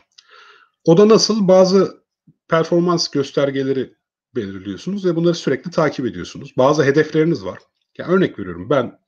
O 0.85 0.97
da 0.97 1.09
nasıl? 1.09 1.49
Bazı 1.49 2.05
performans 2.49 3.09
göstergeleri 3.09 3.95
belirliyorsunuz 4.35 5.05
ve 5.05 5.17
bunları 5.17 5.35
sürekli 5.35 5.71
takip 5.71 6.07
ediyorsunuz. 6.07 6.53
Bazı 6.57 6.85
hedefleriniz 6.85 7.45
var. 7.45 7.59
Yani 7.99 8.13
örnek 8.13 8.39
veriyorum 8.39 8.71
ben 8.71 9.01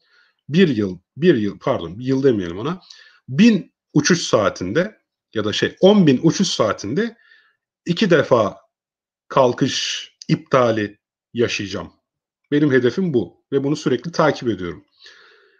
bir 0.49 0.69
yıl, 0.69 0.99
bir 1.17 1.35
yıl 1.35 1.59
pardon 1.59 1.97
yıl 1.99 2.23
demeyelim 2.23 2.59
ona. 2.59 2.81
Bin 3.29 3.73
uçuş 3.95 4.21
saatinde 4.21 4.99
ya 5.35 5.45
da 5.45 5.53
şey 5.53 5.77
10 5.81 6.07
bin 6.07 6.21
uçuş 6.23 6.49
saatinde 6.49 7.17
iki 7.87 8.11
defa 8.11 8.57
kalkış 9.29 10.09
iptali 10.29 10.99
yaşayacağım. 11.35 11.93
Benim 12.51 12.73
hedefim 12.73 13.15
bu 13.15 13.45
ve 13.53 13.65
bunu 13.65 13.77
sürekli 13.77 14.13
takip 14.13 14.49
ediyorum. 14.49 14.85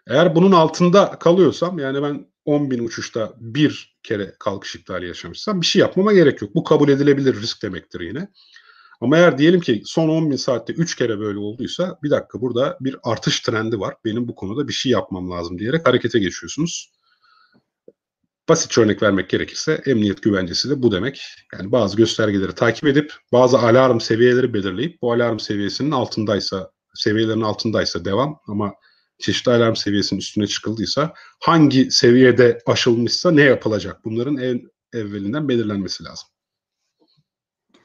Eğer 0.07 0.35
bunun 0.35 0.51
altında 0.51 1.19
kalıyorsam 1.19 1.79
yani 1.79 2.03
ben 2.03 2.32
10 2.45 2.71
bin 2.71 2.85
uçuşta 2.85 3.33
bir 3.37 3.97
kere 4.03 4.35
kalkış 4.39 4.75
iptali 4.75 5.07
yaşamışsam 5.07 5.61
bir 5.61 5.65
şey 5.65 5.79
yapmama 5.79 6.13
gerek 6.13 6.41
yok. 6.41 6.55
Bu 6.55 6.63
kabul 6.63 6.89
edilebilir 6.89 7.41
risk 7.41 7.63
demektir 7.63 7.99
yine. 7.99 8.27
Ama 9.01 9.17
eğer 9.17 9.37
diyelim 9.37 9.59
ki 9.59 9.81
son 9.85 10.09
10 10.09 10.31
bin 10.31 10.35
saatte 10.35 10.73
3 10.73 10.95
kere 10.95 11.19
böyle 11.19 11.39
olduysa 11.39 11.99
bir 12.03 12.09
dakika 12.09 12.41
burada 12.41 12.77
bir 12.81 12.95
artış 13.03 13.39
trendi 13.39 13.79
var. 13.79 13.95
Benim 14.05 14.27
bu 14.27 14.35
konuda 14.35 14.67
bir 14.67 14.73
şey 14.73 14.91
yapmam 14.91 15.31
lazım 15.31 15.59
diyerek 15.59 15.87
harekete 15.87 16.19
geçiyorsunuz. 16.19 16.91
Basit 18.49 18.77
örnek 18.77 19.03
vermek 19.03 19.29
gerekirse 19.29 19.81
emniyet 19.85 20.23
güvencesi 20.23 20.69
de 20.69 20.83
bu 20.83 20.91
demek. 20.91 21.21
Yani 21.53 21.71
bazı 21.71 21.97
göstergeleri 21.97 22.55
takip 22.55 22.87
edip 22.87 23.13
bazı 23.31 23.59
alarm 23.59 23.99
seviyeleri 23.99 24.53
belirleyip 24.53 25.01
bu 25.01 25.13
alarm 25.13 25.39
seviyesinin 25.39 25.91
altındaysa 25.91 26.71
seviyelerin 26.93 27.41
altındaysa 27.41 28.05
devam 28.05 28.39
ama 28.47 28.73
çeşitli 29.23 29.51
alarm 29.51 29.75
seviyesinin 29.75 30.19
üstüne 30.19 30.47
çıkıldıysa 30.47 31.13
hangi 31.39 31.91
seviyede 31.91 32.59
aşılmışsa 32.65 33.31
ne 33.31 33.41
yapılacak? 33.41 34.05
Bunların 34.05 34.37
en 34.37 34.61
evvelinden 34.93 35.49
belirlenmesi 35.49 36.03
lazım. 36.03 36.27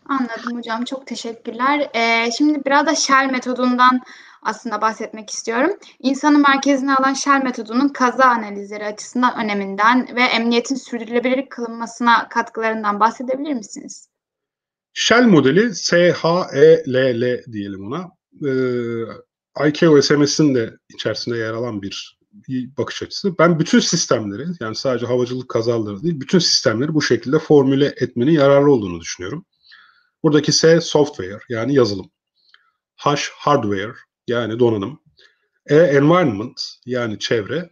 Anladım 0.09 0.57
hocam. 0.59 0.85
Çok 0.85 1.07
teşekkürler. 1.07 1.91
Ee, 1.95 2.31
şimdi 2.39 2.65
biraz 2.67 2.87
da 2.87 2.95
Shell 2.95 3.31
metodundan 3.31 4.01
aslında 4.43 4.81
bahsetmek 4.81 5.31
istiyorum. 5.31 5.71
İnsanı 5.99 6.39
merkezine 6.39 6.95
alan 6.95 7.15
Shell 7.15 7.43
metodunun 7.43 7.89
kaza 7.89 8.25
analizleri 8.25 8.85
açısından 8.87 9.45
öneminden 9.45 10.17
ve 10.17 10.23
emniyetin 10.23 10.75
sürdürülebilir 10.75 11.49
kılınmasına 11.49 12.29
katkılarından 12.29 13.01
bahsedebilir 13.01 13.55
misiniz? 13.55 14.09
Shell 14.93 15.27
modeli 15.27 15.75
S-H-E-L-L 15.75 17.53
diyelim 17.53 17.87
ona. 17.87 18.11
Ee, 18.47 19.28
ICAO 19.67 20.03
SMS'in 20.03 20.55
de 20.55 20.79
içerisinde 20.95 21.37
yer 21.37 21.53
alan 21.53 21.83
bir 21.83 22.19
bakış 22.79 23.03
açısı. 23.03 23.39
Ben 23.39 23.59
bütün 23.59 23.81
sistemleri 23.81 24.45
yani 24.61 24.75
sadece 24.75 25.07
havacılık 25.07 25.49
kazaları 25.49 26.03
değil 26.03 26.21
bütün 26.21 26.39
sistemleri 26.39 26.95
bu 26.95 27.03
şekilde 27.03 27.39
formüle 27.39 27.87
etmenin 27.87 28.33
yararlı 28.33 28.73
olduğunu 28.73 29.01
düşünüyorum. 29.01 29.45
Buradaki 30.23 30.53
S 30.53 30.81
software 30.81 31.41
yani 31.49 31.75
yazılım. 31.75 32.11
H 32.97 33.17
hardware 33.35 33.95
yani 34.29 34.59
donanım. 34.59 35.01
E 35.67 35.77
environment 35.77 36.63
yani 36.87 37.19
çevre. 37.19 37.71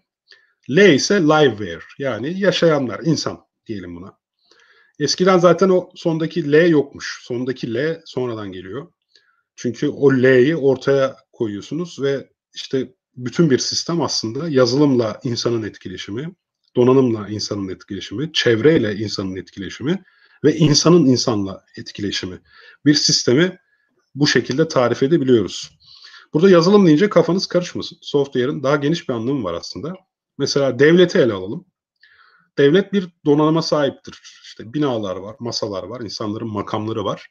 L 0.70 0.94
ise 0.94 1.20
liveware 1.20 1.84
yani 1.98 2.40
yaşayanlar, 2.40 3.00
insan 3.04 3.46
diyelim 3.66 3.96
buna. 3.96 4.18
Eskiden 4.98 5.38
zaten 5.38 5.68
o 5.68 5.90
sondaki 5.94 6.52
L 6.52 6.68
yokmuş. 6.68 7.18
Sondaki 7.22 7.74
L 7.74 8.02
sonradan 8.04 8.52
geliyor. 8.52 8.92
Çünkü 9.56 9.88
o 9.88 10.12
L'yi 10.12 10.56
ortaya 10.56 11.16
koyuyorsunuz 11.32 12.02
ve 12.02 12.30
işte 12.54 12.94
bütün 13.16 13.50
bir 13.50 13.58
sistem 13.58 14.02
aslında 14.02 14.48
yazılımla 14.48 15.20
insanın 15.24 15.62
etkileşimi, 15.62 16.34
donanımla 16.76 17.28
insanın 17.28 17.68
etkileşimi, 17.68 18.32
çevreyle 18.32 18.94
insanın 18.96 19.36
etkileşimi 19.36 20.04
ve 20.44 20.56
insanın 20.56 21.06
insanla 21.06 21.64
etkileşimi. 21.76 22.40
Bir 22.84 22.94
sistemi 22.94 23.58
bu 24.14 24.26
şekilde 24.26 24.68
tarif 24.68 25.02
edebiliyoruz. 25.02 25.78
Burada 26.34 26.50
yazılım 26.50 26.86
deyince 26.86 27.08
kafanız 27.08 27.46
karışmasın. 27.46 27.98
Software'ın 28.00 28.62
daha 28.62 28.76
geniş 28.76 29.08
bir 29.08 29.14
anlamı 29.14 29.44
var 29.44 29.54
aslında. 29.54 29.94
Mesela 30.38 30.78
devleti 30.78 31.18
ele 31.18 31.32
alalım. 31.32 31.66
Devlet 32.58 32.92
bir 32.92 33.08
donanıma 33.24 33.62
sahiptir. 33.62 34.20
İşte 34.44 34.74
binalar 34.74 35.16
var, 35.16 35.36
masalar 35.38 35.82
var, 35.82 36.00
insanların 36.00 36.48
makamları 36.48 37.04
var. 37.04 37.30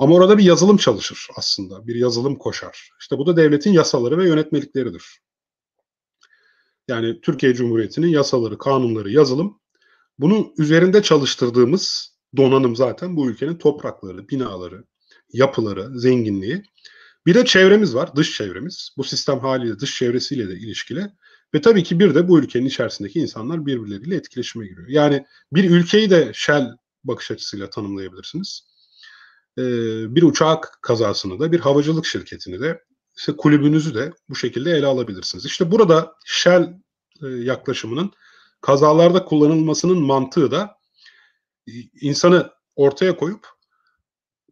Ama 0.00 0.14
orada 0.14 0.38
bir 0.38 0.44
yazılım 0.44 0.76
çalışır 0.76 1.28
aslında. 1.36 1.86
Bir 1.86 1.94
yazılım 1.94 2.38
koşar. 2.38 2.90
İşte 3.00 3.18
bu 3.18 3.26
da 3.26 3.36
devletin 3.36 3.72
yasaları 3.72 4.18
ve 4.18 4.28
yönetmelikleridir. 4.28 5.20
Yani 6.88 7.20
Türkiye 7.20 7.54
Cumhuriyeti'nin 7.54 8.08
yasaları, 8.08 8.58
kanunları, 8.58 9.10
yazılım. 9.10 9.60
Bunu 10.18 10.52
üzerinde 10.58 11.02
çalıştırdığımız 11.02 12.14
donanım 12.36 12.76
zaten 12.76 13.16
bu 13.16 13.30
ülkenin 13.30 13.54
toprakları, 13.54 14.28
binaları, 14.28 14.84
yapıları, 15.32 16.00
zenginliği. 16.00 16.62
Bir 17.26 17.34
de 17.34 17.44
çevremiz 17.44 17.94
var, 17.94 18.16
dış 18.16 18.36
çevremiz. 18.36 18.90
Bu 18.96 19.04
sistem 19.04 19.38
haliyle 19.38 19.78
dış 19.78 19.98
çevresiyle 19.98 20.48
de 20.48 20.54
ilişkili. 20.54 21.06
Ve 21.54 21.60
tabii 21.60 21.82
ki 21.82 22.00
bir 22.00 22.14
de 22.14 22.28
bu 22.28 22.38
ülkenin 22.38 22.66
içerisindeki 22.66 23.18
insanlar 23.18 23.66
birbirleriyle 23.66 24.16
etkileşime 24.16 24.66
giriyor. 24.66 24.88
Yani 24.88 25.26
bir 25.52 25.70
ülkeyi 25.70 26.10
de 26.10 26.30
Shell 26.34 26.76
bakış 27.04 27.30
açısıyla 27.30 27.70
tanımlayabilirsiniz. 27.70 28.69
Ee, 29.60 30.14
bir 30.14 30.22
uçak 30.22 30.78
kazasını 30.82 31.38
da, 31.38 31.52
bir 31.52 31.60
havacılık 31.60 32.06
şirketini 32.06 32.60
de, 32.60 32.84
işte 33.16 33.36
kulübünüzü 33.36 33.94
de 33.94 34.12
bu 34.28 34.36
şekilde 34.36 34.70
ele 34.70 34.86
alabilirsiniz. 34.86 35.46
İşte 35.46 35.70
burada 35.70 36.14
Shell 36.24 36.74
e, 37.22 37.26
yaklaşımının 37.26 38.12
kazalarda 38.60 39.24
kullanılmasının 39.24 40.02
mantığı 40.02 40.50
da 40.50 40.76
e, 41.68 41.72
insanı 42.00 42.50
ortaya 42.76 43.16
koyup 43.16 43.46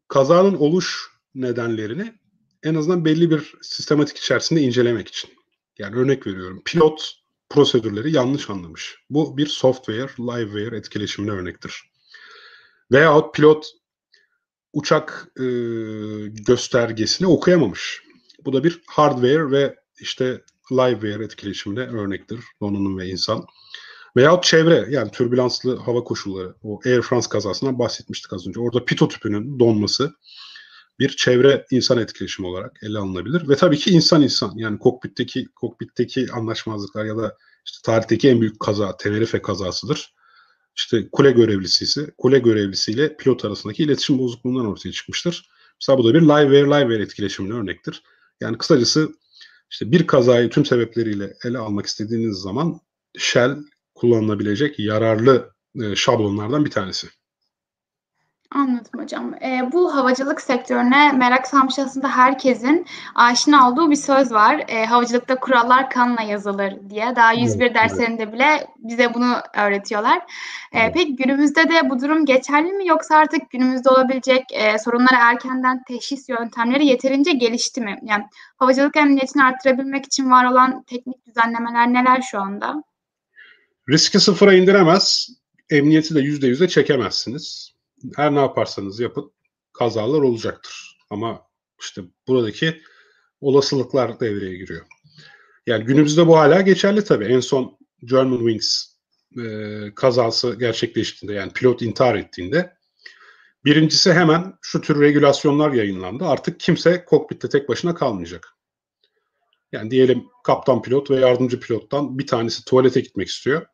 kazanın 0.09 0.55
oluş 0.55 1.11
nedenlerini 1.35 2.15
en 2.63 2.75
azından 2.75 3.05
belli 3.05 3.31
bir 3.31 3.55
sistematik 3.63 4.17
içerisinde 4.17 4.61
incelemek 4.61 5.09
için. 5.09 5.31
Yani 5.79 5.97
örnek 5.97 6.27
veriyorum. 6.27 6.63
Pilot 6.65 7.13
prosedürleri 7.51 8.13
yanlış 8.13 8.51
anlamış. 8.51 8.97
Bu 9.11 9.37
bir 9.37 9.47
software, 9.47 10.09
liveware 10.19 10.77
etkileşimine 10.77 11.31
örnektir. 11.31 11.91
Veyahut 12.93 13.35
pilot 13.35 13.67
uçak 14.79 15.29
e, 15.37 15.45
göstergesini 16.29 17.29
okuyamamış. 17.29 18.03
Bu 18.45 18.53
da 18.53 18.65
bir 18.65 18.81
hardware 18.87 19.51
ve 19.51 19.75
işte 20.01 20.43
liveware 20.73 21.25
etkileşimine 21.25 21.81
örnektir. 21.81 22.41
Donanım 22.61 22.99
ve 22.99 23.07
insan. 23.07 23.47
Veyahut 24.17 24.45
çevre 24.45 24.87
yani 24.91 25.11
türbülanslı 25.11 25.77
hava 25.77 26.05
koşulları. 26.05 26.55
O 26.63 26.81
Air 26.87 27.03
France 27.03 27.29
kazasından 27.29 27.79
bahsetmiştik 27.79 28.33
az 28.33 28.49
önce. 28.49 28.61
Orada 28.61 28.85
pito 28.85 29.09
tüpünün 29.09 29.59
donması 29.59 30.15
bir 30.99 31.09
çevre 31.09 31.67
insan 31.71 31.99
etkileşimi 31.99 32.49
olarak 32.49 32.79
ele 32.83 32.99
alınabilir 32.99 33.49
ve 33.49 33.57
tabii 33.57 33.79
ki 33.79 33.91
insan 33.91 34.23
insan 34.23 34.53
yani 34.57 34.79
kokpitteki 34.79 35.47
kokpitteki 35.55 36.27
anlaşmazlıklar 36.33 37.05
ya 37.05 37.17
da 37.17 37.37
işte 37.67 37.79
tarihteki 37.85 38.29
en 38.29 38.41
büyük 38.41 38.61
kaza 38.61 38.97
Tenerife 38.97 39.43
kazasıdır. 39.43 40.15
İşte 40.79 41.09
kule 41.13 41.31
görevlisi 41.31 41.85
ise 41.85 42.11
kule 42.19 42.39
görevlisiyle 42.39 43.17
pilot 43.17 43.45
arasındaki 43.45 43.83
iletişim 43.83 44.19
bozukluğundan 44.19 44.67
ortaya 44.67 44.93
çıkmıştır. 44.93 45.49
Mesela 45.81 45.99
bu 45.99 46.05
da 46.05 46.15
bir 46.15 46.23
live 46.23 46.57
air 46.57 46.67
live 46.67 46.95
air 46.95 47.01
etkileşimine 47.01 47.55
örnektir. 47.55 48.03
Yani 48.41 48.59
kısacası 48.59 49.09
işte 49.71 49.93
bir 49.93 50.07
kazayı 50.07 50.51
tüm 50.51 50.65
sebepleriyle 50.65 51.35
ele 51.45 51.59
almak 51.59 51.87
istediğiniz 51.87 52.37
zaman 52.37 52.81
Shell 53.19 53.57
kullanılabilecek 53.95 54.79
yararlı 54.79 55.55
e, 55.83 55.97
şablonlardan 55.97 56.65
bir 56.65 56.71
tanesi. 56.71 57.09
Anladım 58.55 59.01
hocam. 59.03 59.35
Eee, 59.43 59.69
bu 59.73 59.97
havacılık 59.97 60.41
sektörüne 60.41 61.13
merak 61.13 61.47
salmış 61.47 61.79
aslında 61.79 62.09
herkesin 62.09 62.87
aşina 63.15 63.71
olduğu 63.71 63.91
bir 63.91 63.97
söz 63.97 64.33
var. 64.33 64.65
Eee, 64.69 64.85
havacılıkta 64.87 65.41
kurallar 65.41 65.91
kanla 65.91 66.23
yazılır 66.23 66.75
diye. 66.91 67.17
Daha 67.17 67.33
101 67.33 67.65
evet, 67.65 67.75
derslerinde 67.75 68.23
evet. 68.23 68.33
bile 68.33 68.67
bize 68.79 69.15
bunu 69.15 69.35
öğretiyorlar. 69.57 70.17
Eee, 70.17 70.81
evet. 70.83 70.95
Peki 70.95 71.17
günümüzde 71.17 71.69
de 71.69 71.91
bu 71.91 72.01
durum 72.01 72.27
geçerli 72.27 72.73
mi 72.73 72.87
yoksa 72.89 73.17
artık 73.17 73.51
günümüzde 73.51 73.91
olabilecek 73.91 74.45
eee, 74.53 74.77
sorunları 74.79 75.17
erkenden 75.21 75.83
teşhis 75.83 76.29
yöntemleri 76.29 76.87
yeterince 76.87 77.33
gelişti 77.33 77.81
mi? 77.81 77.99
Yani 78.03 78.25
havacılık 78.57 78.97
emniyetini 78.97 79.45
arttırabilmek 79.45 80.07
için 80.07 80.31
var 80.31 80.45
olan 80.45 80.83
teknik 80.83 81.27
düzenlemeler 81.27 81.93
neler 81.93 82.23
şu 82.31 82.41
anda? 82.41 82.83
Riski 83.89 84.21
sıfıra 84.21 84.55
indiremez, 84.55 85.29
emniyeti 85.71 86.15
de 86.15 86.21
yüzde 86.21 86.47
yüze 86.47 86.69
çekemezsiniz 86.69 87.78
her 88.17 88.35
ne 88.35 88.39
yaparsanız 88.39 89.01
yapın 89.01 89.33
kazalar 89.73 90.21
olacaktır. 90.21 90.99
Ama 91.11 91.43
işte 91.81 92.03
buradaki 92.29 92.83
olasılıklar 93.41 94.21
devreye 94.21 94.57
giriyor. 94.57 94.87
Yani 95.67 95.85
günümüzde 95.85 96.27
bu 96.27 96.39
hala 96.39 96.61
geçerli 96.61 97.05
tabii. 97.05 97.25
En 97.25 97.41
son 97.41 97.79
German 98.05 98.39
Wings 98.39 98.99
e, 99.39 99.95
kazası 99.95 100.55
gerçekleştiğinde 100.59 101.35
yani 101.35 101.53
pilot 101.53 101.83
intihar 101.83 102.15
ettiğinde 102.15 102.77
birincisi 103.65 104.13
hemen 104.13 104.55
şu 104.61 104.81
tür 104.81 105.01
regülasyonlar 105.01 105.73
yayınlandı. 105.73 106.25
Artık 106.25 106.61
kimse 106.61 107.05
kokpitte 107.05 107.49
tek 107.49 107.69
başına 107.69 107.95
kalmayacak. 107.95 108.59
Yani 109.73 109.91
diyelim 109.91 110.25
kaptan 110.45 110.83
pilot 110.83 111.11
ve 111.11 111.17
yardımcı 111.17 111.61
pilottan 111.61 112.19
bir 112.19 112.27
tanesi 112.27 112.65
tuvalete 112.65 113.01
gitmek 113.01 113.29
istiyor. 113.29 113.67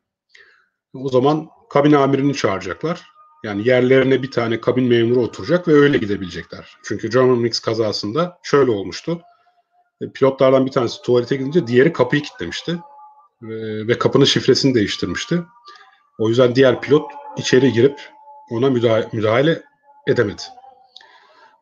O 0.93 1.09
zaman 1.09 1.49
kabin 1.69 1.91
amirini 1.91 2.33
çağıracaklar. 2.33 3.14
Yani 3.45 3.67
yerlerine 3.67 4.23
bir 4.23 4.31
tane 4.31 4.61
kabin 4.61 4.83
memuru 4.83 5.21
oturacak 5.21 5.67
ve 5.67 5.73
öyle 5.73 5.97
gidebilecekler. 5.97 6.77
Çünkü 6.83 7.09
German 7.09 7.37
Mix 7.37 7.59
kazasında 7.59 8.39
şöyle 8.43 8.71
olmuştu. 8.71 9.21
E, 10.01 10.09
pilotlardan 10.09 10.65
bir 10.65 10.71
tanesi 10.71 11.01
tuvalete 11.01 11.35
gidince 11.35 11.67
diğeri 11.67 11.93
kapıyı 11.93 12.21
kilitlemişti. 12.21 12.77
Ve, 13.41 13.87
ve 13.87 13.97
kapının 13.99 14.25
şifresini 14.25 14.75
değiştirmişti. 14.75 15.43
O 16.19 16.29
yüzden 16.29 16.55
diğer 16.55 16.81
pilot 16.81 17.11
içeri 17.37 17.73
girip 17.73 17.99
ona 18.49 18.69
müdahale, 18.69 19.09
müdahale 19.13 19.63
edemedi. 20.07 20.41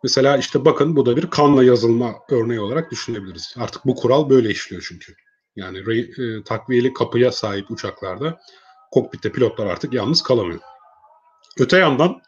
Mesela 0.03 0.37
işte 0.37 0.65
bakın 0.65 0.95
bu 0.95 1.05
da 1.05 1.17
bir 1.17 1.29
kanla 1.29 1.63
yazılma 1.63 2.15
örneği 2.29 2.59
olarak 2.59 2.91
düşünebiliriz. 2.91 3.55
Artık 3.57 3.85
bu 3.85 3.95
kural 3.95 4.29
böyle 4.29 4.49
işliyor 4.49 4.85
çünkü. 4.87 5.15
Yani 5.55 5.77
e, 5.77 6.43
takviyeli 6.43 6.93
kapıya 6.93 7.31
sahip 7.31 7.71
uçaklarda 7.71 8.39
kokpitte 8.91 9.31
pilotlar 9.31 9.65
artık 9.65 9.93
yalnız 9.93 10.23
kalamıyor. 10.23 10.59
Öte 11.59 11.77
yandan 11.77 12.21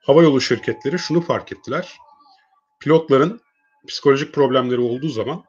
havayolu 0.00 0.40
şirketleri 0.40 0.98
şunu 0.98 1.20
fark 1.20 1.52
ettiler. 1.52 1.96
Pilotların 2.80 3.40
psikolojik 3.88 4.34
problemleri 4.34 4.80
olduğu 4.80 5.08
zaman 5.08 5.44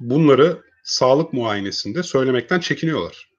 bunları 0.00 0.62
sağlık 0.84 1.32
muayenesinde 1.32 2.02
söylemekten 2.02 2.60
çekiniyorlar. 2.60 3.30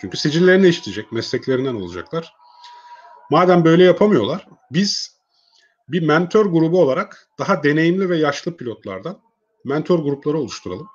Çünkü 0.00 0.16
sicillerine 0.16 0.68
işleyecek, 0.68 1.12
mesleklerinden 1.12 1.74
olacaklar. 1.74 2.34
Madem 3.30 3.64
böyle 3.64 3.84
yapamıyorlar, 3.84 4.46
biz 4.70 5.20
bir 5.88 6.02
mentor 6.02 6.46
grubu 6.46 6.82
olarak 6.82 7.28
daha 7.38 7.62
deneyimli 7.62 8.08
ve 8.08 8.18
yaşlı 8.18 8.56
pilotlardan 8.56 9.20
mentor 9.64 9.98
grupları 9.98 10.38
oluşturalım. 10.38 10.88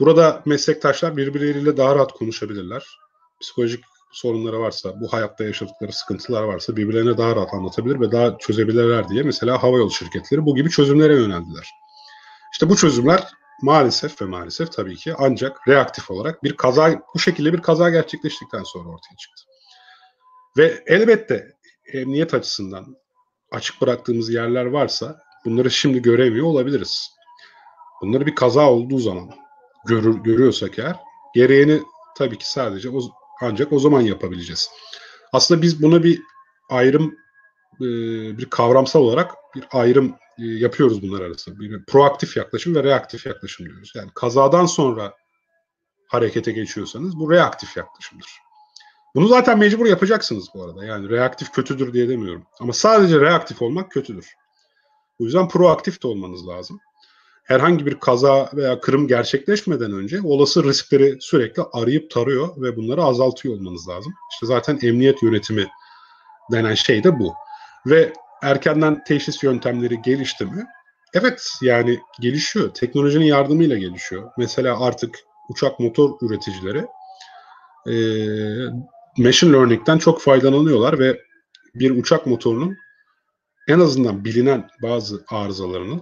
Burada 0.00 0.42
meslektaşlar 0.44 1.16
birbirleriyle 1.16 1.76
daha 1.76 1.94
rahat 1.94 2.12
konuşabilirler. 2.12 2.98
Psikolojik 3.40 3.84
sorunları 4.14 4.60
varsa, 4.60 5.00
bu 5.00 5.12
hayatta 5.12 5.44
yaşadıkları 5.44 5.92
sıkıntılar 5.92 6.42
varsa 6.42 6.76
birbirlerine 6.76 7.18
daha 7.18 7.36
rahat 7.36 7.54
anlatabilir 7.54 8.00
ve 8.00 8.12
daha 8.12 8.38
çözebilirler 8.38 9.08
diye 9.08 9.22
mesela 9.22 9.62
havayolu 9.62 9.90
şirketleri 9.90 10.46
bu 10.46 10.54
gibi 10.54 10.70
çözümlere 10.70 11.14
yöneldiler. 11.14 11.70
İşte 12.52 12.68
bu 12.68 12.76
çözümler 12.76 13.28
maalesef 13.62 14.22
ve 14.22 14.26
maalesef 14.26 14.72
tabii 14.72 14.96
ki 14.96 15.14
ancak 15.18 15.68
reaktif 15.68 16.10
olarak 16.10 16.44
bir 16.44 16.56
kaza 16.56 17.02
bu 17.14 17.18
şekilde 17.18 17.52
bir 17.52 17.62
kaza 17.62 17.90
gerçekleştikten 17.90 18.62
sonra 18.62 18.88
ortaya 18.88 19.16
çıktı. 19.16 19.42
Ve 20.56 20.84
elbette 20.86 21.52
emniyet 21.92 22.34
açısından 22.34 22.96
açık 23.50 23.80
bıraktığımız 23.80 24.30
yerler 24.30 24.64
varsa 24.64 25.18
bunları 25.44 25.70
şimdi 25.70 26.02
göremiyor 26.02 26.46
olabiliriz. 26.46 27.10
Bunları 28.02 28.26
bir 28.26 28.34
kaza 28.34 28.70
olduğu 28.70 28.98
zaman 28.98 29.30
görür, 29.86 30.14
görüyorsak 30.14 30.78
eğer 30.78 30.96
gereğini 31.34 31.82
tabii 32.16 32.38
ki 32.38 32.50
sadece 32.50 32.90
o, 32.90 33.00
ancak 33.42 33.72
o 33.72 33.78
zaman 33.78 34.00
yapabileceğiz. 34.00 34.70
Aslında 35.32 35.62
biz 35.62 35.82
buna 35.82 36.02
bir 36.02 36.22
ayrım 36.70 37.16
e, 37.80 37.84
bir 38.38 38.50
kavramsal 38.50 39.00
olarak 39.00 39.34
bir 39.54 39.64
ayrım 39.72 40.14
e, 40.38 40.44
yapıyoruz 40.44 41.02
bunlar 41.02 41.20
arasında. 41.20 41.60
Bir 41.60 41.84
proaktif 41.84 42.36
yaklaşım 42.36 42.74
ve 42.74 42.84
reaktif 42.84 43.26
yaklaşım 43.26 43.66
diyoruz. 43.66 43.92
Yani 43.94 44.10
kazadan 44.14 44.66
sonra 44.66 45.14
harekete 46.08 46.52
geçiyorsanız 46.52 47.18
bu 47.18 47.30
reaktif 47.30 47.76
yaklaşımdır. 47.76 48.28
Bunu 49.14 49.28
zaten 49.28 49.58
mecbur 49.58 49.86
yapacaksınız 49.86 50.48
bu 50.54 50.64
arada. 50.64 50.84
Yani 50.84 51.08
reaktif 51.08 51.52
kötüdür 51.52 51.92
diye 51.92 52.08
demiyorum. 52.08 52.46
Ama 52.60 52.72
sadece 52.72 53.20
reaktif 53.20 53.62
olmak 53.62 53.90
kötüdür. 53.90 54.34
O 55.20 55.24
yüzden 55.24 55.48
proaktif 55.48 56.02
de 56.02 56.06
olmanız 56.06 56.46
lazım. 56.48 56.80
Herhangi 57.44 57.86
bir 57.86 57.94
kaza 57.94 58.50
veya 58.54 58.80
kırım 58.80 59.08
gerçekleşmeden 59.08 59.92
önce 59.92 60.20
olası 60.24 60.64
riskleri 60.64 61.16
sürekli 61.20 61.62
arayıp 61.72 62.10
tarıyor 62.10 62.48
ve 62.62 62.76
bunları 62.76 63.02
azaltıyor 63.02 63.54
olmanız 63.54 63.88
lazım. 63.88 64.12
İşte 64.32 64.46
zaten 64.46 64.78
emniyet 64.82 65.22
yönetimi 65.22 65.66
denen 66.52 66.74
şey 66.74 67.04
de 67.04 67.18
bu. 67.18 67.34
Ve 67.86 68.12
erkenden 68.42 69.04
teşhis 69.04 69.42
yöntemleri 69.42 70.02
gelişti 70.02 70.44
mi? 70.44 70.66
Evet 71.14 71.48
yani 71.62 72.00
gelişiyor. 72.20 72.74
Teknolojinin 72.74 73.24
yardımıyla 73.24 73.78
gelişiyor. 73.78 74.30
Mesela 74.38 74.80
artık 74.80 75.18
uçak 75.48 75.80
motor 75.80 76.10
üreticileri 76.22 76.86
e, 77.86 77.94
machine 79.18 79.52
learning'den 79.52 79.98
çok 79.98 80.20
faydalanıyorlar 80.20 80.98
ve 80.98 81.20
bir 81.74 81.90
uçak 81.90 82.26
motorunun 82.26 82.76
en 83.68 83.80
azından 83.80 84.24
bilinen 84.24 84.68
bazı 84.82 85.24
arızalarının 85.28 86.00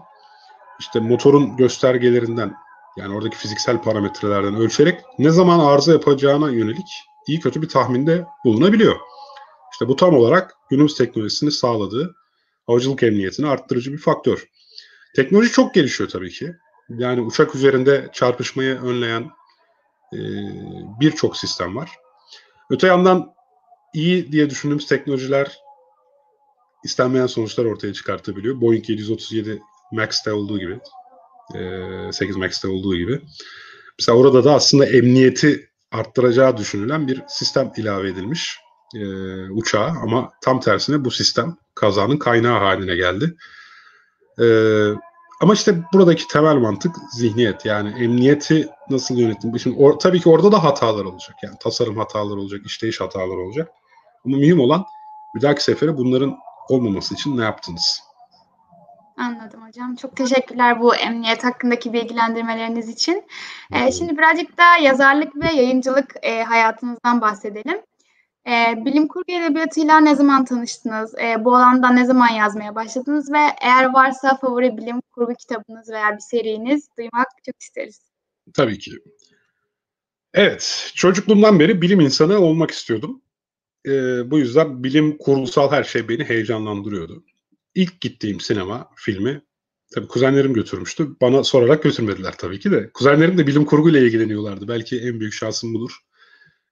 işte 0.81 1.01
motorun 1.01 1.57
göstergelerinden 1.57 2.55
yani 2.97 3.14
oradaki 3.14 3.37
fiziksel 3.37 3.83
parametrelerden 3.83 4.55
ölçerek 4.55 5.01
ne 5.18 5.31
zaman 5.31 5.59
arıza 5.59 5.93
yapacağına 5.93 6.51
yönelik 6.51 6.87
iyi 7.27 7.41
kötü 7.41 7.62
bir 7.62 7.68
tahminde 7.68 8.27
bulunabiliyor. 8.45 8.97
İşte 9.73 9.89
bu 9.89 9.97
tam 9.97 10.14
olarak 10.14 10.55
günümüz 10.70 10.95
teknolojisini 10.95 11.51
sağladığı 11.51 12.14
havacılık 12.66 13.03
emniyetini 13.03 13.49
arttırıcı 13.49 13.93
bir 13.93 13.99
faktör. 13.99 14.49
Teknoloji 15.16 15.53
çok 15.53 15.75
gelişiyor 15.75 16.11
tabii 16.11 16.31
ki. 16.31 16.53
Yani 16.89 17.20
uçak 17.20 17.55
üzerinde 17.55 18.09
çarpışmayı 18.12 18.81
önleyen 18.81 19.31
e, 20.14 20.18
birçok 21.01 21.37
sistem 21.37 21.77
var. 21.77 21.91
Öte 22.70 22.87
yandan 22.87 23.35
iyi 23.95 24.33
diye 24.33 24.51
düşündüğümüz 24.51 24.87
teknolojiler 24.87 25.59
istenmeyen 26.85 27.27
sonuçlar 27.27 27.64
ortaya 27.64 27.93
çıkartabiliyor. 27.93 28.61
Boeing 28.61 28.91
737 28.91 29.62
Max'te 29.93 30.32
olduğu 30.32 30.59
gibi, 30.59 30.80
8 32.12 32.36
Max'te 32.36 32.68
olduğu 32.68 32.97
gibi. 32.97 33.20
Mesela 33.99 34.18
orada 34.18 34.45
da 34.45 34.55
aslında 34.55 34.86
emniyeti 34.86 35.68
arttıracağı 35.93 36.57
düşünülen 36.57 37.09
bir 37.09 37.22
sistem 37.28 37.72
ilave 37.76 38.09
edilmiş 38.09 38.59
e, 38.95 39.01
uçağa 39.51 39.95
ama 40.03 40.30
tam 40.40 40.61
tersine 40.61 41.05
bu 41.05 41.11
sistem 41.11 41.57
kazanın 41.74 42.16
kaynağı 42.16 42.59
haline 42.59 42.97
geldi. 42.97 43.36
E, 44.40 44.47
ama 45.40 45.55
işte 45.55 45.82
buradaki 45.93 46.28
temel 46.28 46.57
mantık 46.57 46.95
zihniyet. 47.16 47.64
Yani 47.64 48.05
emniyeti 48.05 48.68
nasıl 48.90 49.18
yönetim? 49.18 49.59
Şimdi 49.59 49.76
or, 49.76 49.99
tabii 49.99 50.20
ki 50.20 50.28
orada 50.28 50.53
da 50.53 50.64
hatalar 50.64 51.05
olacak. 51.05 51.36
Yani 51.43 51.55
tasarım 51.61 51.97
hataları 51.97 52.40
olacak, 52.40 52.61
işleyiş 52.66 53.01
hataları 53.01 53.38
olacak. 53.38 53.68
Ama 54.26 54.36
mühim 54.36 54.61
olan 54.61 54.84
bir 55.34 55.43
dahaki 55.43 55.64
sefere 55.64 55.97
bunların 55.97 56.36
olmaması 56.68 57.14
için 57.14 57.38
ne 57.38 57.45
yaptınız? 57.45 58.11
Anladım 59.16 59.66
hocam. 59.66 59.96
Çok 59.96 60.16
teşekkürler 60.16 60.80
bu 60.80 60.96
emniyet 60.96 61.44
hakkındaki 61.44 61.92
bilgilendirmeleriniz 61.92 62.88
için. 62.88 63.24
Ee, 63.72 63.92
şimdi 63.92 64.18
birazcık 64.18 64.58
da 64.58 64.76
yazarlık 64.82 65.36
ve 65.36 65.46
yayıncılık 65.46 66.14
e, 66.22 66.42
hayatınızdan 66.42 67.20
bahsedelim. 67.20 67.82
E, 68.46 68.84
bilim 68.84 69.08
kurgu 69.08 69.32
edebiyatıyla 69.32 70.00
ne 70.00 70.14
zaman 70.14 70.44
tanıştınız? 70.44 71.14
E, 71.18 71.44
bu 71.44 71.56
alanda 71.56 71.90
ne 71.90 72.04
zaman 72.04 72.28
yazmaya 72.28 72.74
başladınız? 72.74 73.32
Ve 73.32 73.38
eğer 73.62 73.92
varsa 73.92 74.36
favori 74.36 74.76
bilim 74.76 75.00
kurgu 75.12 75.34
kitabınız 75.34 75.88
veya 75.90 76.14
bir 76.14 76.20
seriniz 76.20 76.88
duymak 76.98 77.26
çok 77.46 77.62
isteriz. 77.62 78.00
Tabii 78.54 78.78
ki. 78.78 78.92
Evet, 80.34 80.92
çocukluğumdan 80.94 81.60
beri 81.60 81.82
bilim 81.82 82.00
insanı 82.00 82.38
olmak 82.38 82.70
istiyordum. 82.70 83.22
E, 83.86 83.90
bu 84.30 84.38
yüzden 84.38 84.84
bilim 84.84 85.18
kurgusal 85.18 85.70
her 85.72 85.84
şey 85.84 86.08
beni 86.08 86.24
heyecanlandırıyordu. 86.24 87.24
İlk 87.75 88.01
gittiğim 88.01 88.41
sinema 88.41 88.91
filmi, 88.97 89.43
tabii 89.95 90.09
kuzenlerim 90.09 90.55
götürmüştü. 90.55 91.09
Bana 91.20 91.45
sorarak 91.45 91.83
götürmediler 91.83 92.35
tabii 92.39 92.61
ki 92.61 92.70
de. 92.70 92.91
Kuzenlerim 92.95 93.39
de 93.39 93.47
bilim 93.47 93.64
kurguyla 93.64 94.01
ilgileniyorlardı. 94.01 94.68
Belki 94.68 95.01
en 95.01 95.20
büyük 95.20 95.35
şansım 95.35 95.75
budur. 95.75 95.93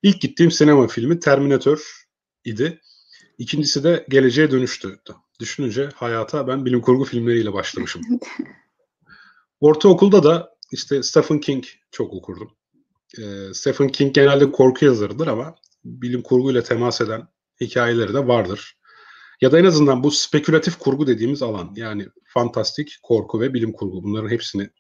İlk 0.03 0.21
gittiğim 0.21 0.51
sinema 0.51 0.89
filmi 0.89 1.21
Terminator 1.21 2.07
idi. 2.45 2.81
İkincisi 3.39 3.85
de 3.85 4.07
Geleceğe 4.09 4.51
Dönüştü. 4.51 4.99
Düşününce 5.41 5.89
hayata 5.95 6.49
ben 6.49 6.65
bilim 6.65 6.81
kurgu 6.81 7.05
filmleriyle 7.05 7.53
başlamışım. 7.53 8.03
Ortaokulda 9.61 10.23
da 10.23 10.57
işte 10.73 11.03
Stephen 11.03 11.41
King 11.41 11.65
çok 11.91 12.13
okurdum. 12.15 12.51
Ee, 13.19 13.55
Stephen 13.55 13.89
King 13.89 14.15
genelde 14.15 14.53
korku 14.53 14.85
yazarıdır 14.85 15.27
ama 15.27 15.55
bilim 15.85 16.23
kurguyla 16.23 16.63
temas 16.63 17.01
eden 17.01 17.29
hikayeleri 17.61 18.15
de 18.15 18.27
vardır. 18.27 18.80
Ya 19.41 19.53
da 19.53 19.59
en 19.59 19.65
azından 19.65 20.03
bu 20.03 20.11
spekülatif 20.11 20.79
kurgu 20.79 21.07
dediğimiz 21.07 21.43
alan 21.43 21.73
yani 21.77 22.07
fantastik, 22.25 22.99
korku 23.03 23.41
ve 23.41 23.55
bilim 23.55 23.73
kurgu 23.73 24.03
bunların 24.03 24.29
hepsini 24.29 24.71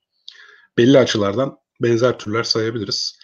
belli 0.79 0.99
açılardan 0.99 1.59
benzer 1.83 2.19
türler 2.19 2.43
sayabiliriz. 2.43 3.19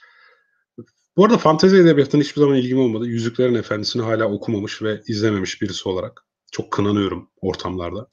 Bu 1.16 1.24
arada 1.24 1.39
fantezi 1.39 1.76
edebiyatına 1.76 2.20
hiçbir 2.20 2.41
zaman 2.41 2.57
ilgim 2.57 2.78
olmadı. 2.78 3.07
Yüzüklerin 3.07 3.55
Efendisi'ni 3.55 4.03
hala 4.03 4.32
okumamış 4.32 4.82
ve 4.82 5.03
izlememiş 5.07 5.62
birisi 5.62 5.89
olarak. 5.89 6.24
Çok 6.53 6.70
kınanıyorum 6.72 7.30
ortamlarda. 7.41 8.09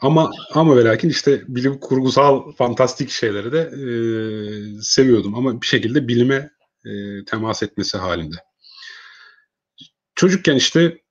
Ama 0.00 0.30
ama 0.50 0.76
ve 0.76 0.98
işte 1.08 1.44
bilim 1.48 1.80
kurgusal 1.80 2.52
fantastik 2.52 3.10
şeyleri 3.10 3.52
de 3.52 3.60
e, 3.60 3.86
seviyordum 4.82 5.34
ama 5.34 5.60
bir 5.60 5.66
şekilde 5.66 6.08
bilime 6.08 6.50
e, 6.84 7.24
temas 7.24 7.62
etmesi 7.62 7.98
halinde. 7.98 8.36
Çocukken 10.14 10.56
işte 10.56 11.03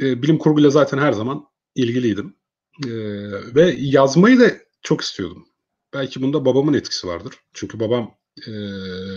e, 0.00 0.22
bilim 0.22 0.38
kurguyla 0.38 0.70
zaten 0.70 0.98
her 0.98 1.12
zaman 1.12 1.44
ilgiliydim. 1.74 2.36
E, 2.86 2.90
ve 3.54 3.74
yazmayı 3.78 4.40
da 4.40 4.50
çok 4.82 5.00
istiyordum. 5.00 5.46
Belki 5.94 6.22
bunda 6.22 6.44
babamın 6.44 6.74
etkisi 6.74 7.06
vardır. 7.06 7.34
Çünkü 7.54 7.80
babam 7.80 8.14
e, 8.46 8.52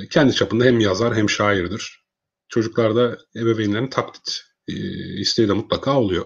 kendi 0.10 0.34
çapında 0.34 0.64
hem 0.66 0.80
yazar 0.80 1.16
hem 1.16 1.30
şairdir. 1.30 2.04
Çocuklarda 2.50 3.18
ebeveynlerin 3.36 3.90
taklit 3.90 4.42
e, 4.68 4.74
isteği 5.20 5.48
de 5.48 5.54
mutlaka 5.54 6.00
oluyor. 6.00 6.26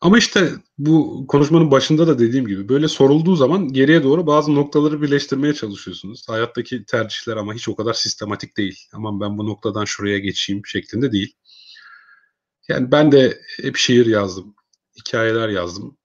Ama 0.00 0.18
işte 0.18 0.52
bu 0.78 1.24
konuşmanın 1.28 1.70
başında 1.70 2.06
da 2.06 2.18
dediğim 2.18 2.46
gibi 2.46 2.68
böyle 2.68 2.88
sorulduğu 2.88 3.36
zaman 3.36 3.72
geriye 3.72 4.02
doğru 4.02 4.26
bazı 4.26 4.54
noktaları 4.54 5.02
birleştirmeye 5.02 5.54
çalışıyorsunuz. 5.54 6.28
Hayattaki 6.28 6.84
tercihler 6.84 7.36
ama 7.36 7.54
hiç 7.54 7.68
o 7.68 7.76
kadar 7.76 7.94
sistematik 7.94 8.56
değil. 8.56 8.78
Aman 8.92 9.20
ben 9.20 9.38
bu 9.38 9.46
noktadan 9.46 9.84
şuraya 9.84 10.18
geçeyim 10.18 10.66
şeklinde 10.66 11.12
değil. 11.12 11.36
Yani 12.68 12.90
ben 12.90 13.12
de 13.12 13.40
hep 13.62 13.76
şiir 13.76 14.06
yazdım. 14.06 14.54
Hikayeler 14.96 15.48
yazdım. 15.48 15.96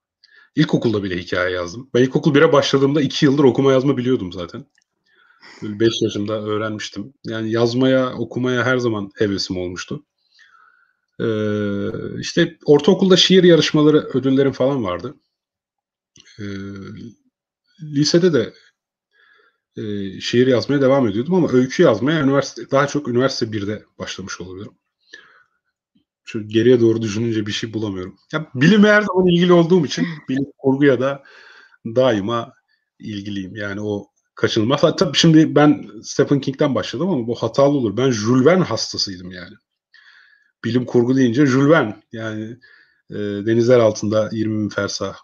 İlkokulda 0.56 1.04
bile 1.04 1.18
hikaye 1.18 1.56
yazdım. 1.56 1.90
Ben 1.94 2.04
ilkokul 2.04 2.36
1'e 2.36 2.54
başladığımda 2.54 3.02
2 3.02 3.26
yıldır 3.26 3.44
okuma 3.44 3.72
yazma 3.72 3.98
biliyordum 3.98 4.34
zaten. 4.34 4.66
5 5.62 6.02
yaşında 6.02 6.42
öğrenmiştim. 6.42 7.14
Yani 7.24 7.52
yazmaya, 7.52 8.14
okumaya 8.14 8.66
her 8.66 8.78
zaman 8.78 9.12
hevesim 9.16 9.58
olmuştu. 9.58 10.06
Ee, 11.20 12.20
işte 12.20 12.58
ortaokulda 12.66 13.18
şiir 13.18 13.44
yarışmaları, 13.44 13.98
ödüllerim 13.98 14.52
falan 14.52 14.84
vardı. 14.84 15.16
Ee, 16.40 16.44
lisede 17.82 18.34
de 18.34 18.54
e, 19.78 19.82
şiir 20.22 20.48
yazmaya 20.48 20.82
devam 20.82 21.08
ediyordum 21.08 21.34
ama 21.34 21.52
öykü 21.52 21.84
yazmaya 21.84 22.24
üniversite 22.24 22.72
daha 22.72 22.88
çok 22.88 23.08
üniversite 23.08 23.46
1'de 23.46 23.84
başlamış 24.00 24.42
olabilirim. 24.42 24.74
Şu 26.32 26.48
geriye 26.48 26.80
doğru 26.80 27.02
düşününce 27.02 27.46
bir 27.46 27.52
şey 27.52 27.74
bulamıyorum. 27.74 28.16
Ya 28.34 28.52
bilime 28.56 28.90
her 28.90 29.02
zaman 29.02 29.28
ilgili 29.28 29.54
olduğum 29.54 29.86
için 29.86 30.06
bilim 30.30 30.46
kurguya 30.58 31.00
da 31.00 31.24
daima 31.86 32.54
ilgiliyim. 33.00 33.56
Yani 33.56 33.82
o 33.82 34.08
kaçınılmaz. 34.36 34.82
Tabii 34.82 35.18
şimdi 35.18 35.56
ben 35.56 35.86
Stephen 36.04 36.42
King'den 36.42 36.76
başladım 36.76 37.10
ama 37.10 37.28
bu 37.28 37.36
hatalı 37.36 37.78
olur. 37.78 37.98
Ben 37.98 38.12
Jules 38.12 38.46
Verne 38.46 38.64
hastasıydım 38.64 39.32
yani. 39.32 39.56
Bilim 40.64 40.86
kurgu 40.86 41.18
deyince 41.18 41.46
Jules 41.46 41.70
Verne 41.70 41.96
yani 42.12 42.58
e, 43.10 43.16
denizler 43.18 43.80
altında 43.80 44.30
20 44.32 44.64
bin 44.64 44.70
fersah 44.70 45.16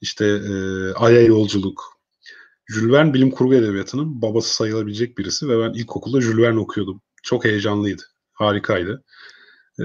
işte 0.00 0.26
e, 0.26 0.52
Ay'a 0.92 1.20
yolculuk. 1.20 1.84
Jules 2.66 2.92
Verne 2.92 3.14
bilim 3.14 3.30
kurgu 3.30 3.54
edebiyatının 3.54 4.22
babası 4.22 4.54
sayılabilecek 4.54 5.18
birisi 5.18 5.48
ve 5.48 5.58
ben 5.58 5.72
ilkokulda 5.72 6.20
Jules 6.20 6.44
Verne 6.46 6.58
okuyordum. 6.58 7.02
Çok 7.22 7.44
heyecanlıydı. 7.44 8.02
Harikaydı. 8.32 9.04
E, 9.80 9.84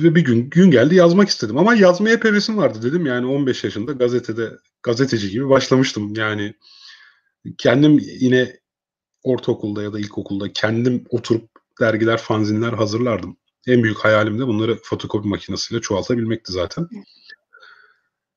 ve 0.00 0.14
bir 0.14 0.24
gün 0.24 0.50
gün 0.50 0.70
geldi 0.70 0.94
yazmak 0.94 1.28
istedim 1.28 1.58
ama 1.58 1.74
yazmaya 1.74 2.16
hep 2.16 2.24
hevesim 2.24 2.56
vardı 2.56 2.78
dedim 2.82 3.06
yani 3.06 3.26
15 3.26 3.64
yaşında 3.64 3.92
gazetede 3.92 4.50
gazeteci 4.82 5.30
gibi 5.30 5.48
başlamıştım 5.48 6.14
yani 6.14 6.54
kendim 7.58 7.98
yine 7.98 8.56
ortaokulda 9.22 9.82
ya 9.82 9.92
da 9.92 9.98
ilkokulda 9.98 10.52
kendim 10.52 11.04
oturup 11.10 11.50
dergiler, 11.80 12.18
fanzinler 12.18 12.72
hazırlardım. 12.72 13.36
En 13.66 13.82
büyük 13.82 13.98
hayalim 13.98 14.38
de 14.38 14.46
bunları 14.46 14.78
fotokopi 14.82 15.28
makinesiyle 15.28 15.80
çoğaltabilmekti 15.80 16.52
zaten. 16.52 16.88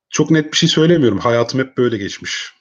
Çok 0.09 0.31
net 0.31 0.51
bir 0.51 0.57
şey 0.57 0.69
söylemiyorum. 0.69 1.19
Hayatım 1.19 1.59
hep 1.59 1.77
böyle 1.77 1.97
geçmiş. 1.97 2.53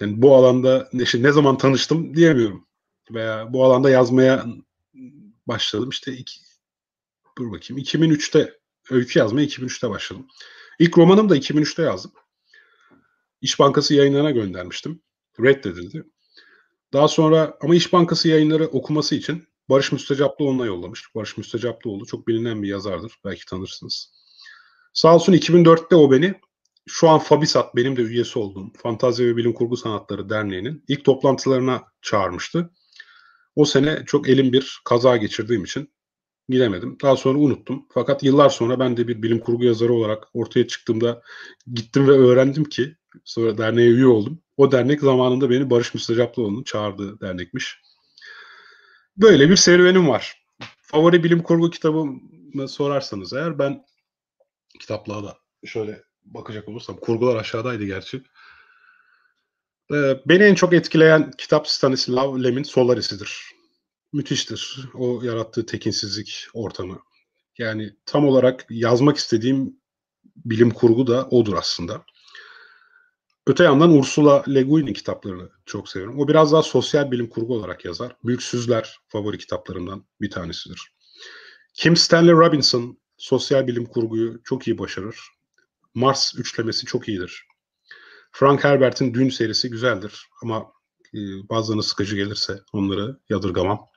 Yani 0.00 0.22
bu 0.22 0.36
alanda 0.36 0.88
ne, 0.92 1.04
ne 1.14 1.32
zaman 1.32 1.58
tanıştım 1.58 2.16
diyemiyorum. 2.16 2.66
Veya 3.10 3.52
bu 3.52 3.64
alanda 3.64 3.90
yazmaya 3.90 4.46
başladım. 5.46 5.88
İşte 5.88 6.12
iki, 6.12 6.40
dur 7.38 7.52
bakayım 7.52 7.82
2003'te 7.82 8.58
öykü 8.90 9.18
yazmaya 9.18 9.46
2003'te 9.46 9.90
başladım. 9.90 10.26
İlk 10.78 10.98
romanım 10.98 11.28
da 11.28 11.36
2003'te 11.36 11.82
yazdım. 11.82 12.12
İş 13.40 13.58
Bankası 13.58 13.94
yayınlarına 13.94 14.30
göndermiştim. 14.30 15.02
Reddedildi. 15.40 16.04
Daha 16.92 17.08
sonra 17.08 17.56
ama 17.60 17.74
İş 17.74 17.92
Bankası 17.92 18.28
yayınları 18.28 18.66
okuması 18.66 19.14
için 19.14 19.48
Barış 19.68 19.92
Müstecaplıoğlu'na 19.92 20.66
yollamış. 20.66 21.14
Barış 21.14 21.36
Müstecaplıoğlu 21.36 22.06
çok 22.06 22.28
bilinen 22.28 22.62
bir 22.62 22.68
yazardır. 22.68 23.12
Belki 23.24 23.46
tanırsınız. 23.46 24.12
Sağ 24.92 25.14
olsun 25.14 25.32
2004'te 25.32 25.96
o 25.96 26.10
beni 26.10 26.34
şu 26.86 27.08
an 27.08 27.18
Fabisat 27.18 27.76
benim 27.76 27.96
de 27.96 28.02
üyesi 28.02 28.38
olduğum 28.38 28.72
Fantazi 28.76 29.26
ve 29.26 29.36
Bilim 29.36 29.52
Kurgu 29.52 29.76
Sanatları 29.76 30.28
Derneği'nin 30.28 30.84
ilk 30.88 31.04
toplantılarına 31.04 31.84
çağırmıştı. 32.02 32.70
O 33.56 33.64
sene 33.64 34.02
çok 34.06 34.28
elim 34.28 34.52
bir 34.52 34.80
kaza 34.84 35.16
geçirdiğim 35.16 35.64
için 35.64 35.93
gidemedim. 36.48 36.96
Daha 37.02 37.16
sonra 37.16 37.38
unuttum. 37.38 37.86
Fakat 37.94 38.22
yıllar 38.22 38.48
sonra 38.48 38.78
ben 38.78 38.96
de 38.96 39.08
bir 39.08 39.22
bilim 39.22 39.38
kurgu 39.38 39.64
yazarı 39.64 39.92
olarak 39.92 40.24
ortaya 40.34 40.66
çıktığımda 40.66 41.22
gittim 41.74 42.08
ve 42.08 42.12
öğrendim 42.12 42.64
ki 42.64 42.96
sonra 43.24 43.58
derneğe 43.58 43.88
üye 43.88 44.06
oldum. 44.06 44.42
O 44.56 44.72
dernek 44.72 45.00
zamanında 45.00 45.50
beni 45.50 45.70
Barış 45.70 45.94
Müstecaplıoğlu'nun 45.94 46.62
çağırdığı 46.62 47.20
dernekmiş. 47.20 47.80
Böyle 49.16 49.50
bir 49.50 49.56
serüvenim 49.56 50.08
var. 50.08 50.44
Favori 50.82 51.24
bilim 51.24 51.42
kurgu 51.42 51.70
kitabımı 51.70 52.68
sorarsanız 52.68 53.32
eğer 53.32 53.58
ben 53.58 53.84
kitaplığa 54.80 55.24
da 55.24 55.38
şöyle 55.64 56.02
bakacak 56.24 56.68
olursam 56.68 56.96
kurgular 56.96 57.36
aşağıdaydı 57.36 57.84
gerçi. 57.84 58.22
Ee, 59.92 60.20
beni 60.26 60.42
en 60.42 60.54
çok 60.54 60.72
etkileyen 60.72 61.30
kitap 61.38 61.68
Stanislav 61.68 62.42
Lem'in 62.44 62.62
Solaris'idir. 62.62 63.53
Müthiştir. 64.14 64.88
O 64.94 65.22
yarattığı 65.22 65.66
tekinsizlik 65.66 66.46
ortamı. 66.52 66.98
Yani 67.58 67.96
tam 68.06 68.28
olarak 68.28 68.66
yazmak 68.70 69.16
istediğim 69.16 69.76
bilim 70.36 70.70
kurgu 70.70 71.06
da 71.06 71.28
odur 71.28 71.54
aslında. 71.54 72.04
Öte 73.46 73.64
yandan 73.64 73.90
Ursula 73.90 74.44
Le 74.48 74.62
Guin'in 74.62 74.92
kitaplarını 74.92 75.50
çok 75.66 75.88
seviyorum. 75.88 76.18
O 76.18 76.28
biraz 76.28 76.52
daha 76.52 76.62
sosyal 76.62 77.10
bilim 77.10 77.28
kurgu 77.28 77.54
olarak 77.54 77.84
yazar. 77.84 78.16
Büyüksüzler 78.24 78.98
favori 79.08 79.38
kitaplarımdan 79.38 80.04
bir 80.20 80.30
tanesidir. 80.30 80.92
Kim 81.74 81.96
Stanley 81.96 82.32
Robinson 82.32 82.98
sosyal 83.16 83.66
bilim 83.66 83.86
kurguyu 83.86 84.40
çok 84.44 84.68
iyi 84.68 84.78
başarır. 84.78 85.20
Mars 85.94 86.34
üçlemesi 86.34 86.86
çok 86.86 87.08
iyidir. 87.08 87.46
Frank 88.32 88.64
Herbert'in 88.64 89.14
Dün 89.14 89.28
serisi 89.28 89.70
güzeldir 89.70 90.28
ama 90.42 90.72
e, 91.14 91.18
bazılarına 91.48 91.82
sıkıcı 91.82 92.16
gelirse 92.16 92.60
onları 92.72 93.20
yadırgamam. 93.28 93.93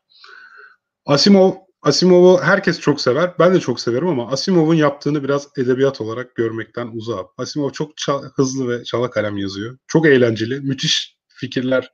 Asimov 1.07 1.51
Asimov'u 1.81 2.39
herkes 2.41 2.79
çok 2.79 3.01
sever. 3.01 3.33
Ben 3.39 3.53
de 3.53 3.59
çok 3.59 3.79
severim 3.79 4.07
ama 4.07 4.31
Asimov'un 4.31 4.75
yaptığını 4.75 5.23
biraz 5.23 5.47
edebiyat 5.57 6.01
olarak 6.01 6.35
görmekten 6.35 6.87
uzağım. 6.93 7.27
Asimov 7.37 7.69
çok 7.69 7.91
hızlı 8.35 8.69
ve 8.69 8.83
çala 8.83 9.09
kalem 9.09 9.37
yazıyor. 9.37 9.77
Çok 9.87 10.05
eğlenceli, 10.05 10.59
müthiş 10.59 11.17
fikirler, 11.27 11.91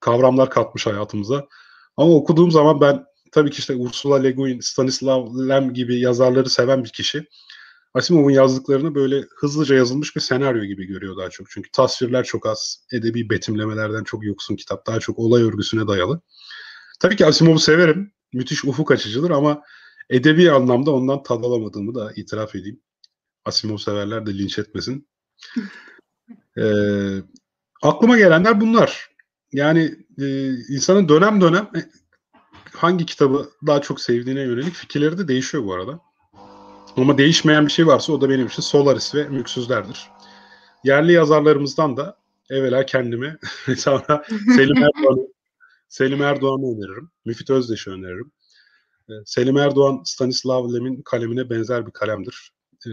kavramlar 0.00 0.50
katmış 0.50 0.86
hayatımıza. 0.86 1.48
Ama 1.96 2.14
okuduğum 2.14 2.50
zaman 2.50 2.80
ben 2.80 3.04
tabii 3.32 3.50
ki 3.50 3.58
işte 3.58 3.74
Ursula 3.74 4.16
Le 4.16 4.30
Guin, 4.30 4.60
Stanislav 4.60 5.48
Lem 5.48 5.74
gibi 5.74 6.00
yazarları 6.00 6.50
seven 6.50 6.84
bir 6.84 6.90
kişi. 6.90 7.24
Asimov'un 7.94 8.30
yazdıklarını 8.30 8.94
böyle 8.94 9.24
hızlıca 9.36 9.74
yazılmış 9.74 10.16
bir 10.16 10.20
senaryo 10.20 10.64
gibi 10.64 10.86
görüyor 10.86 11.16
daha 11.16 11.30
çok. 11.30 11.50
Çünkü 11.50 11.70
tasvirler 11.70 12.24
çok 12.24 12.46
az, 12.46 12.86
edebi 12.92 13.30
betimlemelerden 13.30 14.04
çok 14.04 14.24
yoksun 14.24 14.56
kitap. 14.56 14.86
Daha 14.86 15.00
çok 15.00 15.18
olay 15.18 15.42
örgüsüne 15.42 15.86
dayalı. 15.86 16.20
Tabii 17.00 17.16
ki 17.16 17.26
Asimov'u 17.26 17.58
severim 17.58 18.12
müthiş 18.32 18.64
ufuk 18.64 18.90
açıcıdır 18.90 19.30
ama 19.30 19.62
edebi 20.10 20.50
anlamda 20.50 20.90
ondan 20.90 21.22
tad 21.22 21.44
alamadığımı 21.44 21.94
da 21.94 22.12
itiraf 22.16 22.54
edeyim. 22.54 22.80
Asimov 23.44 23.76
severler 23.76 24.26
de 24.26 24.38
linç 24.38 24.58
etmesin. 24.58 25.08
ee, 26.58 26.62
aklıma 27.82 28.18
gelenler 28.18 28.60
bunlar. 28.60 29.10
Yani 29.52 29.94
e, 30.18 30.48
insanın 30.48 31.08
dönem 31.08 31.40
dönem 31.40 31.70
e, 31.76 31.80
hangi 32.72 33.06
kitabı 33.06 33.50
daha 33.66 33.80
çok 33.80 34.00
sevdiğine 34.00 34.40
yönelik 34.40 34.74
fikirleri 34.74 35.18
de 35.18 35.28
değişiyor 35.28 35.64
bu 35.64 35.74
arada. 35.74 36.00
Ama 36.96 37.18
değişmeyen 37.18 37.66
bir 37.66 37.72
şey 37.72 37.86
varsa 37.86 38.12
o 38.12 38.20
da 38.20 38.30
benim 38.30 38.46
için 38.46 38.62
Solaris 38.62 39.14
ve 39.14 39.28
Mülksüzler'dir. 39.28 40.10
Yerli 40.84 41.12
yazarlarımızdan 41.12 41.96
da 41.96 42.16
evvela 42.50 42.86
kendimi 42.86 43.36
sonra 43.76 44.24
Selim 44.56 44.76
Erdoğan'ı 44.76 45.28
Selim 45.92 46.22
Erdoğan'ı 46.22 46.76
öneririm. 46.76 47.10
Müfit 47.24 47.50
Özdeş'i 47.50 47.90
öneririm. 47.90 48.32
Ee, 49.08 49.12
Selim 49.26 49.56
Erdoğan, 49.56 50.02
Stanislav 50.04 50.74
Lem'in 50.74 51.02
kalemine 51.02 51.50
benzer 51.50 51.86
bir 51.86 51.90
kalemdir. 51.90 52.52
Ee, 52.86 52.90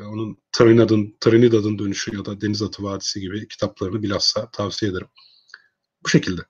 onun 0.00 0.38
Trinidad'ın, 0.52 1.16
Trinidad'ın 1.20 1.78
Dönüşü 1.78 2.16
ya 2.16 2.24
da 2.24 2.40
Deniz 2.40 2.62
Atı 2.62 2.82
Vadisi 2.82 3.20
gibi 3.20 3.48
kitaplarını 3.48 4.02
bilhassa 4.02 4.50
tavsiye 4.50 4.90
ederim. 4.90 5.08
Bu 6.04 6.08
şekilde. 6.08 6.42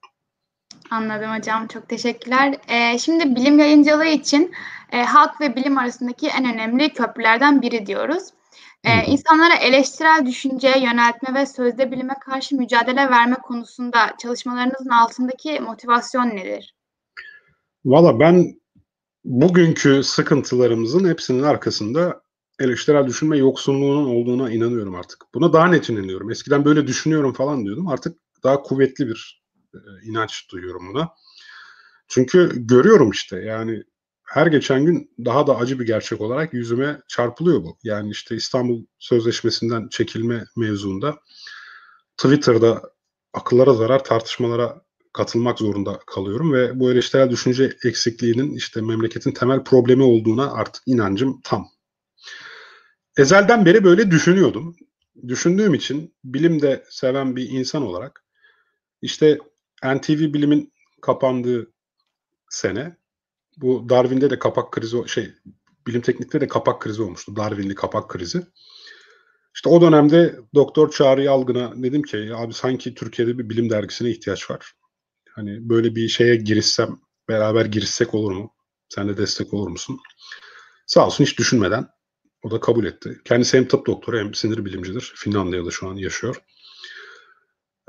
Anladım 0.91 1.31
hocam. 1.39 1.67
Çok 1.67 1.89
teşekkürler. 1.89 2.59
Ee, 2.69 2.99
şimdi 2.99 3.37
bilim 3.37 3.59
yayıncılığı 3.59 4.07
için 4.07 4.53
e, 4.93 5.03
halk 5.03 5.41
ve 5.41 5.57
bilim 5.57 5.79
arasındaki 5.79 6.29
en 6.29 6.55
önemli 6.55 6.93
köprülerden 6.93 7.63
biri 7.63 7.87
diyoruz. 7.87 8.23
Ee, 8.85 9.05
insanlara 9.07 9.55
eleştirel 9.55 10.27
düşünceye 10.27 10.79
yöneltme 10.81 11.41
ve 11.41 11.47
sözde 11.47 11.93
bilime 11.93 12.14
karşı 12.24 12.57
mücadele 12.57 13.11
verme 13.11 13.37
konusunda 13.37 14.14
çalışmalarınızın 14.22 14.91
altındaki 14.91 15.61
motivasyon 15.61 16.27
nedir? 16.27 16.74
Valla 17.85 18.20
ben 18.20 18.61
bugünkü 19.24 20.03
sıkıntılarımızın 20.03 21.09
hepsinin 21.09 21.43
arkasında 21.43 22.22
eleştirel 22.61 23.07
düşünme 23.07 23.39
yoksunluğunun 23.39 24.07
olduğuna 24.07 24.51
inanıyorum 24.51 24.95
artık. 24.95 25.24
Buna 25.35 25.53
daha 25.53 25.66
net 25.66 25.91
inanıyorum. 25.91 26.31
Eskiden 26.31 26.64
böyle 26.64 26.87
düşünüyorum 26.87 27.33
falan 27.33 27.64
diyordum. 27.64 27.89
Artık 27.89 28.18
daha 28.43 28.62
kuvvetli 28.62 29.07
bir 29.07 29.43
inanç 30.03 30.51
duyuyorum 30.51 30.89
buna. 30.89 31.09
Çünkü 32.09 32.53
görüyorum 32.55 33.11
işte 33.11 33.39
yani 33.39 33.83
her 34.27 34.47
geçen 34.47 34.85
gün 34.85 35.11
daha 35.24 35.47
da 35.47 35.57
acı 35.57 35.81
bir 35.81 35.87
gerçek 35.87 36.20
olarak 36.20 36.55
yüzüme 36.55 37.01
çarpılıyor 37.09 37.62
bu. 37.62 37.79
Yani 37.83 38.11
işte 38.11 38.37
İstanbul 38.37 38.85
Sözleşmesi'nden 38.99 39.89
çekilme 39.89 40.45
mevzuunda 40.57 41.18
Twitter'da 42.16 42.83
akıllara 43.33 43.74
zarar 43.74 44.05
tartışmalara 44.05 44.83
katılmak 45.12 45.59
zorunda 45.59 46.01
kalıyorum 46.07 46.53
ve 46.53 46.81
bu 46.81 46.93
eleştirel 46.93 47.31
düşünce 47.31 47.72
eksikliğinin 47.85 48.55
işte 48.55 48.81
memleketin 48.81 49.33
temel 49.33 49.64
problemi 49.64 50.03
olduğuna 50.03 50.53
artık 50.53 50.83
inancım 50.87 51.41
tam. 51.45 51.68
Ezelden 53.16 53.66
beri 53.66 53.85
böyle 53.85 54.11
düşünüyordum. 54.11 54.77
Düşündüğüm 55.29 55.74
için 55.74 56.14
bilimde 56.24 56.85
seven 56.91 57.37
bir 57.37 57.51
insan 57.51 57.83
olarak 57.83 58.24
işte 59.03 59.39
NTV 59.85 60.35
Bilim'in 60.35 60.72
kapandığı 61.01 61.72
sene 62.51 62.97
bu 63.57 63.89
Darwin'de 63.89 64.31
de 64.31 64.39
kapak 64.39 64.73
krizi 64.73 65.09
şey 65.09 65.31
bilim 65.87 66.01
teknikte 66.01 66.41
de 66.41 66.49
kapak 66.49 66.81
krizi 66.81 67.03
olmuştu. 67.03 67.37
Darwin'li 67.37 67.75
kapak 67.75 68.11
krizi. 68.11 68.47
İşte 69.55 69.69
o 69.69 69.81
dönemde 69.81 70.37
Doktor 70.55 70.91
Çağrı 70.91 71.23
Yalgın'a 71.23 71.83
dedim 71.83 72.03
ki 72.03 72.31
abi 72.35 72.55
sanki 72.55 72.95
Türkiye'de 72.95 73.39
bir 73.39 73.49
bilim 73.49 73.71
dergisine 73.71 74.11
ihtiyaç 74.11 74.51
var. 74.51 74.73
Hani 75.31 75.69
böyle 75.69 75.95
bir 75.95 76.09
şeye 76.09 76.37
girişsem 76.37 77.01
beraber 77.29 77.65
girişsek 77.65 78.15
olur 78.15 78.33
mu? 78.33 78.55
Sen 78.89 79.09
de 79.09 79.17
destek 79.17 79.55
olur 79.55 79.69
musun? 79.69 79.99
Sağ 80.87 81.07
olsun 81.07 81.25
hiç 81.25 81.39
düşünmeden 81.39 81.89
o 82.43 82.51
da 82.51 82.61
kabul 82.61 82.85
etti. 82.85 83.21
Kendisi 83.25 83.57
hem 83.57 83.69
tıp 83.69 83.87
doktoru 83.87 84.19
hem 84.19 84.35
sinir 84.35 84.65
bilimcidir. 84.65 85.13
Finlandiya'da 85.17 85.71
şu 85.71 85.89
an 85.89 85.97
yaşıyor. 85.97 86.37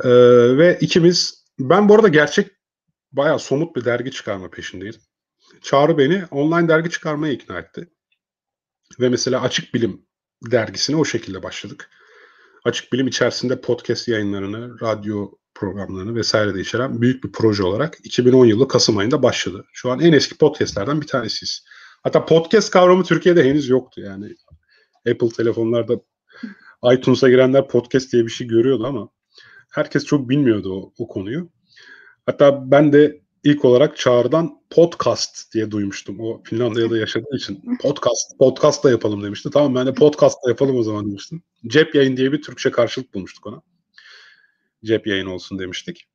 Ee, 0.04 0.10
ve 0.58 0.78
ikimiz 0.82 1.46
ben 1.60 1.90
bu 1.90 1.96
arada 1.96 2.08
gerçek 2.08 2.52
bayağı 3.12 3.40
somut 3.40 3.76
bir 3.76 3.86
dergi 3.86 4.12
çıkarma 4.12 4.50
peşindeydim. 4.50 5.02
Çağrı 5.62 5.98
beni 5.98 6.26
online 6.32 6.68
dergi 6.68 6.90
çıkarmaya 6.90 7.34
ikna 7.34 7.60
etti. 7.60 7.90
Ve 9.00 9.10
mesela 9.10 9.42
Açık 9.42 9.74
Bilim 9.74 10.06
dergisine 10.52 10.96
o 10.96 11.06
şekilde 11.06 11.44
başladık. 11.44 11.90
Açık 12.66 12.94
Bilim 12.94 13.08
içerisinde 13.08 13.62
podcast 13.62 14.08
yayınlarını, 14.08 14.82
radyo 14.82 15.32
programlarını 15.56 16.16
vesaire 16.16 16.56
de 16.56 16.60
içeren 16.60 17.02
büyük 17.02 17.24
bir 17.24 17.32
proje 17.32 17.64
olarak 17.64 17.98
2010 18.04 18.46
yılı 18.46 18.68
Kasım 18.68 18.98
ayında 18.98 19.24
başladı. 19.24 19.66
Şu 19.74 19.92
an 19.92 20.00
en 20.00 20.14
eski 20.14 20.38
podcastlerden 20.38 21.02
bir 21.02 21.08
tanesiyiz. 21.08 21.66
Hatta 22.04 22.26
podcast 22.26 22.72
kavramı 22.72 23.04
Türkiye'de 23.04 23.44
henüz 23.44 23.70
yoktu 23.70 24.02
yani. 24.02 24.36
Apple 25.12 25.30
telefonlarda 25.30 26.02
iTunes'a 26.94 27.30
girenler 27.30 27.68
podcast 27.68 28.14
diye 28.14 28.26
bir 28.26 28.30
şey 28.30 28.48
görüyordu 28.48 28.88
ama 28.88 29.10
herkes 29.70 30.06
çok 30.06 30.30
bilmiyordu 30.30 30.74
o, 30.74 30.94
o 30.98 31.08
konuyu. 31.08 31.50
Hatta 32.26 32.72
ben 32.72 32.94
de 32.94 33.22
ilk 33.48 33.66
olarak 33.66 33.98
Çağrı'dan 33.98 34.62
podcast 34.70 35.54
diye 35.54 35.72
duymuştum. 35.72 36.20
O 36.20 36.44
Finlandiya'da 36.44 36.98
yaşadığı 36.98 37.36
için 37.36 37.78
podcast 37.82 38.38
podcast 38.40 38.84
da 38.84 38.92
yapalım 38.92 39.24
demişti. 39.24 39.50
Tamam 39.54 39.76
ben 39.76 39.88
de 39.88 39.94
podcast 39.94 40.38
da 40.46 40.50
yapalım 40.50 40.78
o 40.78 40.84
zaman 40.84 41.10
demiştim. 41.10 41.44
Cep 41.68 41.96
yayın 41.96 42.18
diye 42.18 42.32
bir 42.32 42.42
Türkçe 42.42 42.72
karşılık 42.72 43.14
bulmuştuk 43.14 43.48
ona. 43.48 43.62
Cep 44.86 45.08
yayın 45.08 45.26
olsun 45.26 45.60
demiştik. 45.60 46.08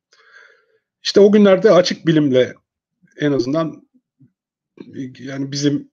İşte 1.03 1.19
o 1.19 1.31
günlerde 1.31 1.71
açık 1.71 2.07
bilimle 2.07 2.53
en 3.19 3.31
azından 3.31 3.87
yani 5.19 5.51
bizim 5.51 5.91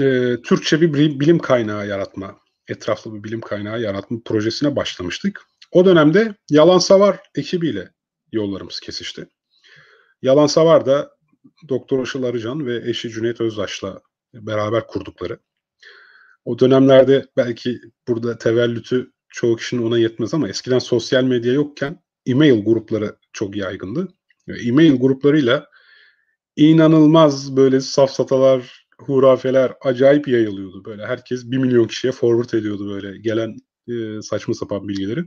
e, 0.00 0.36
Türkçe 0.44 0.80
bir 0.80 1.20
bilim 1.20 1.38
kaynağı 1.38 1.88
yaratma, 1.88 2.38
etraflı 2.68 3.14
bir 3.14 3.24
bilim 3.24 3.40
kaynağı 3.40 3.80
yaratma 3.80 4.18
projesine 4.24 4.76
başlamıştık. 4.76 5.46
O 5.72 5.84
dönemde 5.84 6.34
Yalan 6.50 6.78
Savar 6.78 7.20
ekibiyle 7.34 7.90
yollarımız 8.32 8.80
kesişti. 8.80 9.28
Yalan 10.22 10.46
Savar 10.46 10.86
da 10.86 11.10
Doktor 11.68 12.04
Işıl 12.04 12.22
Arıcan 12.22 12.66
ve 12.66 12.90
eşi 12.90 13.10
Cüneyt 13.10 13.40
Özdaş'la 13.40 14.00
beraber 14.34 14.86
kurdukları. 14.86 15.38
O 16.44 16.58
dönemlerde 16.58 17.26
belki 17.36 17.80
burada 18.08 18.38
tevellütü 18.38 19.12
çoğu 19.28 19.56
kişinin 19.56 19.82
ona 19.82 19.98
yetmez 19.98 20.34
ama 20.34 20.48
eskiden 20.48 20.78
sosyal 20.78 21.24
medya 21.24 21.52
yokken 21.52 22.02
e-mail 22.26 22.64
grupları 22.64 23.16
çok 23.32 23.56
yaygındı. 23.56 24.08
E-mail 24.48 25.00
gruplarıyla 25.00 25.66
inanılmaz 26.56 27.56
böyle 27.56 27.80
safsatalar, 27.80 28.86
hurafeler 28.98 29.72
acayip 29.80 30.28
yayılıyordu. 30.28 30.84
Böyle 30.84 31.06
herkes 31.06 31.50
bir 31.50 31.58
milyon 31.58 31.86
kişiye 31.86 32.12
forward 32.12 32.60
ediyordu 32.60 32.90
böyle 32.90 33.18
gelen 33.18 33.56
e, 33.88 34.22
saçma 34.22 34.54
sapan 34.54 34.88
bilgileri. 34.88 35.24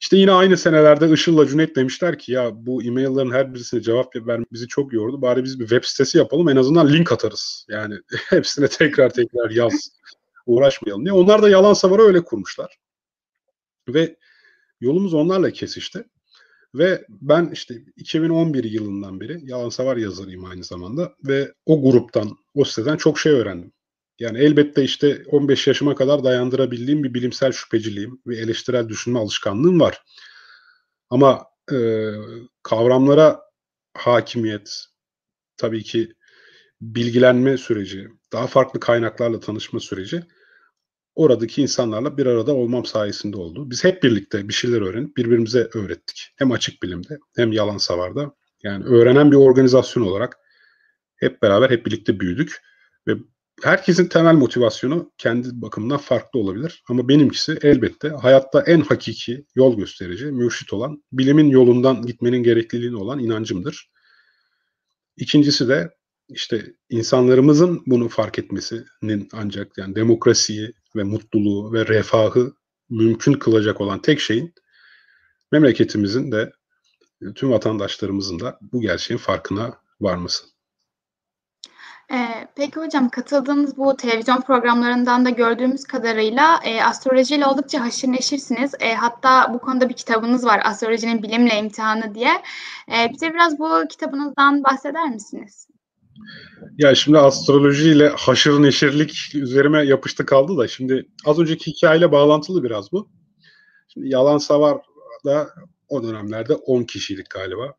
İşte 0.00 0.16
yine 0.16 0.32
aynı 0.32 0.56
senelerde 0.56 1.12
Işıl'la 1.12 1.46
Cüneyt 1.46 1.76
demişler 1.76 2.18
ki 2.18 2.32
ya 2.32 2.50
bu 2.66 2.82
e-mail'ların 2.82 3.30
her 3.30 3.54
birisine 3.54 3.80
cevap 3.82 4.16
vermek 4.16 4.52
bizi 4.52 4.68
çok 4.68 4.92
yordu. 4.92 5.22
Bari 5.22 5.44
biz 5.44 5.60
bir 5.60 5.64
web 5.68 5.84
sitesi 5.84 6.18
yapalım 6.18 6.48
en 6.48 6.56
azından 6.56 6.92
link 6.92 7.12
atarız. 7.12 7.66
Yani 7.68 7.94
hepsine 8.28 8.68
tekrar 8.68 9.10
tekrar 9.10 9.50
yaz. 9.50 9.90
Uğraşmayalım 10.46 11.04
diye. 11.04 11.12
Onlar 11.12 11.42
da 11.42 11.48
yalan 11.48 11.74
savara 11.74 12.02
öyle 12.02 12.24
kurmuşlar. 12.24 12.76
Ve 13.88 14.16
yolumuz 14.80 15.14
onlarla 15.14 15.50
kesişti. 15.50 16.04
Ve 16.74 17.04
ben 17.08 17.50
işte 17.52 17.74
2011 17.96 18.64
yılından 18.64 19.20
beri 19.20 19.40
Yalan 19.42 19.68
Savar 19.68 19.96
yazarıyım 19.96 20.44
aynı 20.44 20.64
zamanda. 20.64 21.14
Ve 21.24 21.52
o 21.66 21.82
gruptan, 21.82 22.36
o 22.54 22.64
siteden 22.64 22.96
çok 22.96 23.18
şey 23.18 23.32
öğrendim. 23.32 23.72
Yani 24.18 24.38
elbette 24.38 24.84
işte 24.84 25.22
15 25.26 25.66
yaşıma 25.66 25.94
kadar 25.94 26.24
dayandırabildiğim 26.24 27.04
bir 27.04 27.14
bilimsel 27.14 27.52
şüpheciliğim 27.52 28.20
ve 28.26 28.36
eleştirel 28.36 28.88
düşünme 28.88 29.18
alışkanlığım 29.18 29.80
var. 29.80 30.02
Ama 31.10 31.44
e, 31.72 31.76
kavramlara 32.62 33.40
hakimiyet, 33.94 34.84
tabii 35.56 35.82
ki 35.82 36.12
bilgilenme 36.80 37.58
süreci, 37.58 38.08
daha 38.32 38.46
farklı 38.46 38.80
kaynaklarla 38.80 39.40
tanışma 39.40 39.80
süreci 39.80 40.22
oradaki 41.14 41.62
insanlarla 41.62 42.18
bir 42.18 42.26
arada 42.26 42.54
olmam 42.54 42.84
sayesinde 42.84 43.36
oldu. 43.36 43.70
Biz 43.70 43.84
hep 43.84 44.02
birlikte 44.02 44.48
bir 44.48 44.52
şeyler 44.52 44.80
öğrenip 44.80 45.16
birbirimize 45.16 45.68
öğrettik. 45.74 46.28
Hem 46.36 46.52
açık 46.52 46.82
bilimde 46.82 47.18
hem 47.36 47.52
yalan 47.52 47.78
savarda. 47.78 48.34
Yani 48.62 48.84
öğrenen 48.84 49.32
bir 49.32 49.36
organizasyon 49.36 50.02
olarak 50.02 50.38
hep 51.16 51.42
beraber 51.42 51.70
hep 51.70 51.86
birlikte 51.86 52.20
büyüdük 52.20 52.62
ve 53.06 53.16
herkesin 53.62 54.06
temel 54.06 54.34
motivasyonu 54.34 55.12
kendi 55.18 55.48
bakımından 55.52 55.98
farklı 55.98 56.40
olabilir. 56.40 56.82
Ama 56.88 57.08
benimkisi 57.08 57.58
elbette 57.62 58.08
hayatta 58.08 58.60
en 58.60 58.80
hakiki 58.80 59.46
yol 59.54 59.76
gösterici, 59.76 60.24
mürşit 60.24 60.72
olan, 60.72 61.02
bilimin 61.12 61.50
yolundan 61.50 62.02
gitmenin 62.02 62.42
gerekliliğine 62.42 62.96
olan 62.96 63.18
inancımdır. 63.18 63.90
İkincisi 65.16 65.68
de 65.68 65.90
işte 66.28 66.74
insanlarımızın 66.90 67.82
bunu 67.86 68.08
fark 68.08 68.38
etmesinin 68.38 69.28
ancak 69.32 69.78
yani 69.78 69.94
demokrasiyi 69.94 70.72
ve 70.96 71.02
mutluluğu 71.02 71.72
ve 71.72 71.86
refahı 71.86 72.52
mümkün 72.90 73.32
kılacak 73.32 73.80
olan 73.80 74.02
tek 74.02 74.20
şeyin 74.20 74.54
memleketimizin 75.52 76.32
de 76.32 76.52
tüm 77.34 77.50
vatandaşlarımızın 77.50 78.40
da 78.40 78.58
bu 78.72 78.80
gerçeğin 78.80 79.18
farkına 79.18 79.78
varması. 80.00 80.55
Ee, 82.12 82.48
peki 82.56 82.80
hocam 82.80 83.08
katıldığınız 83.08 83.76
bu 83.76 83.96
televizyon 83.96 84.40
programlarından 84.40 85.24
da 85.24 85.30
gördüğümüz 85.30 85.84
kadarıyla 85.84 86.60
e, 86.64 86.82
astrolojiyle 86.82 87.46
oldukça 87.46 87.80
haşır 87.80 88.08
neşirsiniz. 88.08 88.74
E, 88.80 88.94
hatta 88.94 89.54
bu 89.54 89.58
konuda 89.58 89.88
bir 89.88 89.94
kitabınız 89.94 90.44
var 90.44 90.60
Astrolojinin 90.64 91.22
Bilimle 91.22 91.58
İmtihanı 91.58 92.14
diye. 92.14 92.30
E, 92.88 93.12
bize 93.12 93.34
biraz 93.34 93.58
bu 93.58 93.88
kitabınızdan 93.88 94.64
bahseder 94.64 95.08
misiniz? 95.08 95.68
Ya 96.78 96.94
şimdi 96.94 97.18
astrolojiyle 97.18 98.08
haşır 98.08 98.62
neşirlik 98.62 99.34
üzerime 99.34 99.84
yapıştı 99.84 100.26
kaldı 100.26 100.58
da 100.58 100.68
şimdi 100.68 101.08
az 101.24 101.38
önceki 101.38 101.70
hikayeyle 101.70 102.12
bağlantılı 102.12 102.62
biraz 102.64 102.92
bu. 102.92 103.08
Şimdi 103.88 104.08
Yalan 104.08 104.38
Savar 104.38 104.78
da 105.24 105.48
o 105.88 106.02
dönemlerde 106.02 106.54
10 106.54 106.84
kişilik 106.84 107.30
galiba. 107.30 107.74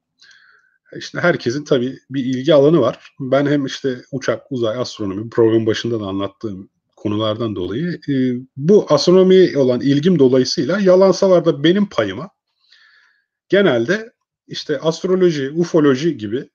İşte 0.95 1.19
herkesin 1.19 1.63
tabii 1.63 1.99
bir 2.09 2.25
ilgi 2.25 2.53
alanı 2.53 2.81
var. 2.81 3.15
Ben 3.19 3.45
hem 3.45 3.65
işte 3.65 4.01
uçak, 4.11 4.51
uzay, 4.51 4.77
astronomi 4.77 5.29
program 5.29 5.65
başında 5.65 5.99
da 5.99 6.05
anlattığım 6.05 6.69
konulardan 6.95 7.55
dolayı 7.55 7.99
e, 8.09 8.13
bu 8.57 8.85
astronomi 8.89 9.57
olan 9.57 9.81
ilgim 9.81 10.19
dolayısıyla 10.19 10.79
yalan 10.79 11.11
savarda 11.11 11.63
benim 11.63 11.89
payıma 11.89 12.29
genelde 13.49 14.13
işte 14.47 14.79
astroloji, 14.79 15.51
ufoloji 15.51 16.17
gibi 16.17 16.49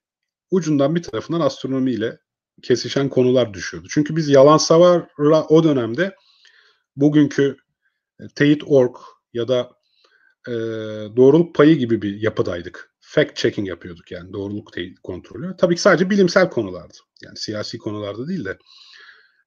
ucundan 0.50 0.94
bir 0.94 1.02
tarafından 1.02 1.40
astronomiyle 1.40 2.18
kesişen 2.62 3.08
konular 3.08 3.54
düşüyordu. 3.54 3.88
Çünkü 3.90 4.16
biz 4.16 4.28
yalan 4.28 4.58
savarla 4.58 5.46
o 5.48 5.64
dönemde 5.64 6.16
bugünkü 6.96 7.56
e, 8.20 8.24
teyit 8.34 8.62
org 8.66 8.96
ya 9.32 9.48
da 9.48 9.70
e, 10.48 10.52
doğruluk 11.16 11.54
payı 11.54 11.76
gibi 11.76 12.02
bir 12.02 12.20
yapıdaydık 12.20 12.91
fact 13.14 13.36
checking 13.36 13.68
yapıyorduk 13.68 14.10
yani 14.10 14.32
doğruluk 14.32 14.72
kontrolü. 15.02 15.54
Tabii 15.58 15.74
ki 15.74 15.80
sadece 15.80 16.10
bilimsel 16.10 16.50
konulardı. 16.50 16.94
Yani 17.22 17.36
siyasi 17.36 17.78
konularda 17.78 18.28
değil 18.28 18.44
de 18.44 18.58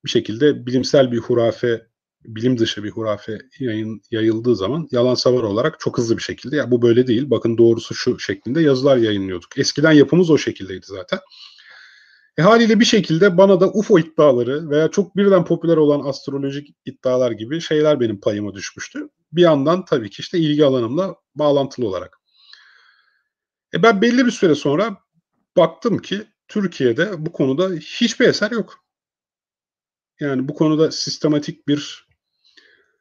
bir 0.06 0.10
şekilde 0.10 0.66
bilimsel 0.66 1.12
bir 1.12 1.18
hurafe, 1.18 1.88
bilim 2.26 2.58
dışı 2.58 2.84
bir 2.84 2.92
hurafe 2.92 3.40
yayın, 3.60 4.02
yayıldığı 4.12 4.56
zaman 4.56 4.88
yalan 4.92 5.16
savar 5.16 5.44
olarak 5.44 5.80
çok 5.80 5.98
hızlı 5.98 6.18
bir 6.18 6.22
şekilde 6.22 6.56
ya 6.56 6.72
bu 6.72 6.82
böyle 6.82 7.08
değil 7.08 7.30
bakın 7.30 7.58
doğrusu 7.58 7.96
şu 7.96 8.20
şeklinde 8.20 8.62
yazılar 8.62 8.98
yayınlıyorduk. 8.98 9.58
Eskiden 9.58 9.92
yapımız 9.92 10.30
o 10.30 10.38
şekildeydi 10.38 10.86
zaten. 10.86 11.20
E 12.38 12.42
haliyle 12.42 12.80
bir 12.80 12.86
şekilde 12.86 13.38
bana 13.38 13.60
da 13.60 13.72
UFO 13.72 14.00
iddiaları 14.00 14.70
veya 14.70 14.88
çok 14.88 15.16
birden 15.16 15.46
popüler 15.46 15.78
olan 15.78 16.10
astrolojik 16.10 16.76
iddialar 16.86 17.32
gibi 17.32 17.62
şeyler 17.62 18.00
benim 18.00 18.20
payıma 18.20 18.54
düşmüştü. 18.54 19.10
Bir 19.32 19.42
yandan 19.42 19.86
tabii 19.86 20.10
ki 20.10 20.20
işte 20.20 20.38
ilgi 20.38 20.66
alanımla 20.66 21.16
bağlantılı 21.36 21.88
olarak. 21.88 22.25
E 23.76 23.84
ben 23.84 24.02
belli 24.02 24.26
bir 24.26 24.32
süre 24.32 24.56
sonra 24.56 24.98
baktım 25.58 25.98
ki 25.98 26.28
Türkiye'de 26.48 27.26
bu 27.26 27.32
konuda 27.32 27.70
hiçbir 27.70 28.28
eser 28.28 28.52
yok. 28.52 28.86
Yani 30.20 30.48
bu 30.48 30.54
konuda 30.54 30.92
sistematik 30.92 31.68
bir 31.68 32.08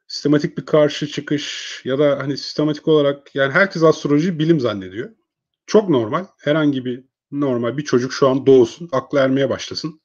sistematik 0.08 0.58
bir 0.58 0.66
karşı 0.66 1.06
çıkış 1.06 1.80
ya 1.84 1.98
da 1.98 2.18
hani 2.18 2.38
sistematik 2.38 2.88
olarak 2.88 3.34
yani 3.34 3.52
herkes 3.52 3.82
astroloji 3.82 4.38
bilim 4.38 4.60
zannediyor. 4.60 5.10
çok 5.66 5.88
normal. 5.88 6.26
Herhangi 6.38 6.84
bir 6.84 7.04
normal 7.30 7.76
bir 7.76 7.84
çocuk 7.84 8.12
şu 8.12 8.28
an 8.28 8.46
doğsun, 8.46 8.88
aklı 8.92 9.18
ermeye 9.18 9.50
başlasın. 9.50 10.00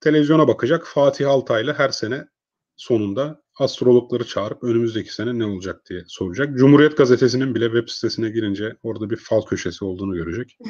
Televizyona 0.00 0.48
bakacak. 0.48 0.86
Fatih 0.86 1.30
Altaylı 1.30 1.74
her 1.74 1.88
sene 1.88 2.28
sonunda 2.76 3.43
astrologları 3.56 4.26
çağırıp 4.26 4.64
önümüzdeki 4.64 5.14
sene 5.14 5.38
ne 5.38 5.44
olacak 5.44 5.82
diye 5.90 6.04
soracak. 6.06 6.56
Cumhuriyet 6.58 6.96
Gazetesi'nin 6.96 7.54
bile 7.54 7.64
web 7.64 7.88
sitesine 7.88 8.30
girince 8.30 8.76
orada 8.82 9.10
bir 9.10 9.16
fal 9.16 9.42
köşesi 9.42 9.84
olduğunu 9.84 10.14
görecek. 10.14 10.58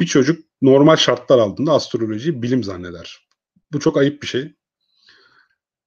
Bir 0.00 0.06
çocuk 0.06 0.44
normal 0.62 0.96
şartlar 0.96 1.38
altında 1.38 1.72
astrolojiyi 1.72 2.42
bilim 2.42 2.64
zanneder. 2.64 3.28
Bu 3.72 3.80
çok 3.80 3.96
ayıp 3.96 4.22
bir 4.22 4.26
şey. 4.26 4.54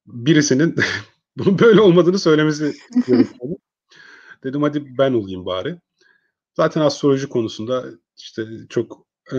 Birisinin 0.05 0.75
bunun 1.37 1.59
böyle 1.59 1.81
olmadığını 1.81 2.19
söylemesi 2.19 2.63
gerekiyor. 3.07 3.55
Dedim 4.43 4.61
hadi 4.61 4.97
ben 4.97 5.13
olayım 5.13 5.45
bari. 5.45 5.79
Zaten 6.53 6.81
astroloji 6.81 7.29
konusunda 7.29 7.85
işte 8.17 8.47
çok 8.69 9.07
e, 9.33 9.37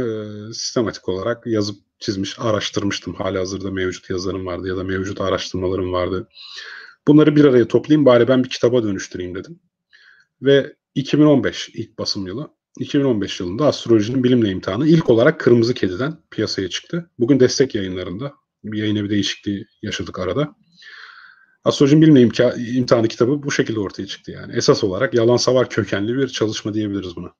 sistematik 0.53 1.09
olarak 1.09 1.47
yazıp 1.47 1.86
çizmiş, 1.99 2.36
araştırmıştım. 2.38 3.14
Hala 3.14 3.40
hazırda 3.40 3.70
mevcut 3.70 4.11
yazarım 4.11 4.47
vardı 4.47 4.68
ya 4.68 4.76
da 4.76 4.84
mevcut 4.84 5.20
araştırmalarım 5.20 5.92
vardı. 5.92 6.28
Bunları 7.09 7.36
bir 7.36 7.44
araya 7.44 7.68
toplayayım 7.68 8.07
bari 8.07 8.28
ben 8.28 8.44
bir 8.44 8.49
kitaba 8.49 8.82
dönüştüreyim 8.82 9.34
dedim. 9.34 9.61
Ve 10.42 10.76
2015 10.94 11.68
ilk 11.68 11.99
basım 11.99 12.26
yılı. 12.26 12.51
2015 12.78 13.40
yılında 13.40 13.66
astrolojinin 13.66 14.24
bilimle 14.24 14.51
imtihanı 14.51 14.88
ilk 14.88 15.11
olarak 15.11 15.40
Kırmızı 15.40 15.74
Kedi'den 15.74 16.18
piyasaya 16.30 16.68
çıktı. 16.68 17.11
Bugün 17.18 17.40
destek 17.40 17.74
yayınlarında. 17.74 18.32
Bir 18.64 18.78
yayına 18.78 19.05
bir 19.05 19.11
değişikliği 19.11 19.66
yaşadık 19.82 20.18
arada. 20.18 20.55
Astrolojinin 21.64 22.03
bilimle 22.03 22.22
imka- 22.22 22.76
imtihanı 22.76 23.09
kitabı 23.09 23.42
bu 23.42 23.51
şekilde 23.51 23.80
ortaya 23.80 24.07
çıktı 24.07 24.30
yani. 24.30 24.53
Esas 24.57 24.84
olarak 24.84 25.14
yalan 25.14 25.36
savar 25.36 25.70
kökenli 25.70 26.16
bir 26.16 26.28
çalışma 26.28 26.74
diyebiliriz 26.74 27.16
buna. 27.16 27.32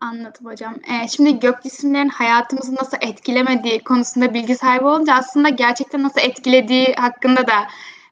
Anladım 0.00 0.46
hocam. 0.46 0.74
Ee, 0.74 1.08
şimdi 1.08 1.40
gök 1.40 1.62
cisimlerin 1.62 2.08
hayatımızı 2.08 2.74
nasıl 2.74 2.96
etkilemediği 3.00 3.84
konusunda 3.84 4.34
bilgi 4.34 4.56
sahibi 4.56 4.84
olunca 4.84 5.14
aslında 5.14 5.48
gerçekten 5.48 6.02
nasıl 6.02 6.20
etkilediği 6.20 6.94
hakkında 6.94 7.46
da 7.46 7.66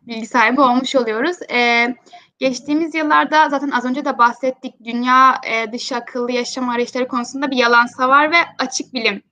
bilgi 0.06 0.26
sahibi 0.26 0.60
olmuş 0.60 0.96
oluyoruz. 0.96 1.36
Ee, 1.52 1.94
geçtiğimiz 2.38 2.94
yıllarda 2.94 3.48
zaten 3.48 3.70
az 3.70 3.84
önce 3.84 4.04
de 4.04 4.18
bahsettik 4.18 4.74
dünya 4.84 5.40
e, 5.46 5.72
dışı 5.72 5.96
akıllı 5.96 6.32
yaşam 6.32 6.68
arayışları 6.68 7.08
konusunda 7.08 7.50
bir 7.50 7.56
yalan 7.56 7.86
savar 7.86 8.30
ve 8.30 8.36
açık 8.58 8.94
bilim 8.94 9.22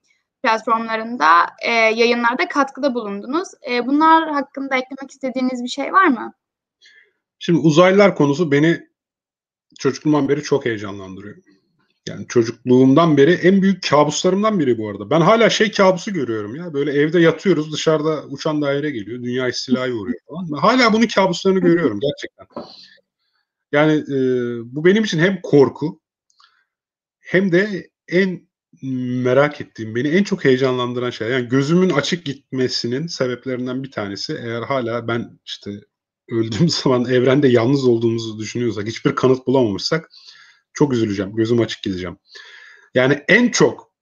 platformlarında 0.42 1.46
e, 1.62 1.70
yayınlarda 1.70 2.48
katkıda 2.48 2.94
bulundunuz. 2.94 3.48
E, 3.70 3.86
bunlar 3.86 4.30
hakkında 4.30 4.76
eklemek 4.76 5.11
istediğiniz 5.11 5.62
bir 5.62 5.68
şey 5.68 5.92
var 5.92 6.07
mı? 6.07 6.32
Şimdi 7.38 7.59
uzaylılar 7.59 8.14
konusu 8.14 8.52
beni 8.52 8.80
çocukluğumdan 9.78 10.28
beri 10.28 10.42
çok 10.42 10.64
heyecanlandırıyor. 10.64 11.36
Yani 12.09 12.26
çocukluğumdan 12.28 13.16
beri 13.16 13.32
en 13.32 13.62
büyük 13.62 13.82
kabuslarımdan 13.82 14.59
biri 14.59 14.78
bu 14.78 14.90
arada. 14.90 15.11
Ben 15.11 15.20
hala 15.20 15.50
şey 15.50 15.70
kabusu 15.70 16.12
görüyorum 16.12 16.57
ya. 16.57 16.74
Böyle 16.74 16.92
evde 16.92 17.20
yatıyoruz 17.20 17.72
dışarıda 17.72 18.24
uçan 18.24 18.62
daire 18.62 18.90
geliyor. 18.90 19.22
Dünya 19.22 19.48
istilaya 19.48 19.94
uğruyor 19.94 20.18
falan. 20.28 20.48
Ben 20.52 20.57
hala 20.57 20.92
bunun 20.92 21.07
kabuslarını 21.07 21.59
görüyorum 21.59 22.00
gerçekten. 22.00 22.46
Yani 23.72 23.92
e, 23.92 24.18
bu 24.74 24.84
benim 24.84 25.05
için 25.05 25.18
hem 25.18 25.40
korku 25.42 26.00
hem 27.20 27.52
de 27.52 27.90
en 28.09 28.48
merak 29.22 29.61
ettiğim, 29.61 29.94
beni 29.94 30.09
en 30.09 30.24
çok 30.24 30.44
heyecanlandıran 30.44 31.11
şey. 31.11 31.28
Yani 31.30 31.48
gözümün 31.48 31.90
açık 31.90 32.24
gitmesinin 32.24 33.07
sebeplerinden 33.07 33.82
bir 33.82 33.90
tanesi 33.90 34.38
eğer 34.42 34.62
hala 34.62 35.09
ben 35.09 35.38
işte 35.44 35.70
öldüğüm 36.28 36.68
zaman 36.82 37.05
evrende 37.05 37.48
yalnız 37.48 37.84
olduğumuzu 37.84 38.38
düşünüyorsak, 38.38 38.86
hiçbir 38.86 39.14
kanıt 39.14 39.46
bulamamışsak 39.46 40.11
çok 40.75 40.93
üzüleceğim. 40.93 41.37
Gözüm 41.37 41.61
açık 41.61 41.83
gideceğim. 41.83 42.16
Yani 42.95 43.25
en 43.29 43.49
çok 43.49 43.95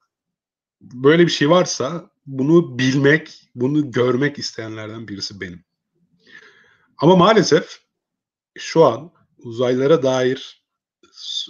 böyle 0.80 1.26
bir 1.26 1.32
şey 1.32 1.50
varsa 1.50 2.10
bunu 2.26 2.78
bilmek, 2.78 3.50
bunu 3.54 3.90
görmek 3.90 4.38
isteyenlerden 4.38 5.08
birisi 5.08 5.40
benim. 5.40 5.64
Ama 6.98 7.16
maalesef 7.16 7.80
şu 8.58 8.84
an 8.84 9.12
uzaylara 9.38 10.02
dair 10.02 10.62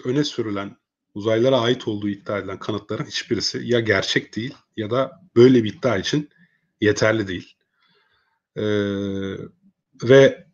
öne 0.04 0.24
sürülen, 0.24 0.76
uzaylara 1.14 1.60
ait 1.60 1.88
olduğu 1.88 2.08
iddia 2.08 2.38
edilen 2.38 2.58
kanıtların 2.58 3.04
hiçbirisi 3.04 3.60
ya 3.64 3.80
gerçek 3.80 4.36
değil 4.36 4.54
ya 4.76 4.90
da 4.90 5.20
böyle 5.36 5.64
bir 5.64 5.74
iddia 5.74 5.96
için 5.98 6.28
yeterli 6.80 7.28
değil. 7.28 7.56
Ee, 8.56 8.62
ve 10.02 10.46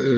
e, 0.00 0.08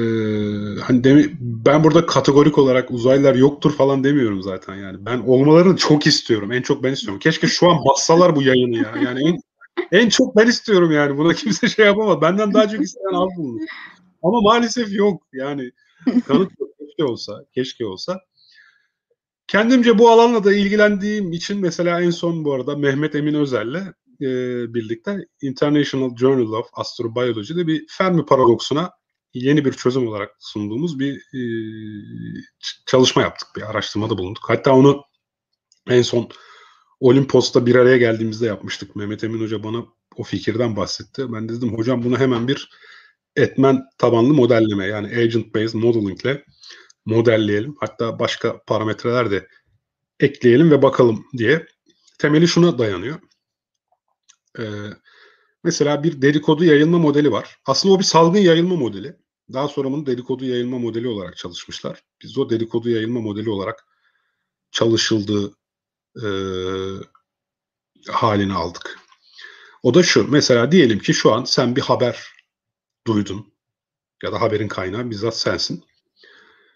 hani 0.80 1.04
demi, 1.04 1.36
ben 1.40 1.84
burada 1.84 2.06
kategorik 2.06 2.58
olarak 2.58 2.90
uzaylılar 2.90 3.34
yoktur 3.34 3.72
falan 3.72 4.04
demiyorum 4.04 4.42
zaten 4.42 4.74
yani. 4.74 5.06
Ben 5.06 5.18
olmalarını 5.18 5.76
çok 5.76 6.06
istiyorum. 6.06 6.52
En 6.52 6.62
çok 6.62 6.82
ben 6.82 6.92
istiyorum. 6.92 7.20
Keşke 7.20 7.46
şu 7.46 7.70
an 7.70 7.78
bassalar 7.84 8.36
bu 8.36 8.42
yayını 8.42 8.76
ya. 8.76 8.94
Yani 9.04 9.28
en, 9.28 9.40
en 9.92 10.08
çok 10.08 10.36
ben 10.36 10.46
istiyorum 10.46 10.92
yani. 10.92 11.18
Buna 11.18 11.34
kimse 11.34 11.68
şey 11.68 11.86
yapamaz. 11.86 12.20
Benden 12.22 12.54
daha 12.54 12.68
çok 12.68 12.80
isteyen 12.80 13.14
az 13.14 13.28
bulunur. 13.36 13.60
Ama 14.22 14.40
maalesef 14.40 14.92
yok. 14.92 15.22
Yani 15.32 15.70
kanıt 16.26 16.50
yok. 16.60 16.70
Keşke 16.78 17.04
olsa. 17.04 17.44
Keşke 17.54 17.86
olsa. 17.86 18.20
Kendimce 19.46 19.98
bu 19.98 20.10
alanla 20.10 20.44
da 20.44 20.52
ilgilendiğim 20.52 21.32
için 21.32 21.60
mesela 21.60 22.00
en 22.00 22.10
son 22.10 22.44
bu 22.44 22.52
arada 22.52 22.76
Mehmet 22.76 23.14
Emin 23.14 23.34
Özel'le 23.34 23.82
e, 24.20 24.28
birlikte 24.74 25.26
International 25.42 26.16
Journal 26.16 26.52
of 26.52 26.66
Astrobiology'de 26.72 27.66
bir 27.66 27.84
Fermi 27.88 28.24
paradoksuna 28.24 28.90
yeni 29.34 29.64
bir 29.64 29.72
çözüm 29.72 30.08
olarak 30.08 30.36
sunduğumuz 30.38 30.98
bir 30.98 31.16
e, 31.16 31.40
çalışma 32.86 33.22
yaptık, 33.22 33.48
bir 33.56 33.70
araştırmada 33.70 34.18
bulunduk. 34.18 34.44
Hatta 34.48 34.74
onu 34.74 35.02
en 35.88 36.02
son 36.02 36.28
Olimpos'ta 37.00 37.66
bir 37.66 37.74
araya 37.74 37.96
geldiğimizde 37.96 38.46
yapmıştık. 38.46 38.96
Mehmet 38.96 39.24
Emin 39.24 39.40
Hoca 39.40 39.62
bana 39.62 39.84
o 40.16 40.22
fikirden 40.22 40.76
bahsetti. 40.76 41.32
Ben 41.32 41.48
de 41.48 41.52
dedim 41.52 41.78
hocam 41.78 42.04
bunu 42.04 42.18
hemen 42.18 42.48
bir 42.48 42.70
etmen 43.36 43.82
tabanlı 43.98 44.34
modelleme 44.34 44.86
yani 44.86 45.06
agent 45.06 45.54
based 45.54 45.74
modeling 45.74 46.24
ile 46.24 46.44
modelleyelim. 47.04 47.76
Hatta 47.80 48.18
başka 48.18 48.62
parametreler 48.66 49.30
de 49.30 49.48
ekleyelim 50.20 50.70
ve 50.70 50.82
bakalım 50.82 51.26
diye. 51.38 51.66
Temeli 52.18 52.48
şuna 52.48 52.78
dayanıyor. 52.78 53.20
Ee, 54.58 54.64
Mesela 55.64 56.02
bir 56.04 56.22
dedikodu 56.22 56.64
yayılma 56.64 56.98
modeli 56.98 57.32
var. 57.32 57.58
Aslında 57.66 57.94
o 57.94 57.98
bir 57.98 58.04
salgın 58.04 58.38
yayılma 58.38 58.76
modeli. 58.76 59.16
Daha 59.52 59.68
sonra 59.68 59.92
bunu 59.92 60.06
dedikodu 60.06 60.44
yayılma 60.44 60.78
modeli 60.78 61.08
olarak 61.08 61.36
çalışmışlar. 61.36 62.02
Biz 62.22 62.38
o 62.38 62.50
dedikodu 62.50 62.90
yayılma 62.90 63.20
modeli 63.20 63.50
olarak 63.50 63.86
çalışıldığı 64.70 65.54
e, 66.16 66.26
halini 68.08 68.52
aldık. 68.52 68.98
O 69.82 69.94
da 69.94 70.02
şu. 70.02 70.30
Mesela 70.30 70.72
diyelim 70.72 70.98
ki 70.98 71.14
şu 71.14 71.32
an 71.32 71.44
sen 71.44 71.76
bir 71.76 71.80
haber 71.80 72.30
duydun 73.06 73.52
ya 74.22 74.32
da 74.32 74.40
haberin 74.40 74.68
kaynağı 74.68 75.10
bizzat 75.10 75.36
sensin. 75.36 75.84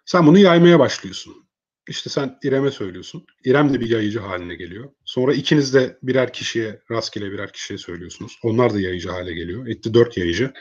Sen 0.07 0.27
bunu 0.27 0.39
yaymaya 0.39 0.79
başlıyorsun. 0.79 1.44
İşte 1.89 2.11
sen 2.11 2.39
İrem'e 2.43 2.71
söylüyorsun. 2.71 3.27
İrem 3.45 3.75
de 3.75 3.81
bir 3.81 3.91
yayıcı 3.91 4.21
haline 4.21 4.55
geliyor. 4.55 4.91
Sonra 5.05 5.35
ikiniz 5.35 5.75
de 5.75 5.99
birer 6.03 6.33
kişiye, 6.33 6.81
rastgele 6.91 7.33
birer 7.33 7.53
kişiye 7.53 7.79
söylüyorsunuz. 7.79 8.39
Onlar 8.43 8.75
da 8.75 8.81
yayıcı 8.81 9.11
hale 9.11 9.35
geliyor. 9.35 9.67
Etti 9.67 9.95
dört 9.95 10.17
yayıcı. 10.17 10.53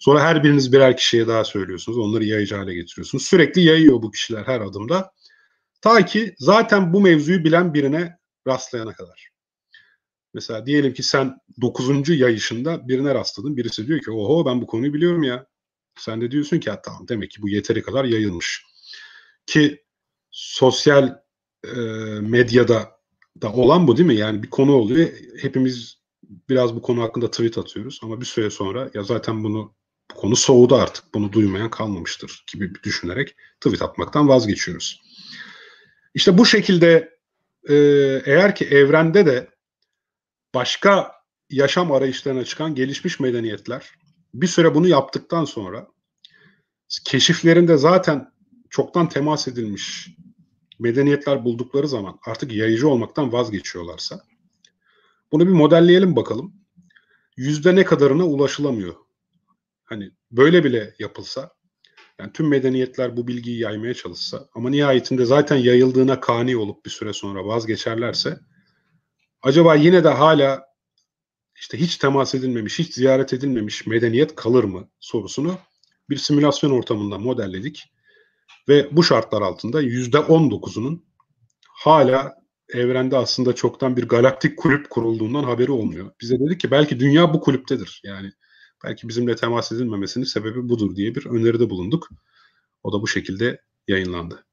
Sonra 0.00 0.22
her 0.22 0.44
biriniz 0.44 0.72
birer 0.72 0.96
kişiye 0.96 1.26
daha 1.26 1.44
söylüyorsunuz. 1.44 1.98
Onları 1.98 2.24
yayıcı 2.24 2.56
hale 2.56 2.74
getiriyorsunuz. 2.74 3.26
Sürekli 3.26 3.60
yayıyor 3.60 4.02
bu 4.02 4.10
kişiler 4.10 4.44
her 4.44 4.60
adımda. 4.60 5.10
Ta 5.80 6.04
ki 6.04 6.34
zaten 6.38 6.92
bu 6.92 7.00
mevzuyu 7.00 7.44
bilen 7.44 7.74
birine 7.74 8.18
rastlayana 8.46 8.92
kadar. 8.92 9.30
Mesela 10.34 10.66
diyelim 10.66 10.94
ki 10.94 11.02
sen 11.02 11.38
dokuzuncu 11.60 12.14
yayışında 12.14 12.88
birine 12.88 13.14
rastladın. 13.14 13.56
Birisi 13.56 13.86
diyor 13.86 14.00
ki 14.00 14.10
oho 14.10 14.46
ben 14.46 14.62
bu 14.62 14.66
konuyu 14.66 14.94
biliyorum 14.94 15.22
ya. 15.22 15.46
Sen 15.98 16.20
de 16.20 16.30
diyorsun 16.30 16.58
ki 16.58 16.70
tamam 16.84 17.08
demek 17.08 17.30
ki 17.30 17.42
bu 17.42 17.48
yeteri 17.48 17.82
kadar 17.82 18.04
yayılmış. 18.04 18.64
Ki 19.46 19.83
sosyal 20.34 21.18
e, 21.64 21.76
medyada 22.20 22.90
da 23.42 23.52
olan 23.52 23.86
bu 23.86 23.96
değil 23.96 24.06
mi? 24.06 24.14
Yani 24.14 24.42
bir 24.42 24.50
konu 24.50 24.72
oluyor. 24.72 25.08
Hepimiz 25.40 25.98
biraz 26.48 26.74
bu 26.74 26.82
konu 26.82 27.02
hakkında 27.02 27.30
tweet 27.30 27.58
atıyoruz 27.58 28.00
ama 28.02 28.20
bir 28.20 28.26
süre 28.26 28.50
sonra 28.50 28.90
ya 28.94 29.02
zaten 29.02 29.44
bunu 29.44 29.74
bu 30.10 30.14
konu 30.14 30.36
soğudu 30.36 30.74
artık. 30.76 31.14
Bunu 31.14 31.32
duymayan 31.32 31.70
kalmamıştır 31.70 32.44
gibi 32.52 32.72
düşünerek 32.82 33.36
tweet 33.60 33.82
atmaktan 33.82 34.28
vazgeçiyoruz. 34.28 35.02
İşte 36.14 36.38
bu 36.38 36.46
şekilde 36.46 37.18
e, 37.68 37.74
eğer 38.24 38.54
ki 38.54 38.64
evrende 38.64 39.26
de 39.26 39.48
başka 40.54 41.12
yaşam 41.50 41.92
arayışlarına 41.92 42.44
çıkan 42.44 42.74
gelişmiş 42.74 43.20
medeniyetler 43.20 43.90
bir 44.34 44.46
süre 44.46 44.74
bunu 44.74 44.88
yaptıktan 44.88 45.44
sonra 45.44 45.86
keşiflerinde 47.04 47.76
zaten 47.76 48.32
çoktan 48.70 49.08
temas 49.08 49.48
edilmiş 49.48 50.08
medeniyetler 50.78 51.44
buldukları 51.44 51.88
zaman 51.88 52.18
artık 52.26 52.52
yayıcı 52.52 52.88
olmaktan 52.88 53.32
vazgeçiyorlarsa 53.32 54.24
bunu 55.32 55.46
bir 55.46 55.52
modelleyelim 55.52 56.16
bakalım. 56.16 56.54
Yüzde 57.36 57.76
ne 57.76 57.84
kadarına 57.84 58.24
ulaşılamıyor? 58.24 58.94
Hani 59.84 60.10
böyle 60.30 60.64
bile 60.64 60.94
yapılsa 60.98 61.50
Yani 62.18 62.32
tüm 62.32 62.48
medeniyetler 62.48 63.16
bu 63.16 63.28
bilgiyi 63.28 63.60
yaymaya 63.60 63.94
çalışsa 63.94 64.48
ama 64.54 64.70
nihayetinde 64.70 65.24
zaten 65.24 65.56
yayıldığına 65.56 66.20
kani 66.20 66.56
olup 66.56 66.84
bir 66.84 66.90
süre 66.90 67.12
sonra 67.12 67.46
vazgeçerlerse 67.46 68.38
acaba 69.42 69.74
yine 69.74 70.04
de 70.04 70.08
hala 70.08 70.64
işte 71.56 71.80
hiç 71.80 71.96
temas 71.96 72.34
edilmemiş, 72.34 72.78
hiç 72.78 72.94
ziyaret 72.94 73.32
edilmemiş 73.32 73.86
medeniyet 73.86 74.34
kalır 74.34 74.64
mı 74.64 74.88
sorusunu 75.00 75.58
bir 76.10 76.16
simülasyon 76.16 76.70
ortamında 76.70 77.18
modelledik. 77.18 77.93
Ve 78.68 78.96
bu 78.96 79.04
şartlar 79.04 79.42
altında 79.42 79.80
yüzde 79.80 80.16
19'unun 80.16 81.00
hala 81.68 82.34
evrende 82.68 83.16
aslında 83.16 83.54
çoktan 83.54 83.96
bir 83.96 84.08
galaktik 84.08 84.58
kulüp 84.58 84.90
kurulduğundan 84.90 85.44
haberi 85.44 85.70
olmuyor. 85.70 86.10
Bize 86.20 86.38
dedik 86.40 86.60
ki 86.60 86.70
belki 86.70 87.00
dünya 87.00 87.34
bu 87.34 87.40
kulüptedir. 87.40 88.00
Yani 88.04 88.32
belki 88.84 89.08
bizimle 89.08 89.36
temas 89.36 89.72
edilmemesinin 89.72 90.24
sebebi 90.24 90.68
budur 90.68 90.96
diye 90.96 91.14
bir 91.14 91.26
öneride 91.26 91.70
bulunduk. 91.70 92.08
O 92.82 92.92
da 92.92 93.02
bu 93.02 93.08
şekilde 93.08 93.60
yayınlandı. 93.88 94.44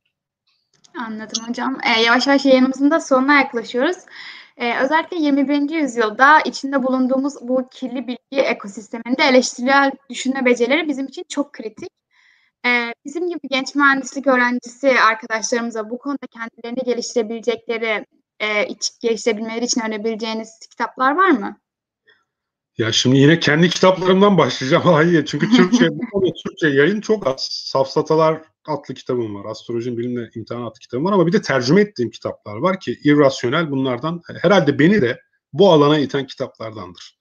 Anladım 0.98 1.48
hocam. 1.48 1.78
Ee, 1.84 2.02
yavaş 2.02 2.28
yavaş 2.28 2.46
yayınımızın 2.46 2.92
da 2.92 3.00
sonuna 3.00 3.34
yaklaşıyoruz. 3.34 3.98
Ee, 4.58 4.80
özellikle 4.84 5.18
21. 5.18 5.82
yüzyılda 5.82 6.42
içinde 6.42 6.84
bulunduğumuz 6.84 7.34
bu 7.42 7.70
kirli 7.72 8.08
bilgi 8.08 8.42
ekosisteminde 8.42 9.24
eleştirel 9.24 9.92
düşünme 10.10 10.46
becerileri 10.46 10.88
bizim 10.88 11.06
için 11.06 11.24
çok 11.30 11.54
kritik. 11.54 11.90
Ee, 12.66 12.94
bizim 13.06 13.30
gibi 13.30 13.48
genç 13.50 13.76
mühendislik 13.76 14.28
öğrencisi 14.28 15.00
arkadaşlarımıza 15.00 15.90
bu 15.90 15.98
konuda 15.98 16.28
kendilerini 16.28 16.86
geliştirebilecekleri, 16.86 18.06
e, 18.40 18.68
iç, 18.68 18.90
geliştirebilmeleri 19.02 19.66
için 19.66 19.82
önerebileceğiniz 19.82 20.60
kitaplar 20.70 21.16
var 21.16 21.30
mı? 21.30 21.60
Ya 22.78 22.92
şimdi 22.92 23.18
yine 23.18 23.40
kendi 23.40 23.70
kitaplarımdan 23.70 24.38
başlayacağım. 24.38 24.84
Hayır 24.86 25.26
çünkü 25.26 25.50
Türkçe, 25.50 25.90
bu 26.14 26.34
Türkçe 26.46 26.68
yayın 26.68 27.02
çok 27.02 27.28
az. 27.28 27.48
Safsatalar 27.52 28.42
adlı 28.68 28.94
kitabım 28.94 29.36
var. 29.36 29.46
Astrolojinin 29.46 29.98
bilimle 29.98 30.30
imtihan 30.36 30.62
adlı 30.62 30.80
kitabım 30.80 31.06
var 31.06 31.14
ama 31.14 31.28
bir 31.28 31.34
de 31.34 31.42
tercüme 31.42 31.82
ettiğim 31.82 32.12
kitaplar 32.12 32.58
var 32.58 32.80
ki 32.80 33.00
irrasyonel 33.04 33.72
bunlardan 33.72 34.22
herhalde 34.42 34.80
beni 34.80 35.02
de 35.02 35.22
bu 35.54 35.72
alana 35.72 36.00
iten 36.00 36.28
kitaplardandır. 36.28 37.21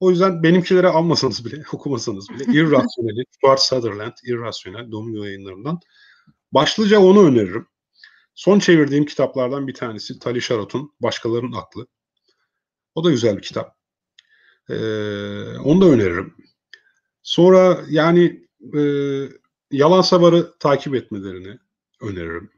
O 0.00 0.10
yüzden 0.10 0.42
benimkileri 0.42 0.88
almasanız 0.88 1.44
bile, 1.44 1.64
okumasanız 1.72 2.28
bile 2.28 2.44
Irrational'i, 2.44 3.24
Stuart 3.30 3.60
Sutherland, 3.62 4.12
Irrational, 4.24 4.92
Domino 4.92 5.24
yayınlarından 5.24 5.80
başlıca 6.52 7.00
onu 7.00 7.26
öneririm. 7.26 7.66
Son 8.34 8.58
çevirdiğim 8.58 9.06
kitaplardan 9.06 9.66
bir 9.66 9.74
tanesi 9.74 10.18
Tali 10.18 10.42
Sharot'un 10.42 10.92
Başkalarının 11.00 11.52
Aklı. 11.52 11.86
O 12.94 13.04
da 13.04 13.10
güzel 13.10 13.36
bir 13.36 13.42
kitap. 13.42 13.76
Ee, 14.70 14.74
onu 15.58 15.80
da 15.80 15.86
öneririm. 15.86 16.34
Sonra 17.22 17.84
yani 17.88 18.48
e, 18.76 18.80
Yalan 19.70 20.02
Savar'ı 20.02 20.58
takip 20.58 20.94
etmelerini 20.94 21.58
öneririm. 22.00 22.50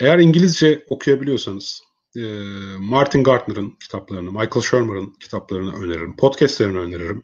Eğer 0.00 0.18
İngilizce 0.18 0.84
okuyabiliyorsanız 0.88 1.82
e, 2.16 2.22
Martin 2.78 3.24
Gardner'ın 3.24 3.70
kitaplarını, 3.70 4.32
Michael 4.32 4.62
Shermer'ın 4.62 5.14
kitaplarını 5.20 5.76
öneririm. 5.84 6.16
Podcastlerini 6.16 6.78
öneririm. 6.78 7.22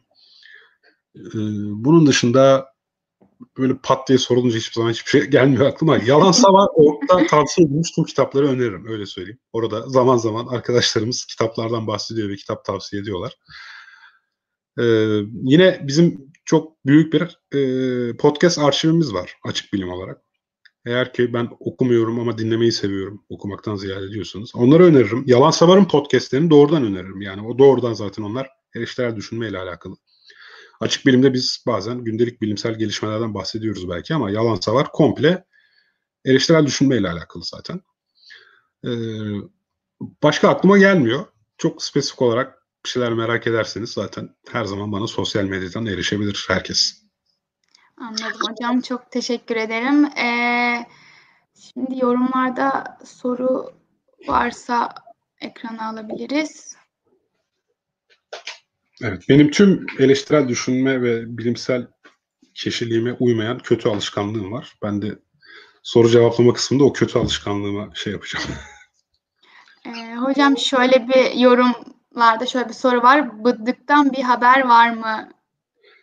E, 1.15 1.39
bunun 1.83 2.07
dışında 2.07 2.65
böyle 3.57 3.77
pat 3.83 4.07
diye 4.07 4.17
sorulunca 4.17 4.57
hiçbir 4.57 4.73
zaman 4.73 4.91
hiçbir 4.91 5.09
şey 5.09 5.21
gelmiyor 5.21 5.65
aklıma. 5.65 5.97
Yalan 5.97 6.31
Savar 6.31 6.67
orada 6.73 7.27
tavsiye 7.27 7.67
edilmiş 7.67 7.91
tüm 7.91 8.03
kitapları 8.03 8.47
öneririm. 8.47 8.87
Öyle 8.87 9.05
söyleyeyim. 9.05 9.39
Orada 9.53 9.89
zaman 9.89 10.17
zaman 10.17 10.47
arkadaşlarımız 10.47 11.25
kitaplardan 11.25 11.87
bahsediyor 11.87 12.29
ve 12.29 12.35
kitap 12.35 12.65
tavsiye 12.65 13.01
ediyorlar. 13.01 13.37
Ee, 14.79 14.83
yine 15.43 15.81
bizim 15.83 16.31
çok 16.45 16.85
büyük 16.85 17.13
bir 17.13 17.39
e, 17.57 18.17
podcast 18.17 18.59
arşivimiz 18.59 19.13
var 19.13 19.33
açık 19.43 19.73
bilim 19.73 19.89
olarak. 19.89 20.26
Eğer 20.87 21.13
ki 21.13 21.33
ben 21.33 21.49
okumuyorum 21.59 22.19
ama 22.19 22.37
dinlemeyi 22.37 22.71
seviyorum 22.71 23.25
okumaktan 23.29 23.75
ziyade 23.75 24.09
diyorsanız 24.09 24.55
onları 24.55 24.83
öneririm. 24.83 25.23
Yalan 25.27 25.51
Savar'ın 25.51 25.85
podcastlerini 25.85 26.49
doğrudan 26.49 26.83
öneririm. 26.83 27.21
Yani 27.21 27.47
o 27.47 27.57
doğrudan 27.57 27.93
zaten 27.93 28.23
onlar 28.23 28.49
eleştirel 28.75 29.15
düşünmeyle 29.15 29.59
alakalı. 29.59 29.95
Açık 30.79 31.05
bilimde 31.05 31.33
biz 31.33 31.63
bazen 31.67 32.03
gündelik 32.03 32.41
bilimsel 32.41 32.77
gelişmelerden 32.79 33.33
bahsediyoruz 33.33 33.89
belki 33.89 34.13
ama 34.15 34.31
Yalan 34.31 34.55
Savar 34.55 34.91
komple 34.91 35.45
eleştirel 36.25 36.65
düşünmeyle 36.65 37.09
alakalı 37.09 37.43
zaten. 37.43 37.81
Ee, 38.85 38.89
başka 40.23 40.49
aklıma 40.49 40.77
gelmiyor. 40.77 41.25
Çok 41.57 41.83
spesifik 41.83 42.21
olarak 42.21 42.53
bir 42.85 42.89
şeyler 42.89 43.13
merak 43.13 43.47
ederseniz 43.47 43.89
zaten 43.89 44.35
her 44.51 44.65
zaman 44.65 44.91
bana 44.91 45.07
sosyal 45.07 45.43
medyadan 45.43 45.85
erişebilir 45.85 46.45
herkes. 46.47 47.06
Anladım 47.97 48.41
hocam. 48.49 48.81
Çok 48.81 49.11
teşekkür 49.11 49.55
ederim. 49.55 50.05
Ee, 50.05 50.85
şimdi 51.55 51.99
yorumlarda 52.05 52.97
soru 53.05 53.73
varsa 54.27 54.89
ekrana 55.41 55.89
alabiliriz. 55.89 56.77
Evet, 59.01 59.23
benim 59.29 59.51
tüm 59.51 59.85
eleştirel 59.99 60.47
düşünme 60.47 61.01
ve 61.01 61.37
bilimsel 61.37 61.87
kişiliğime 62.53 63.13
uymayan 63.13 63.59
kötü 63.59 63.89
alışkanlığım 63.89 64.51
var. 64.51 64.75
Ben 64.83 65.01
de 65.01 65.19
soru 65.83 66.09
cevaplama 66.09 66.53
kısmında 66.53 66.83
o 66.83 66.93
kötü 66.93 67.19
alışkanlığıma 67.19 67.89
şey 67.93 68.13
yapacağım. 68.13 68.45
Ee, 69.85 70.15
hocam 70.15 70.57
şöyle 70.57 71.07
bir 71.07 71.33
yorumlarda 71.33 72.45
şöyle 72.45 72.69
bir 72.69 72.73
soru 72.73 73.03
var. 73.03 73.43
Bıddıktan 73.43 74.11
bir 74.11 74.23
haber 74.23 74.65
var 74.65 74.89
mı 74.89 75.29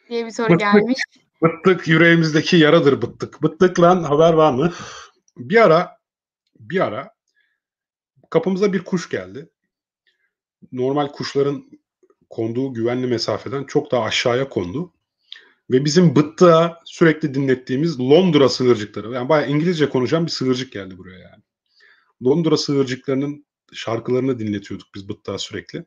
diye 0.08 0.26
bir 0.26 0.30
soru 0.30 0.48
Bıddık. 0.48 0.60
gelmiş. 0.60 0.98
Bıttık 1.42 1.88
yüreğimizdeki 1.88 2.56
yaradır 2.56 3.02
bıttık. 3.02 3.42
Bıttıkla 3.42 4.10
haber 4.10 4.32
var 4.32 4.52
mı? 4.52 4.72
Bir 5.36 5.64
ara 5.64 5.98
bir 6.58 6.80
ara 6.80 7.14
kapımıza 8.30 8.72
bir 8.72 8.84
kuş 8.84 9.08
geldi. 9.08 9.50
Normal 10.72 11.08
kuşların 11.08 11.64
konduğu 12.30 12.74
güvenli 12.74 13.06
mesafeden 13.06 13.64
çok 13.64 13.92
daha 13.92 14.02
aşağıya 14.02 14.48
kondu. 14.48 14.92
Ve 15.70 15.84
bizim 15.84 16.16
bıttığa 16.16 16.82
sürekli 16.84 17.34
dinlettiğimiz 17.34 18.00
Londra 18.00 18.48
sığırcıkları. 18.48 19.12
Yani 19.12 19.28
bayağı 19.28 19.50
İngilizce 19.50 19.88
konuşan 19.88 20.26
bir 20.26 20.30
sığırcık 20.30 20.72
geldi 20.72 20.98
buraya 20.98 21.18
yani. 21.18 21.42
Londra 22.24 22.56
sığırcıklarının 22.56 23.46
şarkılarını 23.72 24.38
dinletiyorduk 24.38 24.88
biz 24.94 25.08
bıttığa 25.08 25.38
sürekli. 25.38 25.84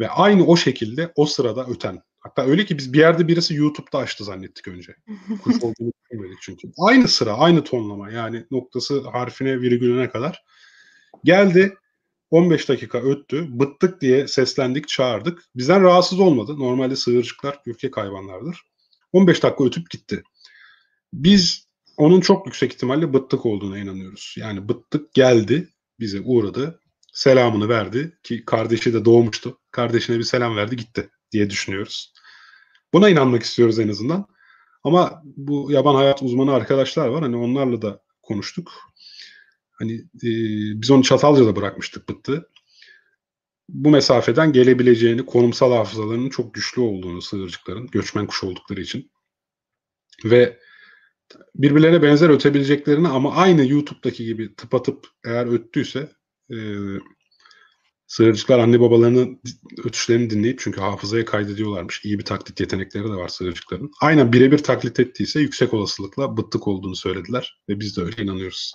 Ve 0.00 0.08
aynı 0.08 0.46
o 0.46 0.56
şekilde 0.56 1.12
o 1.16 1.26
sırada 1.26 1.66
öten 1.66 2.02
Hatta 2.20 2.42
öyle 2.46 2.64
ki 2.64 2.78
biz 2.78 2.92
bir 2.92 2.98
yerde 2.98 3.28
birisi 3.28 3.54
YouTube'da 3.54 3.98
açtı 3.98 4.24
zannettik 4.24 4.68
önce. 4.68 4.96
Kuş 5.44 5.56
olduğunu 5.56 5.92
düşünmedik 6.04 6.38
çünkü. 6.40 6.72
Aynı 6.78 7.08
sıra, 7.08 7.32
aynı 7.32 7.64
tonlama 7.64 8.10
yani 8.10 8.46
noktası 8.50 9.08
harfine 9.08 9.60
virgülüne 9.60 10.10
kadar. 10.10 10.44
Geldi 11.24 11.74
15 12.30 12.68
dakika 12.68 12.98
öttü. 12.98 13.46
Bıttık 13.60 14.00
diye 14.00 14.28
seslendik, 14.28 14.88
çağırdık. 14.88 15.44
Bizden 15.56 15.82
rahatsız 15.82 16.20
olmadı. 16.20 16.58
Normalde 16.58 16.96
sığırcıklar 16.96 17.60
ürkek 17.66 17.96
hayvanlardır. 17.96 18.62
15 19.12 19.42
dakika 19.42 19.64
ötüp 19.64 19.90
gitti. 19.90 20.22
Biz 21.12 21.68
onun 21.96 22.20
çok 22.20 22.46
yüksek 22.46 22.72
ihtimalle 22.72 23.12
bıttık 23.12 23.46
olduğuna 23.46 23.78
inanıyoruz. 23.78 24.34
Yani 24.38 24.68
bıttık 24.68 25.14
geldi, 25.14 25.68
bize 26.00 26.20
uğradı, 26.20 26.80
selamını 27.12 27.68
verdi 27.68 28.18
ki 28.22 28.44
kardeşi 28.44 28.94
de 28.94 29.04
doğmuştu. 29.04 29.60
Kardeşine 29.70 30.18
bir 30.18 30.22
selam 30.22 30.56
verdi, 30.56 30.76
gitti 30.76 31.10
diye 31.32 31.50
düşünüyoruz. 31.50 32.12
Buna 32.92 33.08
inanmak 33.08 33.42
istiyoruz 33.42 33.78
en 33.78 33.88
azından. 33.88 34.26
Ama 34.84 35.22
bu 35.24 35.72
yaban 35.72 35.94
hayat 35.94 36.22
uzmanı 36.22 36.52
arkadaşlar 36.52 37.08
var. 37.08 37.22
Hani 37.22 37.36
onlarla 37.36 37.82
da 37.82 38.02
konuştuk. 38.22 38.72
Hani 39.70 39.94
e, 39.94 40.30
biz 40.82 40.90
onu 40.90 41.02
Çatalca'da 41.02 41.56
bırakmıştık 41.56 42.08
bıttı. 42.08 42.50
Bu 43.68 43.90
mesafeden 43.90 44.52
gelebileceğini, 44.52 45.26
konumsal 45.26 45.72
hafızalarının 45.72 46.30
çok 46.30 46.54
güçlü 46.54 46.82
olduğunu 46.82 47.22
sığırcıkların, 47.22 47.86
göçmen 47.86 48.26
kuş 48.26 48.44
oldukları 48.44 48.80
için. 48.80 49.10
Ve 50.24 50.58
birbirlerine 51.54 52.02
benzer 52.02 52.28
ötebileceklerini 52.28 53.08
ama 53.08 53.34
aynı 53.34 53.68
YouTube'daki 53.68 54.24
gibi 54.24 54.54
tıpatıp 54.54 55.06
eğer 55.24 55.46
öttüyse 55.46 56.12
e, 56.50 56.56
Sığırcıklar 58.08 58.58
anne 58.58 58.80
babalarının 58.80 59.40
ötüşlerini 59.84 60.30
dinleyip 60.30 60.60
çünkü 60.60 60.80
hafızaya 60.80 61.24
kaydediyorlarmış. 61.24 62.04
İyi 62.04 62.18
bir 62.18 62.24
taklit 62.24 62.60
yetenekleri 62.60 63.04
de 63.04 63.14
var 63.14 63.28
sığırcıkların. 63.28 63.90
Aynen 64.00 64.32
birebir 64.32 64.58
taklit 64.58 65.00
ettiyse 65.00 65.40
yüksek 65.40 65.74
olasılıkla 65.74 66.36
bıttık 66.36 66.68
olduğunu 66.68 66.96
söylediler 66.96 67.60
ve 67.68 67.80
biz 67.80 67.96
de 67.96 68.02
öyle 68.02 68.22
inanıyoruz. 68.22 68.72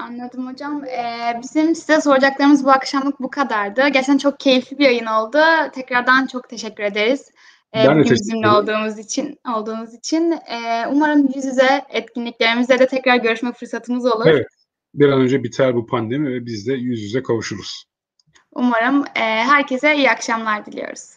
Anladım 0.00 0.46
hocam. 0.46 0.84
Ee, 0.84 1.40
bizim 1.42 1.74
size 1.74 2.00
soracaklarımız 2.00 2.64
bu 2.64 2.70
akşamlık 2.70 3.20
bu 3.20 3.30
kadardı. 3.30 3.88
Gerçekten 3.88 4.18
çok 4.18 4.40
keyifli 4.40 4.78
bir 4.78 4.84
yayın 4.84 5.06
oldu. 5.06 5.38
Tekrardan 5.74 6.26
çok 6.26 6.48
teşekkür 6.48 6.82
ederiz. 6.82 7.30
Ee, 7.74 7.86
ben 7.86 7.98
bugün 7.98 8.10
bizimle 8.10 8.48
olduğumuz 8.48 8.98
için 8.98 9.38
olduğunuz 9.56 9.94
için. 9.94 10.32
Ee, 10.32 10.86
umarım 10.90 11.28
yüz 11.34 11.44
yüze 11.44 11.84
etkinliklerimizde 11.88 12.78
de 12.78 12.86
tekrar 12.86 13.16
görüşme 13.16 13.52
fırsatımız 13.52 14.06
olur. 14.06 14.26
Evet 14.26 14.55
bir 14.96 15.08
an 15.08 15.20
önce 15.20 15.44
biter 15.44 15.74
bu 15.74 15.86
pandemi 15.86 16.34
ve 16.34 16.46
biz 16.46 16.66
de 16.66 16.72
yüz 16.72 17.02
yüze 17.02 17.22
kavuşuruz. 17.22 17.84
Umarım 18.52 19.04
e, 19.16 19.20
herkese 19.20 19.96
iyi 19.96 20.10
akşamlar 20.10 20.66
diliyoruz. 20.66 21.15